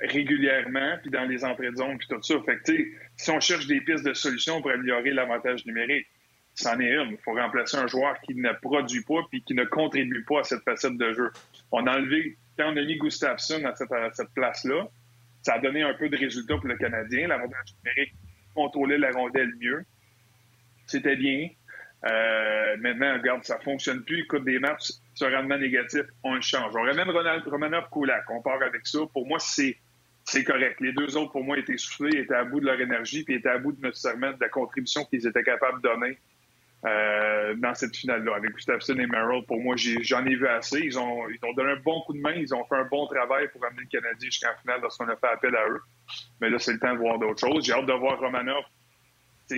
[0.00, 2.34] régulièrement, puis dans les entrées de zone, puis tout ça.
[2.44, 2.72] Fait que,
[3.16, 6.06] si on cherche des pistes de solutions pour améliorer l'avantage numérique,
[6.54, 7.12] c'en est une.
[7.12, 10.44] Il faut remplacer un joueur qui ne produit pas puis qui ne contribue pas à
[10.44, 11.30] cette facette de jeu.
[11.70, 14.88] On a enlevé, quand on a mis Gustafsson à cette, place-là,
[15.42, 17.28] ça a donné un peu de résultats pour le Canadien.
[17.28, 18.14] L'avantage numérique
[18.54, 19.84] contrôlait la rondelle mieux.
[20.86, 21.48] C'était bien.
[22.06, 24.22] Euh, maintenant, regarde, ça fonctionne plus.
[24.22, 26.72] Écoute, des matchs sur rendement négatif, on le change.
[26.74, 28.28] On ramène Ronald, Romanov Kulak.
[28.30, 29.00] On part avec ça.
[29.12, 29.76] Pour moi, c'est
[30.24, 30.80] c'est correct.
[30.80, 33.48] Les deux autres, pour moi, étaient soufflés, étaient à bout de leur énergie, puis étaient
[33.48, 36.18] à bout de nécessairement de la contribution qu'ils étaient capables de donner
[36.86, 38.36] euh, dans cette finale-là.
[38.36, 40.80] Avec Gustafsson et Merrill, pour moi, j'en ai, vu assez.
[40.80, 42.32] Ils ont, ils ont donné un bon coup de main.
[42.32, 45.26] Ils ont fait un bon travail pour amener le Canadien jusqu'en finale lorsqu'on a fait
[45.26, 45.80] appel à eux.
[46.40, 47.64] Mais là, c'est le temps de voir d'autres choses.
[47.64, 48.64] J'ai hâte de voir Romanov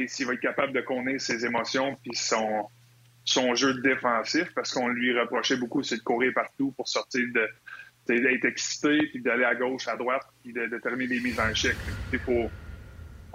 [0.06, 5.18] s'il va être capable de connaître ses émotions puis son, jeu défensif, parce qu'on lui
[5.18, 7.48] reprochait beaucoup, de courir partout pour sortir de
[8.06, 11.50] d'être excité, puis d'aller à gauche, à droite, puis de, de terminer les mises en
[11.50, 11.76] échec.
[12.10, 12.50] Il faut,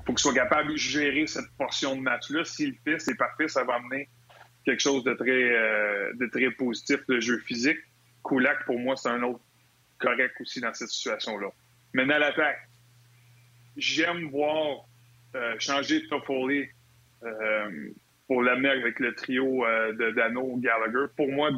[0.06, 2.44] faut qu'il soit capable de gérer cette portion de match-là.
[2.46, 4.10] S'il le fait, c'est parfait, ça va amener
[4.66, 7.80] quelque chose de très, euh, de très positif, le jeu physique.
[8.24, 9.42] Kulak, pour moi, c'est un autre
[10.00, 11.48] correct aussi dans cette situation-là.
[11.94, 12.68] Maintenant, l'attaque.
[13.76, 14.86] J'aime voir
[15.36, 16.68] euh, changer Toffoli
[17.24, 17.90] euh,
[18.28, 21.12] pour l'amener avec le trio euh, de Dano Gallagher.
[21.16, 21.50] Pour moi,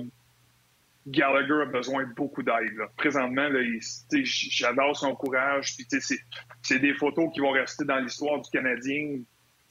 [1.07, 2.79] Gallagher a besoin de beaucoup d'aide.
[2.97, 3.59] Présentement, là,
[4.23, 5.75] j'adore son courage.
[5.75, 5.87] Puis,
[6.61, 9.19] c'est, des photos qui vont rester dans l'histoire du Canadien.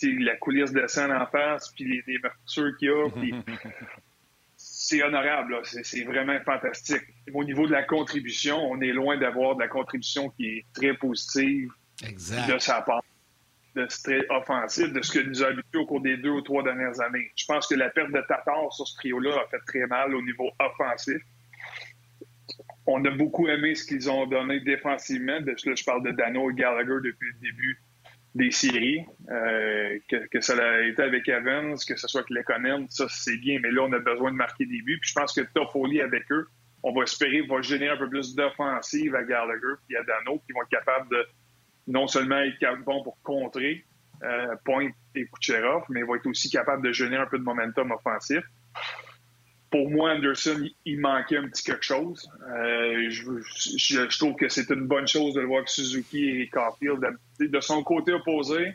[0.03, 3.09] La coulisse descend en face, puis les, les meurtrissures qu'il y a.
[3.11, 3.35] Puis,
[4.57, 5.61] c'est honorable.
[5.65, 7.03] C'est, c'est vraiment fantastique.
[7.33, 10.95] Au niveau de la contribution, on est loin d'avoir de la contribution qui est très
[10.95, 11.71] positive
[12.07, 12.53] Exact.
[12.53, 13.03] de sa part,
[13.75, 16.41] de ce très offensif, de ce que nous a habitués au cours des deux ou
[16.41, 17.31] trois dernières années.
[17.37, 20.23] Je pense que la perte de Tatar sur ce trio-là a fait très mal au
[20.23, 21.21] niveau offensif.
[22.87, 25.39] On a beaucoup aimé ce qu'ils ont donné défensivement.
[25.45, 27.81] Là, je parle de Dano et Gallagher depuis le début
[28.35, 29.05] des séries.
[29.31, 33.61] Euh, que, ça a été avec Evans, que ce soit avec Lekonen, ça c'est bien,
[33.63, 34.99] mais là on a besoin de marquer des buts.
[35.01, 36.49] Puis je pense que Toffoli avec eux,
[36.83, 40.53] on va espérer, va générer un peu plus d'offensive à Gallagher puis à Dano, qui
[40.53, 41.27] vont être capables de
[41.87, 43.85] non seulement être bon pour contrer
[44.23, 47.91] euh, Point et Kucherov, mais va être aussi capable de générer un peu de momentum
[47.91, 48.43] offensif.
[49.71, 52.31] Pour moi, Anderson, il- manquait un petit quelque chose.
[52.49, 53.23] Euh, je,
[53.77, 57.05] je- je trouve que c'est une bonne chose de le voir que Suzuki et Caulfield.
[57.41, 58.75] De, son côté opposé,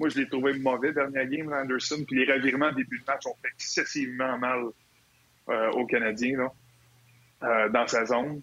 [0.00, 2.02] moi, je l'ai trouvé mauvais dernière game, Anderson.
[2.06, 4.64] Puis les revirements début de match ont fait excessivement mal
[5.50, 6.52] euh, aux Canadiens là,
[7.42, 8.40] euh, dans sa zone,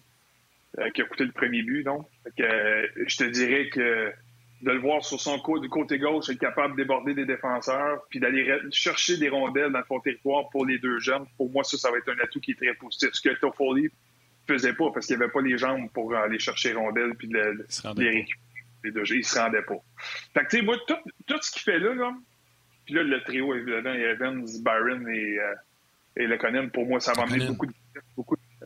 [0.78, 1.82] euh, qui a coûté le premier but.
[1.82, 2.06] Donc,
[2.36, 4.12] que, euh, je te dirais que
[4.62, 8.50] de le voir sur son côté gauche, être capable de déborder des défenseurs, puis d'aller
[8.70, 11.26] chercher des rondelles dans son territoire pour les deux jeunes.
[11.36, 13.10] Pour moi, ça, ça va être un atout qui est très positif.
[13.12, 13.90] Ce que Toffoli
[14.46, 17.28] faisait pas parce qu'il n'y avait pas les jambes pour aller chercher les rondelles puis
[17.28, 17.66] de,
[17.96, 18.26] les récupérer.
[18.84, 19.78] Les deux jeux, il se rendait pas.
[20.32, 20.94] Fait que, tu sais, moi, tout,
[21.26, 22.14] tout ce qu'il fait là, là,
[22.84, 25.54] puis là, le trio, évidemment, Evans, Byron et, euh,
[26.16, 27.72] et Lekonen, pour moi, ça va amener beaucoup de,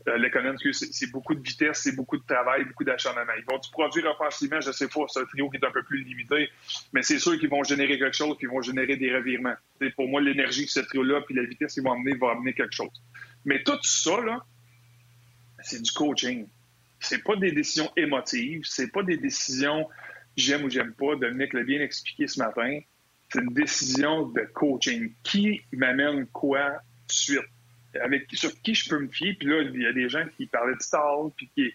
[0.07, 3.33] euh, c'est beaucoup de vitesse, c'est beaucoup de travail, beaucoup d'acharnement.
[3.37, 4.61] Ils vont-tu produire offensivement?
[4.61, 5.01] Je sais pas.
[5.07, 6.49] C'est un trio qui est un peu plus limité,
[6.93, 9.55] mais c'est sûr qu'ils vont générer quelque chose, qu'ils vont générer des revirements.
[9.95, 12.73] pour moi, l'énergie que ce trio-là, puis la vitesse qu'ils vont amener, va amener quelque
[12.73, 13.01] chose.
[13.45, 14.45] Mais tout ça, là,
[15.61, 16.47] c'est du coaching.
[16.99, 19.87] C'est pas des décisions émotives, c'est pas des décisions
[20.37, 21.15] j'aime ou j'aime pas.
[21.15, 22.79] Dominique l'a bien expliqué ce matin.
[23.29, 25.13] C'est une décision de coaching.
[25.23, 27.41] Qui m'amène quoi suite?
[27.99, 29.35] Avec, sur qui je peux me fier.
[29.37, 31.73] Puis là, il y a des gens qui parlaient de Stall, puis qui.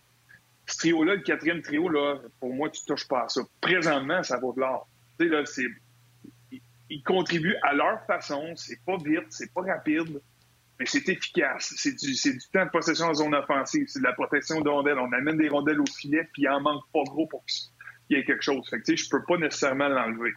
[0.69, 3.43] Ce trio-là, le quatrième trio, là, pour moi, tu touches pas à ça.
[3.61, 4.89] Présentement, ça vaut de l'or.
[5.19, 5.67] Tu sais, là, c'est.
[6.91, 8.55] Ils contribuent à leur façon.
[8.57, 10.21] C'est pas vite, c'est pas rapide,
[10.79, 11.73] mais c'est efficace.
[11.77, 13.85] C'est du, du, temps de possession en zone offensive.
[13.89, 14.99] C'est de la protection de rondelles.
[14.99, 18.21] On amène des rondelles au filet, puis il en manque pas gros pour qu'il y
[18.21, 18.69] ait quelque chose.
[18.69, 20.33] Fait que, tu sais, je peux pas nécessairement l'enlever.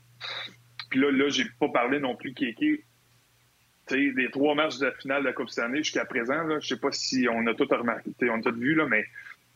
[0.89, 2.84] Puis là, là, j'ai pas parlé non plus Kéké
[3.91, 6.77] les trois matchs de la finale de la Coupe Stanley jusqu'à présent, je ne sais
[6.77, 9.05] pas si on a tout remarqué, on a tout vu, là, mais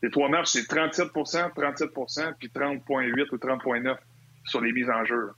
[0.01, 3.97] les trois matchs, c'est 37% 37% puis 30,8 ou 30,9
[4.45, 5.31] sur les mises en jeu.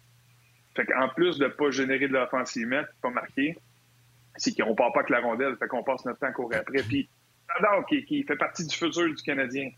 [0.76, 3.58] Fait qu'en plus de ne pas générer de l'offensivement, pas marquer,
[4.38, 6.60] c'est qu'on ne part pas avec la rondelle, fait qu'on passe notre temps à courir
[6.60, 6.84] après.
[6.84, 7.08] Puis,
[7.48, 9.70] j'adore qui, fait partie du futur du Canadien.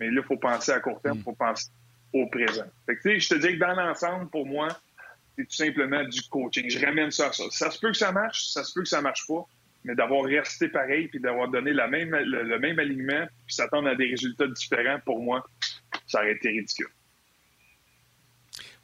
[0.00, 1.68] Mais là, il faut penser à court terme, il faut penser
[2.14, 2.64] au présent.
[2.86, 4.68] Fait que, je te dis que dans l'ensemble, pour moi,
[5.38, 6.68] c'est tout simplement du coaching.
[6.68, 7.44] Je ramène ça à ça.
[7.50, 9.46] Ça se peut que ça marche, ça se peut que ça marche pas,
[9.84, 14.48] mais d'avoir resté pareil puis d'avoir donné le, même alignement puis s'attendre à des résultats
[14.48, 15.46] différents, pour moi,
[16.06, 16.88] ça aurait été ridicule.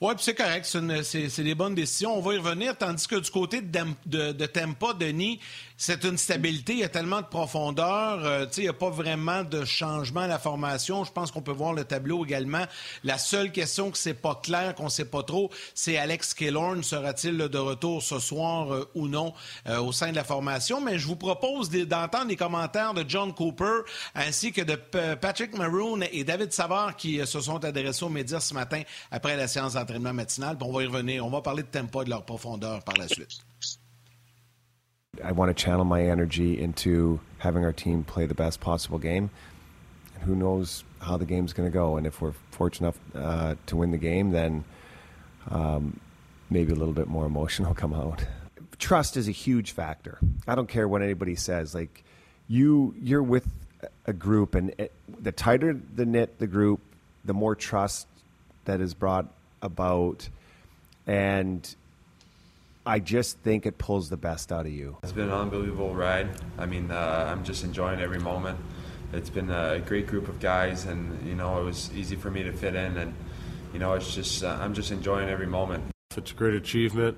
[0.01, 0.67] Oui, c'est correct.
[1.05, 2.19] C'est des bonnes décisions.
[2.19, 2.77] On va y revenir.
[2.77, 5.39] Tandis que du côté de, Tempa, Denis,
[5.77, 6.73] c'est une stabilité.
[6.73, 8.25] Il y a tellement de profondeur.
[8.25, 11.05] Euh, il n'y a pas vraiment de changement à la formation.
[11.05, 12.65] Je pense qu'on peut voir le tableau également.
[13.05, 16.83] La seule question que c'est pas clair, qu'on ne sait pas trop, c'est Alex Killorn.
[16.83, 19.33] Sera-t-il de retour ce soir euh, ou non
[19.69, 20.81] euh, au sein de la formation?
[20.81, 23.83] Mais je vous propose d'entendre les commentaires de John Cooper
[24.15, 24.75] ainsi que de
[25.15, 29.47] Patrick Maroon et David Savard qui se sont adressés aux médias ce matin après la
[29.47, 30.57] séance d'entraînement matinale.
[30.61, 31.25] on va y revenir.
[31.25, 33.45] On va parler de tempo et de leur profondeur par la suite.
[35.23, 39.31] I want to channel my energy into having our team play the best possible game.
[40.15, 41.97] And who knows how the game's going to go.
[41.97, 44.65] And if we're fortunate enough uh, to win the game, then
[45.51, 46.01] um,
[46.51, 48.27] maybe a little bit more emotion will come out.
[48.79, 50.19] Trust is a huge factor.
[50.49, 51.75] I don't care what anybody says.
[51.75, 52.05] Like
[52.49, 53.47] you, you're with
[54.07, 56.81] a group, and it, the tighter the knit the group,
[57.25, 58.07] the more trust
[58.65, 59.27] that is brought
[59.65, 60.29] about,
[61.07, 61.75] and
[62.87, 64.99] I just think it pulls the best out of you.
[65.03, 66.29] It's been an unbelievable ride.
[66.59, 68.59] I mean, uh, I'm just enjoying every moment.
[69.13, 72.43] It's been a great group of guys, and you know, it was easy for me
[72.43, 73.15] to fit in, and
[73.73, 75.85] you know, it's just uh, I'm just enjoying every moment.
[76.17, 77.17] It's a great achievement.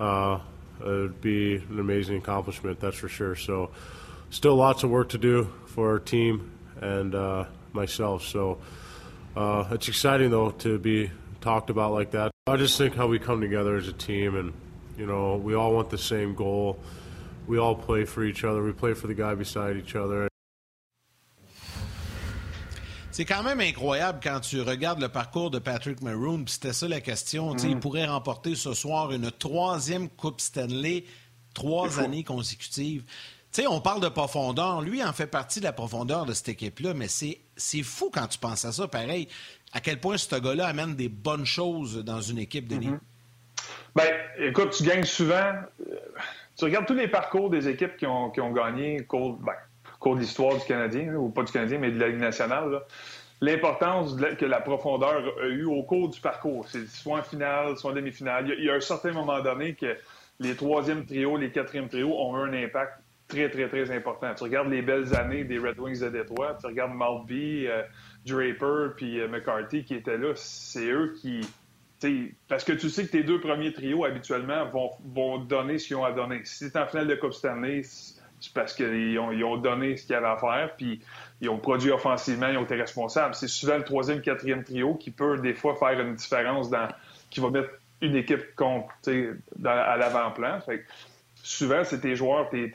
[0.00, 0.40] Uh,
[0.80, 3.36] it'd be an amazing accomplishment, that's for sure.
[3.36, 3.70] So,
[4.30, 6.50] still lots of work to do for our team
[6.80, 8.24] and uh, myself.
[8.24, 8.58] So,
[9.36, 11.10] uh, it's exciting though to be
[11.42, 12.30] talked about like that.
[12.46, 14.52] I just think how we come together as a team and
[14.96, 16.78] you know, we all want the same goal.
[17.46, 18.62] We all play for each other.
[18.62, 20.28] We play for the guy beside each other.
[23.10, 26.44] C'est quand même incroyable quand tu regardes le parcours de Patrick Maroon.
[26.46, 27.52] C'était ça la question.
[27.54, 27.58] Mm.
[27.64, 31.04] Il pourrait remporter ce soir une troisième Coupe Stanley,
[31.52, 33.04] trois années consécutives.
[33.50, 34.80] sais, on parle de profondeur.
[34.80, 38.38] Lui en fait partie de la profondeur de cette équipe-là, mais c'est fou quand tu
[38.38, 39.28] penses à ça, pareil.
[39.72, 42.88] À quel point ce gars-là amène des bonnes choses dans une équipe, Denis?
[42.88, 43.00] Mm-hmm.
[43.94, 45.34] Ben, écoute, tu gagnes souvent.
[45.34, 45.96] Euh,
[46.56, 49.52] tu regardes tous les parcours des équipes qui ont, qui ont gagné au cours, ben,
[49.98, 52.82] cours de l'histoire du Canadien, ou pas du Canadien, mais de la Ligue nationale.
[53.40, 57.90] L'importance que la profondeur a eu au cours du parcours, c'est soit en finale, soit
[57.90, 58.54] en demi-finale.
[58.56, 59.96] Il, y a un certain moment donné que
[60.38, 62.92] les troisième trios, les quatrièmes trios ont eu un impact
[63.26, 64.32] très, très, très important.
[64.34, 67.82] Tu regardes les belles années des Red Wings de Détroit, tu regardes Maltby, euh,
[68.26, 71.40] Draper, puis euh, McCarthy qui étaient là, c'est eux qui,
[72.48, 75.96] parce que tu sais que tes deux premiers trios, habituellement, vont, vont donner ce qu'ils
[75.96, 76.40] ont à donner.
[76.44, 80.06] Si c'est en finale de Coupe Stanley, c'est parce qu'ils ont, ils ont donné ce
[80.06, 81.00] qu'il y avait à faire, puis
[81.40, 83.34] ils ont produit offensivement, ils ont été responsables.
[83.34, 86.88] C'est souvent le troisième, quatrième trio qui peut, des fois, faire une différence dans.
[87.30, 87.70] qui va mettre
[88.00, 88.92] une équipe contre,
[89.64, 90.58] à l'avant-plan.
[91.36, 92.68] souvent, c'est tes joueurs, tes,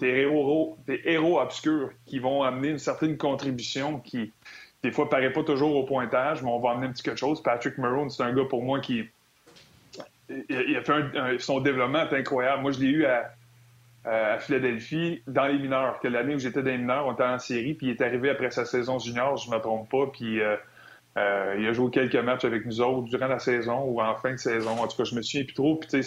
[0.00, 4.32] héros, tes héros obscurs qui vont amener une certaine contribution qui,
[4.82, 7.42] des fois, paraît pas toujours au pointage, mais on va amener un petit quelque chose.
[7.42, 9.04] Patrick Maroon, c'est un gars pour moi qui.
[10.28, 12.62] Il a fait son développement est incroyable.
[12.62, 16.00] Moi, je l'ai eu à, Philadelphie dans les mineurs.
[16.04, 18.50] L'année où j'étais dans les mineurs, on était en série, puis il est arrivé après
[18.50, 20.56] sa saison junior, je ne me trompe pas, puis euh,
[21.18, 24.32] euh, il a joué quelques matchs avec nous autres durant la saison ou en fin
[24.32, 24.70] de saison.
[24.70, 25.76] En tout cas, je me souviens plus trop.
[25.76, 26.02] Puis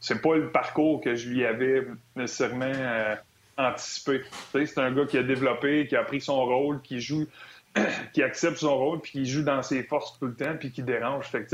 [0.00, 1.86] c'est pas le parcours que je lui avais
[2.16, 3.14] nécessairement euh,
[3.56, 4.22] anticipé.
[4.52, 7.26] C'est un gars qui a développé, qui a pris son rôle, qui joue,
[8.12, 10.82] qui accepte son rôle, puis qui joue dans ses forces tout le temps, puis qui
[10.82, 11.26] dérange.
[11.26, 11.46] Fait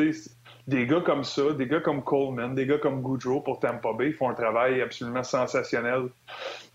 [0.67, 4.13] des gars comme ça, des gars comme Coleman, des gars comme Goudreau pour Tampa Bay
[4.13, 6.09] font un travail absolument sensationnel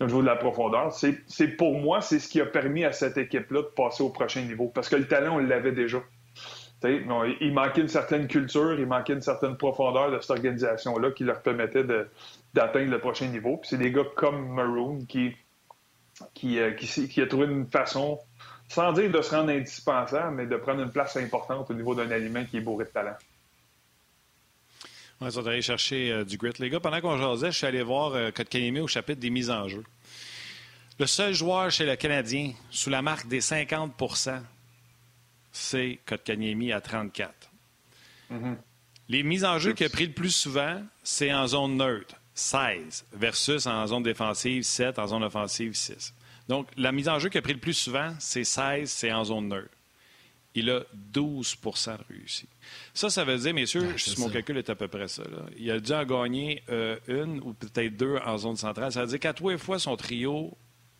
[0.00, 0.92] au niveau de la profondeur.
[0.92, 4.42] C'est pour moi, c'est ce qui a permis à cette équipe-là de passer au prochain
[4.42, 4.68] niveau.
[4.68, 5.98] Parce que le talent, on l'avait déjà.
[6.84, 11.42] il manquait une certaine culture, il manquait une certaine profondeur de cette organisation-là qui leur
[11.42, 11.84] permettait
[12.54, 13.60] d'atteindre le prochain niveau.
[13.64, 15.34] C'est des gars comme Maroon qui,
[16.34, 18.20] qui, euh, qui a trouvé une façon,
[18.70, 22.10] sans dire de se rendre indispensable, mais de prendre une place importante au niveau d'un
[22.10, 23.16] aliment qui est bourré de talent.
[25.20, 26.52] On sont allés chercher euh, du grit.
[26.60, 29.50] Les gars, pendant qu'on jasait, je suis allé voir euh, Kotkaniemi au chapitre des mises
[29.50, 29.84] en jeu.
[30.98, 34.40] Le seul joueur chez le Canadien sous la marque des 50%
[35.52, 37.32] c'est Kotkaniemi à 34.
[38.32, 38.56] Mm-hmm.
[39.08, 43.06] Les mises en jeu qu'il a pris le plus souvent, c'est en zone neutre, 16,
[43.12, 46.14] versus en zone défensive, 7, en zone offensive, 6.
[46.50, 49.24] Donc, la mise en jeu qu'il a pris le plus souvent, c'est 16, c'est en
[49.24, 49.70] zone neutre
[50.54, 50.80] il a
[51.12, 52.48] 12% de réussi.
[52.92, 55.22] Ça, ça veut dire, messieurs, si mon calcul est à peu près ça,
[55.56, 58.90] il a dû en gagner euh, une ou peut-être deux en zone centrale.
[58.90, 60.56] Ça veut dire qu'à trois fois, son trio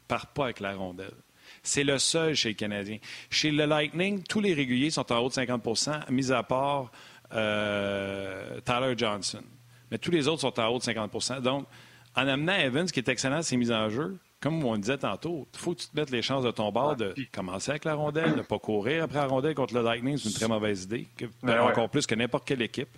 [0.07, 1.15] part pas avec la rondelle.
[1.63, 2.99] C'est le seul chez les Canadiens.
[3.29, 6.93] Chez le Lightning, tous les réguliers sont en haut de 50% mis à part
[7.33, 9.43] euh, Tyler Johnson.
[9.91, 11.67] Mais tous les autres sont en haut de 50% Donc,
[12.15, 15.47] en amenant Evans, qui est excellent à ses mises en jeu, comme on disait tantôt,
[15.53, 17.95] il faut que tu te mettes les chances de ton bord de commencer avec la
[17.95, 20.85] rondelle, de ne pas courir après la rondelle contre le Lightning, c'est une très mauvaise
[20.85, 21.07] idée,
[21.47, 22.89] encore plus que n'importe quelle équipe.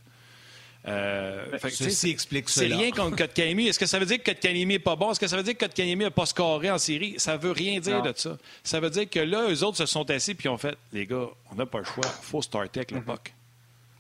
[0.89, 3.69] Euh, Ceci explique C'est rien contre Kotkaniemi.
[3.69, 5.12] Est-ce que ça veut dire que Kotkaniemi n'est pas bon?
[5.12, 7.14] Est-ce que ça veut dire que Kotkaniemi n'a pas scoré en série?
[7.19, 8.36] Ça veut rien dire de ça.
[8.64, 11.28] Ça veut dire que là, eux autres se sont assis et ont fait, les gars,
[11.52, 12.05] on n'a pas le choix.
[12.05, 13.32] Il faut starter avec l'époque.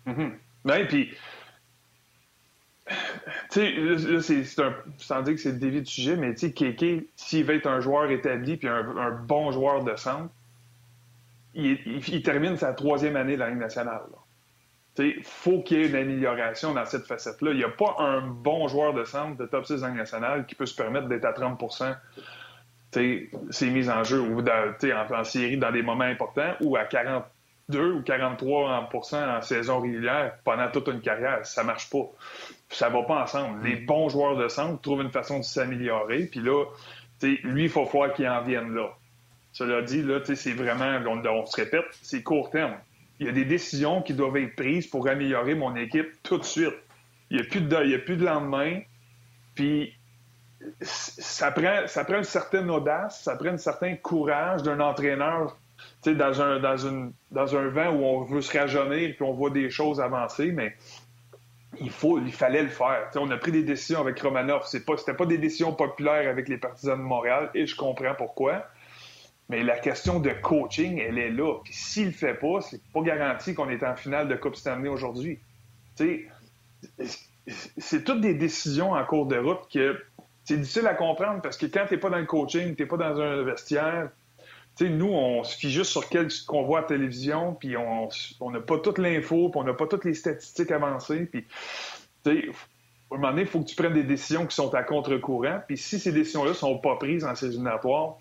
[0.06, 0.32] Mm
[0.64, 0.86] -hmm.
[0.88, 1.10] puis
[3.50, 4.74] tu sais, c'est un.
[4.98, 7.66] Sans dire que c'est le dévi du sujet, mais tu sais, Kéké, s'il veut être
[7.66, 10.30] un joueur établi puis un, bon joueur de centre,
[11.54, 14.02] il, termine sa troisième année de la Ligue nationale.
[14.98, 17.52] Il faut qu'il y ait une amélioration dans cette facette-là.
[17.52, 19.96] Il n'y a pas un bon joueur de centre de top 6 de la Ligue
[19.98, 21.96] nationale qui peut se permettre d'être à 30%
[23.50, 26.84] ses mises en jeu ou en, en, série dans des moments importants ou à
[27.72, 31.44] 42 ou 43% en saison régulière pendant toute une carrière.
[31.44, 32.08] Ça marche pas
[32.72, 33.64] ça va pas ensemble.
[33.64, 36.64] Les bons joueurs de centre trouvent une façon de s'améliorer, puis là,
[37.22, 38.90] lui, il faut voir qu'il en vienne là.
[39.52, 42.74] Cela dit, là, c'est vraiment, on, se répète, c'est court terme.
[43.20, 46.44] Il y a des décisions qui doivent être prises pour améliorer mon équipe tout de
[46.44, 46.74] suite.
[47.30, 48.80] Il n'y a, plus de, a plus de lendemain,
[49.54, 49.94] puis
[50.80, 55.56] ça prend, ça prend une certaine audace, ça prend un certain courage d'un entraîneur
[56.06, 60.52] dans un, dans, vent où on veut se rajeunir puis on voit des choses avancer,
[60.52, 60.74] mais
[61.80, 63.10] il, fallait le faire.
[63.16, 64.66] on a pris des décisions avec Romanov.
[64.66, 68.66] Ce pas, pas des décisions populaires avec les partisans de Montréal et je comprends pourquoi.
[69.48, 71.58] Mais la question de coaching, elle est là.
[71.64, 74.88] Puis s'il le fait pas, c'est pas garanti qu'on est en finale de Coupe Stanley
[74.88, 75.38] aujourd'hui.
[75.96, 80.02] C'est toutes des décisions en cours de route que
[80.44, 82.88] c'est difficile à comprendre parce que quand tu n'es pas dans le coaching, tu n'es
[82.88, 84.10] pas dans un vestiaire,
[84.88, 88.60] nous, on se fie juste sur ce qu'on voit à la télévision, puis on n'a
[88.60, 91.26] pas toute l'info, puis on n'a pas toutes les statistiques avancées.
[91.26, 91.46] Puis,
[92.26, 92.34] à un
[93.10, 95.60] moment donné, il faut que tu prennes des décisions qui sont à contre-courant.
[95.66, 98.16] Puis si ces décisions-là ne sont pas prises en ces éliminatoires,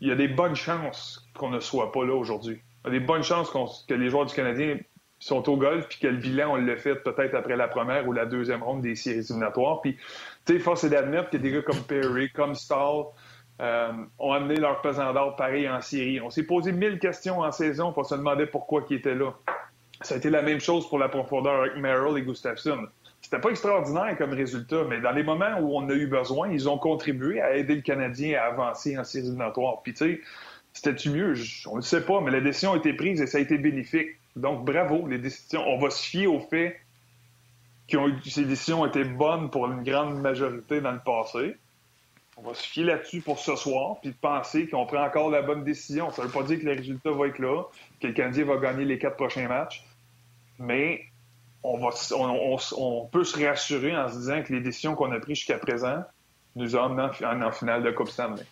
[0.00, 2.60] il y a des bonnes chances qu'on ne soit pas là aujourd'hui.
[2.84, 3.50] Il y a des bonnes chances
[3.88, 4.78] que les joueurs du Canadien
[5.18, 8.12] sont au golf, puis que le bilan, on le fait peut-être après la première ou
[8.12, 9.80] la deuxième ronde des séries éliminatoires.
[9.80, 9.96] Puis,
[10.46, 13.06] tu sais, force est d'admettre qu'il y a des gars comme Perry, comme Stahl,
[13.60, 16.20] euh, ont amené leur pesant d'or pareil en Syrie.
[16.20, 19.34] On s'est posé mille questions en saison pour se demander pourquoi ils étaient là.
[20.00, 22.86] Ça a été la même chose pour la profondeur avec Merrill et Gustafsson.
[23.20, 26.68] C'était pas extraordinaire comme résultat, mais dans les moments où on a eu besoin, ils
[26.68, 29.82] ont contribué à aider le Canadien à avancer en séries éliminatoires.
[29.82, 30.20] Puis tu sais,
[30.72, 31.34] c'était-tu mieux?
[31.66, 34.10] On ne sait pas, mais la décision a été prise et ça a été bénéfique.
[34.36, 35.64] Donc bravo, les décisions.
[35.66, 36.80] On va se fier au fait
[37.88, 41.56] que ces décisions étaient bonnes pour une grande majorité dans le passé.
[42.40, 45.64] On va se fier là-dessus pour ce soir, puis penser qu'on prend encore la bonne
[45.64, 46.10] décision.
[46.12, 47.64] Ça ne veut pas dire que le résultat va être là,
[48.00, 49.84] que le Canadien va gagner les quatre prochains matchs,
[50.58, 51.04] mais
[51.64, 51.78] on,
[53.10, 56.04] peut se rassurer en se disant que les décisions qu'on a prises jusqu'à présent
[56.54, 58.44] nous emmènent en, en finale de Coupe Stanley.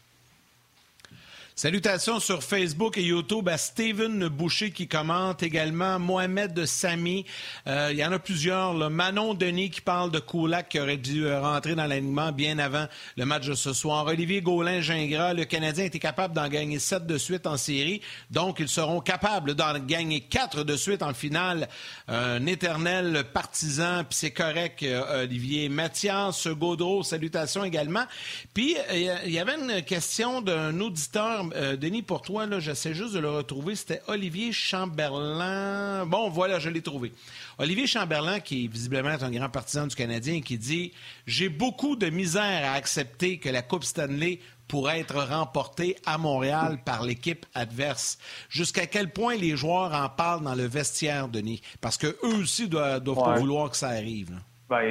[1.58, 7.24] Salutations sur Facebook et YouTube à Steven Boucher qui commente également, Mohamed Sami.
[7.66, 8.74] Euh, il y en a plusieurs.
[8.90, 12.84] Manon Denis qui parle de Koulak qui aurait dû euh, rentrer dans l'alignement bien avant
[13.16, 14.04] le match de ce soir.
[14.04, 18.02] Olivier Gaulin-Gingras, le Canadien était capable d'en gagner sept de suite en série.
[18.30, 21.70] Donc, ils seront capables d'en gagner quatre de suite en finale.
[22.06, 25.70] Un éternel partisan, puis c'est correct, euh, Olivier.
[25.70, 28.04] Mathias Gaudreau, salutations également.
[28.52, 33.14] Puis, il y avait une question d'un auditeur euh, Denis, pour toi, là, j'essaie juste
[33.14, 33.76] de le retrouver.
[33.76, 36.06] C'était Olivier Chamberlain.
[36.06, 37.12] Bon, voilà, je l'ai trouvé.
[37.58, 40.92] Olivier Chamberlain, qui visiblement est un grand partisan du Canadien, qui dit
[41.26, 46.78] J'ai beaucoup de misère à accepter que la Coupe Stanley pourrait être remportée à Montréal
[46.84, 48.18] par l'équipe adverse.
[48.48, 51.62] Jusqu'à quel point les joueurs en parlent dans le vestiaire, Denis?
[51.80, 54.32] Parce qu'eux aussi doivent, doivent pas vouloir que ça arrive.
[54.68, 54.82] Ben,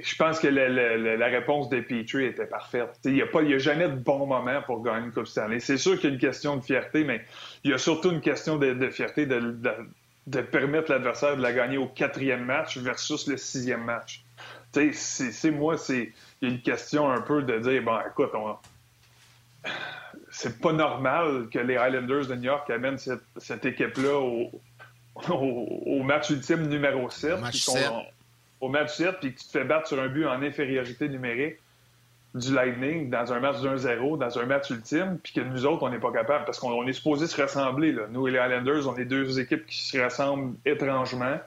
[0.00, 3.00] je pense que la réponse de Petrie était parfaite.
[3.04, 5.58] Il n'y a, a, jamais de bon moment pour gagner une Coupe Stanley.
[5.58, 7.24] C'est sûr qu'il y a une question de fierté, mais
[7.64, 9.58] il y a surtout une question de, fierté de,
[10.28, 14.22] de, permettre l'adversaire de la gagner au quatrième match versus le sixième match.
[14.72, 18.56] C'est moi, c'est une question un peu de dire bon, écoute, on...
[20.30, 24.50] c'est pas normal que les Highlanders de New York amènent cette, équipe-là au,
[25.28, 27.40] au, match ultime numéro 7
[28.64, 31.56] au match 7 puis que tu te fais battre sur un but en infériorité numérique
[32.34, 35.88] du Lightning dans un match 1-0, dans un match ultime, puis que nous autres, on
[35.88, 37.92] n'est pas capable parce qu'on est supposé se ressembler.
[37.92, 38.02] Là.
[38.10, 41.38] Nous et les Islanders, on est deux équipes qui se ressemblent étrangement.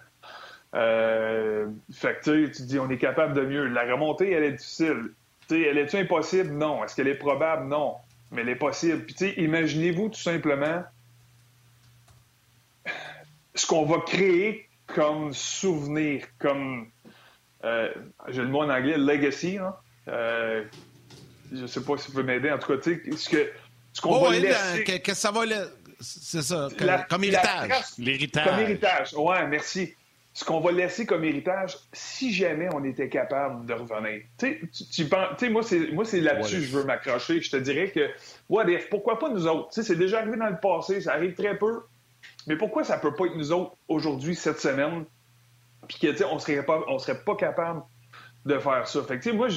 [0.75, 3.67] Euh, fait que tu dis, on est capable de mieux.
[3.67, 5.11] La remontée, elle est difficile.
[5.49, 6.51] elle est-tu impossible?
[6.51, 6.83] Non.
[6.83, 7.67] Est-ce qu'elle est probable?
[7.67, 7.95] Non.
[8.31, 9.05] Mais elle est possible.
[9.05, 10.83] Puis, imaginez-vous tout simplement
[13.55, 16.87] ce qu'on va créer comme souvenir, comme
[18.29, 19.57] j'ai le mot en anglais, legacy.
[19.57, 19.75] Hein?
[20.07, 20.63] Euh,
[21.51, 22.51] je ne sais pas si vous pouvez m'aider.
[22.51, 23.49] En tout cas, tu sais, ce que
[23.93, 24.83] ce qu'on va laisser...
[24.83, 25.41] Qu'est-ce que ça va...
[25.99, 26.69] C'est ça,
[27.09, 27.71] comme héritage.
[27.97, 28.45] L'héritage.
[28.45, 29.93] Comme héritage, ouais, merci.
[30.31, 34.21] Ce qu'on va laisser comme héritage, si jamais on était capable de revenir.
[34.37, 37.41] Tu sais, moi, c'est, moi, c'est là-dessus que je veux m'accrocher.
[37.41, 38.11] Je te dirais que,
[38.47, 39.69] what pourquoi pas nous autres?
[39.69, 41.81] Tu sais, c'est déjà arrivé dans le passé, ça arrive très peu.
[42.45, 45.05] Mais pourquoi ça peut pas être nous autres aujourd'hui, cette semaine,
[45.87, 47.83] puis que, on serait pas, on serait pas capable
[48.45, 49.03] de faire ça.
[49.03, 49.47] Fait que, moi,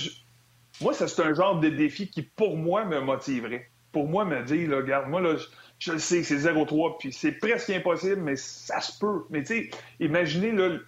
[0.81, 3.71] moi, ça, c'est un genre de défi qui, pour moi, me motiverait.
[3.93, 5.37] Pour moi, me dire, là, regarde, moi, là,
[5.79, 9.25] je, le sais, c'est 0-3, puis c'est presque impossible, mais ça se peut.
[9.31, 10.79] Mais, tu sais, imaginez, là,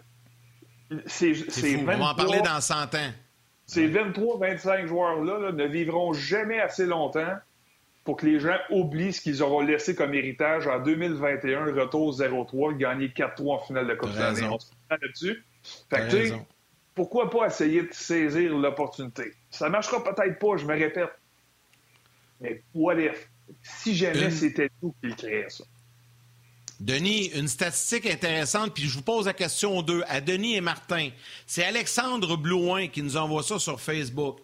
[1.06, 3.10] c'est, c'est On va en parler dans 100 ans.
[3.66, 7.36] Ces 23-25 joueurs-là ne vivront jamais assez longtemps
[8.04, 12.76] pour que les gens oublient ce qu'ils auront laissé comme héritage en 2021, retour 0-3,
[12.76, 14.42] gagner 4-3 en finale de Coupe Stanley.
[14.44, 15.44] On se là-dessus.
[15.88, 16.34] Fait que,
[16.94, 19.32] pourquoi pas essayer de saisir l'opportunité?
[19.50, 21.10] Ça ne marchera peut-être pas, je me répète.
[22.40, 23.28] Mais what if?
[23.62, 25.64] Si jamais c'était tout qui créait ça.
[26.80, 30.60] Denis, une statistique intéressante, puis je vous pose la question aux deux, à Denis et
[30.60, 31.10] Martin.
[31.46, 34.40] C'est Alexandre Blouin qui nous envoie ça sur Facebook.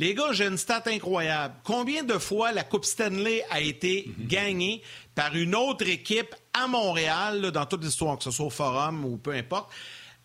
[0.00, 1.56] Les gars, j'ai une stat incroyable.
[1.62, 4.80] Combien de fois la Coupe Stanley a été gagnée
[5.14, 9.18] par une autre équipe à Montréal, dans toute l'histoire, que ce soit au Forum ou
[9.18, 9.70] peu importe,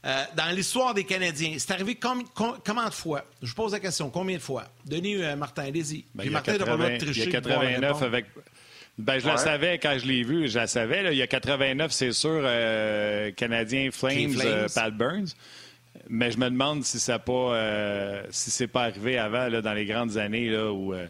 [0.06, 1.56] euh, dans l'histoire des Canadiens?
[1.58, 3.26] C'est arrivé combien de fois?
[3.42, 4.10] Je vous pose la question.
[4.10, 4.64] Combien de fois?
[4.86, 6.06] Denis euh, Martin, allez-y.
[6.16, 8.28] Ben, il, y a 89 avec...
[8.98, 11.04] Ben, je la savais quand je l'ai vu, je la savais.
[11.12, 14.68] Il y a 89, c'est sûr, euh, Canadiens Flames, Flames.
[14.74, 15.36] Pat Burns.
[16.10, 19.74] Mais je me demande si ça pas euh, si c'est pas arrivé avant là, dans
[19.74, 21.08] les grandes années là, où euh,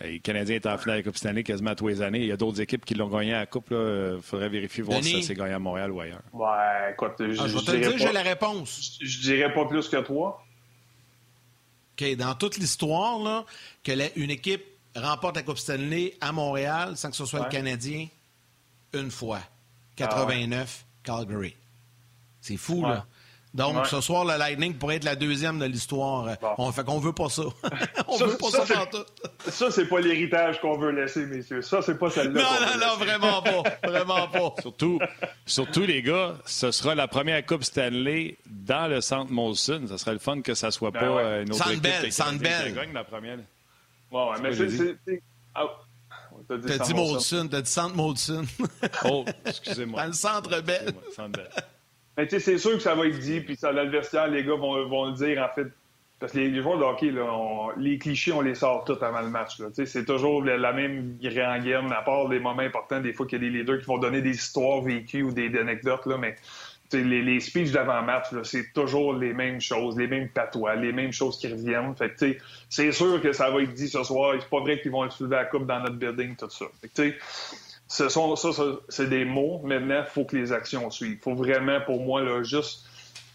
[0.00, 2.20] les Canadiens étaient en finale de la Coupe Stanley quasiment tous les années.
[2.20, 3.68] Il y a d'autres équipes qui l'ont gagné à la Coupe.
[3.70, 6.22] Il faudrait vérifier voir si ça s'est gagné à Montréal ou ailleurs.
[6.32, 8.98] Ouais, écoute, je, ah, je vais te dire, j'ai la réponse.
[9.00, 10.42] Je, je, dirais pas plus que toi.
[12.00, 13.44] OK, dans toute l'histoire, là,
[13.84, 14.64] que une équipe
[14.96, 18.08] remporte la Coupe Stanley à Montréal sans que ce soit le Canadien,
[18.94, 19.40] une fois.
[19.96, 21.54] 89, ah Calgary.
[22.40, 23.06] C'est fou, là.
[23.52, 26.36] Donc, ce soir, le Lightning pourrait être la deuxième de l'histoire.
[26.58, 27.42] On fait qu'on veut pas ça.
[28.08, 29.50] on ça, veut pas ça, ça tout.
[29.50, 31.62] Ça, c'est pas l'héritage qu'on veut laisser, messieurs.
[31.62, 32.42] Ça, c'est pas celle-là.
[32.42, 33.62] Non, non, non, vraiment pas.
[33.90, 34.54] Vraiment pas.
[34.62, 35.00] surtout,
[35.46, 39.82] surtout, les gars, ce sera la première Coupe Stanley dans le centre Molson.
[39.88, 42.12] Ça serait le fun que ça soit ben pas euh, une autre équipe.
[42.12, 43.38] Sandbell, gagne la première.
[44.12, 45.22] Ouais, mais c'est...
[45.54, 45.66] Ah,
[46.48, 48.44] T'as dit, dit Molson, t'as dit centre Molson.
[49.04, 50.00] oh, excusez-moi.
[50.00, 50.92] Dans le centre Bell.
[51.14, 51.50] Centre Bell.
[52.16, 54.54] Mais tu sais, c'est sûr que ça va être dit, puis ça, l'adversaire, les gars
[54.54, 55.68] vont, vont, le dire, en fait.
[56.18, 59.30] Parce que les, joueurs de hockey, là, les clichés, on les sort tous avant le
[59.30, 59.56] match.
[59.72, 63.50] C'est toujours la, même rengaine, à part des moments importants, des fois qu'il y a
[63.50, 66.36] des leaders qui vont donner des histoires vécues ou des, anecdotes, là, mais
[66.92, 71.38] les, les speeches d'avant-match, c'est toujours les mêmes choses, les mêmes patois, les mêmes choses
[71.38, 71.96] qui reviennent.
[71.96, 72.36] Fait que,
[72.68, 74.34] c'est sûr que ça va être dit ce soir.
[74.38, 76.66] C'est pas vrai qu'ils vont soulever la coupe dans notre building, tout ça.
[77.90, 79.60] Ce sont, ça, ça c'est des mots.
[79.64, 81.18] Maintenant, il faut que les actions suivent.
[81.18, 82.86] Il faut vraiment, pour moi, là, juste.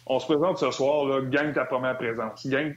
[0.08, 2.48] On se présente ce soir, là, gagne ta première présence.
[2.48, 2.76] Gagne,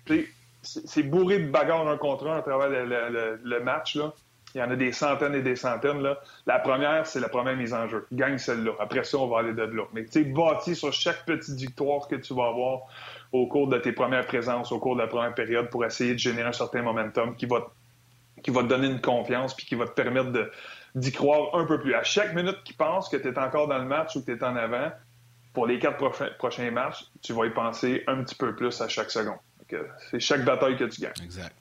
[0.63, 3.95] c'est bourré de bagarres un contre un à travers le, le, match.
[3.95, 4.13] Là.
[4.55, 6.03] Il y en a des centaines et des centaines.
[6.03, 6.19] Là.
[6.47, 8.07] La première, c'est la première mise en jeu.
[8.11, 8.73] Gagne celle-là.
[8.81, 9.85] Après ça, on va aller de là.
[9.93, 12.89] Mais tu sais, bâti sur chaque petite victoire que tu vas avoir
[13.31, 16.19] au cours de tes premières présences, au cours de la première période, pour essayer de
[16.19, 17.69] générer un certain momentum qui va,
[18.43, 20.33] qui va te donner une confiance puis qui va te permettre
[20.99, 21.95] d'y croire un peu plus.
[21.95, 24.39] À chaque minute qui pense que tu es encore dans le match ou que tu
[24.39, 24.91] es en avant,
[25.53, 25.97] pour les quatre
[26.39, 29.39] prochains matchs, tu vas y penser un petit peu plus à chaque seconde.
[30.11, 31.13] C'est chaque bataille que tu gagnes.
[31.23, 31.55] Exact.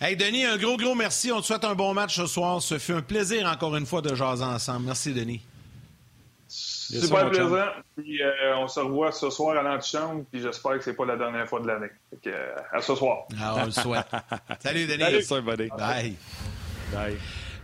[0.00, 1.30] Hey Denis, un gros, gros merci.
[1.30, 2.62] On te souhaite un bon match ce soir.
[2.62, 4.86] Ce fut un plaisir encore une fois de jaser ensemble.
[4.86, 5.42] Merci Denis.
[6.48, 7.66] Super plaisant.
[7.96, 10.24] Puis euh, on se revoit ce soir à l'antichambre.
[10.30, 11.90] Puis j'espère que c'est pas la dernière fois de l'année.
[12.26, 13.26] Euh, à ce soir.
[13.40, 14.06] Ah, on le souhaite.
[14.60, 15.22] Salut Denis.
[15.22, 15.68] Salut, buddy.
[15.68, 16.14] Bye.
[16.92, 17.16] Bye.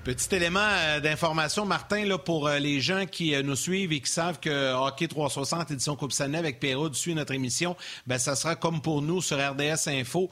[0.06, 3.98] Petit élément euh, d'information, Martin, là, pour euh, les gens qui euh, nous suivent et
[3.98, 7.74] qui savent que Hockey 360 édition Coupe Stanley avec Perrault suit notre émission,
[8.06, 10.30] ben ça sera comme pour nous sur RDS Info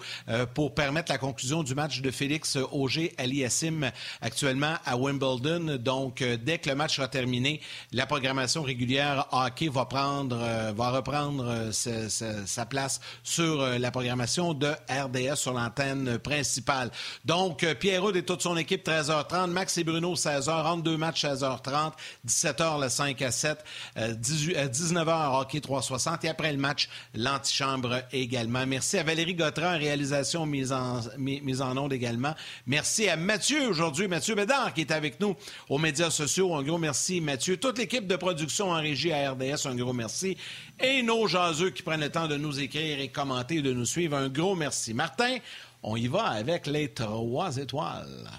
[0.55, 3.91] pour permettre la conclusion du match de Félix Auger Aliassim
[4.21, 5.77] actuellement à Wimbledon.
[5.79, 7.61] Donc, dès que le match sera terminé,
[7.93, 10.37] la programmation régulière hockey va prendre,
[10.73, 16.91] va reprendre sa, place sur la programmation de RDS sur l'antenne principale.
[17.25, 19.51] Donc, Pierrot et toute son équipe 13h30.
[19.51, 20.51] Max et Bruno, 16h.
[20.51, 21.93] Entre deux matchs, 16h30.
[22.27, 23.65] 17h, le 5 à 7.
[23.97, 26.25] 19h, hockey 360.
[26.25, 28.67] Et après le match, l'antichambre également.
[28.67, 32.35] Merci à Valérie Gautran, réalisation mise en, mise en onde également.
[32.67, 35.37] Merci à Mathieu aujourd'hui, Mathieu Bédard, qui est avec nous
[35.69, 36.55] aux médias sociaux.
[36.55, 37.57] Un gros merci, Mathieu.
[37.57, 40.37] Toute l'équipe de production en régie à RDS, un gros merci.
[40.81, 43.87] Et nos jaseux qui prennent le temps de nous écrire et commenter et de nous
[43.87, 44.95] suivre, un gros merci.
[44.95, 45.39] Martin,
[45.83, 48.31] on y va avec les trois étoiles.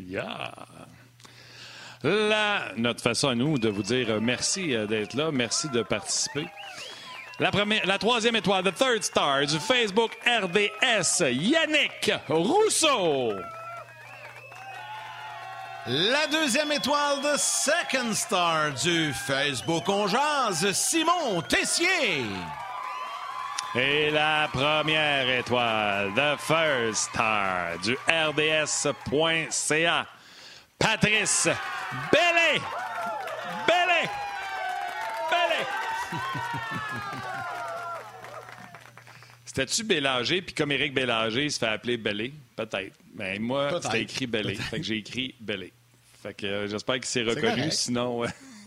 [0.00, 0.52] Yeah.
[2.76, 6.46] Notre façon à nous de vous dire merci euh, d'être là, merci de participer.
[7.40, 13.32] La, première, la troisième étoile, The Third Star du Facebook RDS, Yannick Rousseau.
[15.86, 20.06] La deuxième étoile, The Second Star du Facebook On
[20.72, 22.24] Simon Tessier.
[23.74, 30.06] Et la première étoile, The First Star du RDS.ca,
[30.78, 31.48] Patrice
[32.10, 32.60] Bellé.
[33.66, 34.08] Bellé.
[35.30, 35.66] Bellé.
[39.44, 42.32] C'était-tu Bélanger, puis comme Éric Bélanger, il se fait appeler Bellé?
[42.56, 42.96] Peut-être.
[43.14, 44.54] Mais moi, c'était écrit Bellé.
[44.54, 45.74] Fait que j'ai écrit Bellé.
[46.22, 48.24] Fait que euh, j'espère qu'il s'est reconnu, sinon...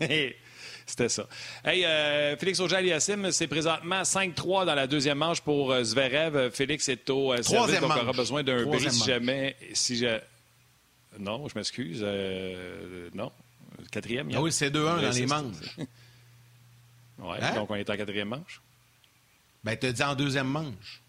[0.92, 1.26] C'était ça.
[1.64, 6.50] Hey, euh, Félix Auger-Aliassime, c'est présentement 5-3 dans la deuxième manche pour euh, Zverev.
[6.50, 9.56] Félix est au euh, service, donc aura besoin d'un bris si jamais...
[9.72, 10.20] Si je...
[11.18, 12.02] Non, je m'excuse.
[12.04, 13.32] Euh, non.
[13.90, 14.28] Quatrième.
[14.34, 15.76] Ah oui, c'est 2-1 dans les manches.
[17.20, 17.54] oui, hein?
[17.54, 18.60] donc on est en quatrième manche.
[19.64, 21.01] Ben, tu as dit en deuxième manche.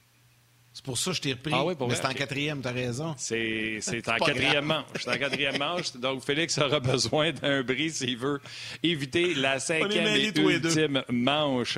[0.74, 1.54] C'est pour ça que je t'ai repris.
[1.56, 3.14] Ah oui, Mais c'est en quatrième, tu as raison.
[3.16, 4.86] C'est, en quatrième manche.
[5.00, 5.96] C'est en quatrième manche.
[5.96, 8.42] Donc, Félix aura besoin d'un bris s'il veut
[8.82, 11.78] éviter la cinquième et ultime manche.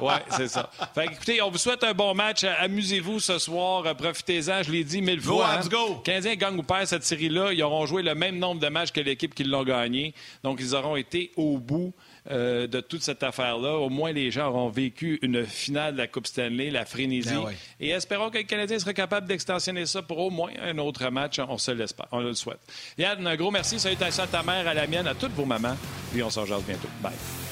[0.00, 0.70] Oui, c'est ça.
[0.94, 2.44] Fait écoutez, on vous souhaite un bon match.
[2.44, 3.96] Amusez-vous ce soir.
[3.96, 4.62] Profitez-en.
[4.62, 5.54] Je l'ai dit mille fois.
[5.54, 5.94] Go, let's go.
[6.04, 7.54] Canadiens gagnent ou perdent cette série-là.
[7.54, 10.12] Ils auront joué le même nombre de matchs que l'équipe qui l'ont gagné.
[10.44, 11.94] Donc, ils auront été au bout.
[12.30, 13.76] Euh, de toute cette affaire-là.
[13.76, 17.30] Au moins, les gens auront vécu une finale de la Coupe Stanley, la frénésie.
[17.30, 21.08] Ben Et espérons que le Canadien sera capable d'extensionner ça pour au moins un autre
[21.10, 21.38] match.
[21.38, 22.06] On se l'espère.
[22.12, 22.60] On le souhaite.
[22.98, 23.80] Yann, un gros merci.
[23.80, 25.76] Salutations à ta mère, à la mienne, à toutes vos mamans.
[26.12, 26.88] Puis on se rejoint bientôt.
[27.02, 27.47] Bye.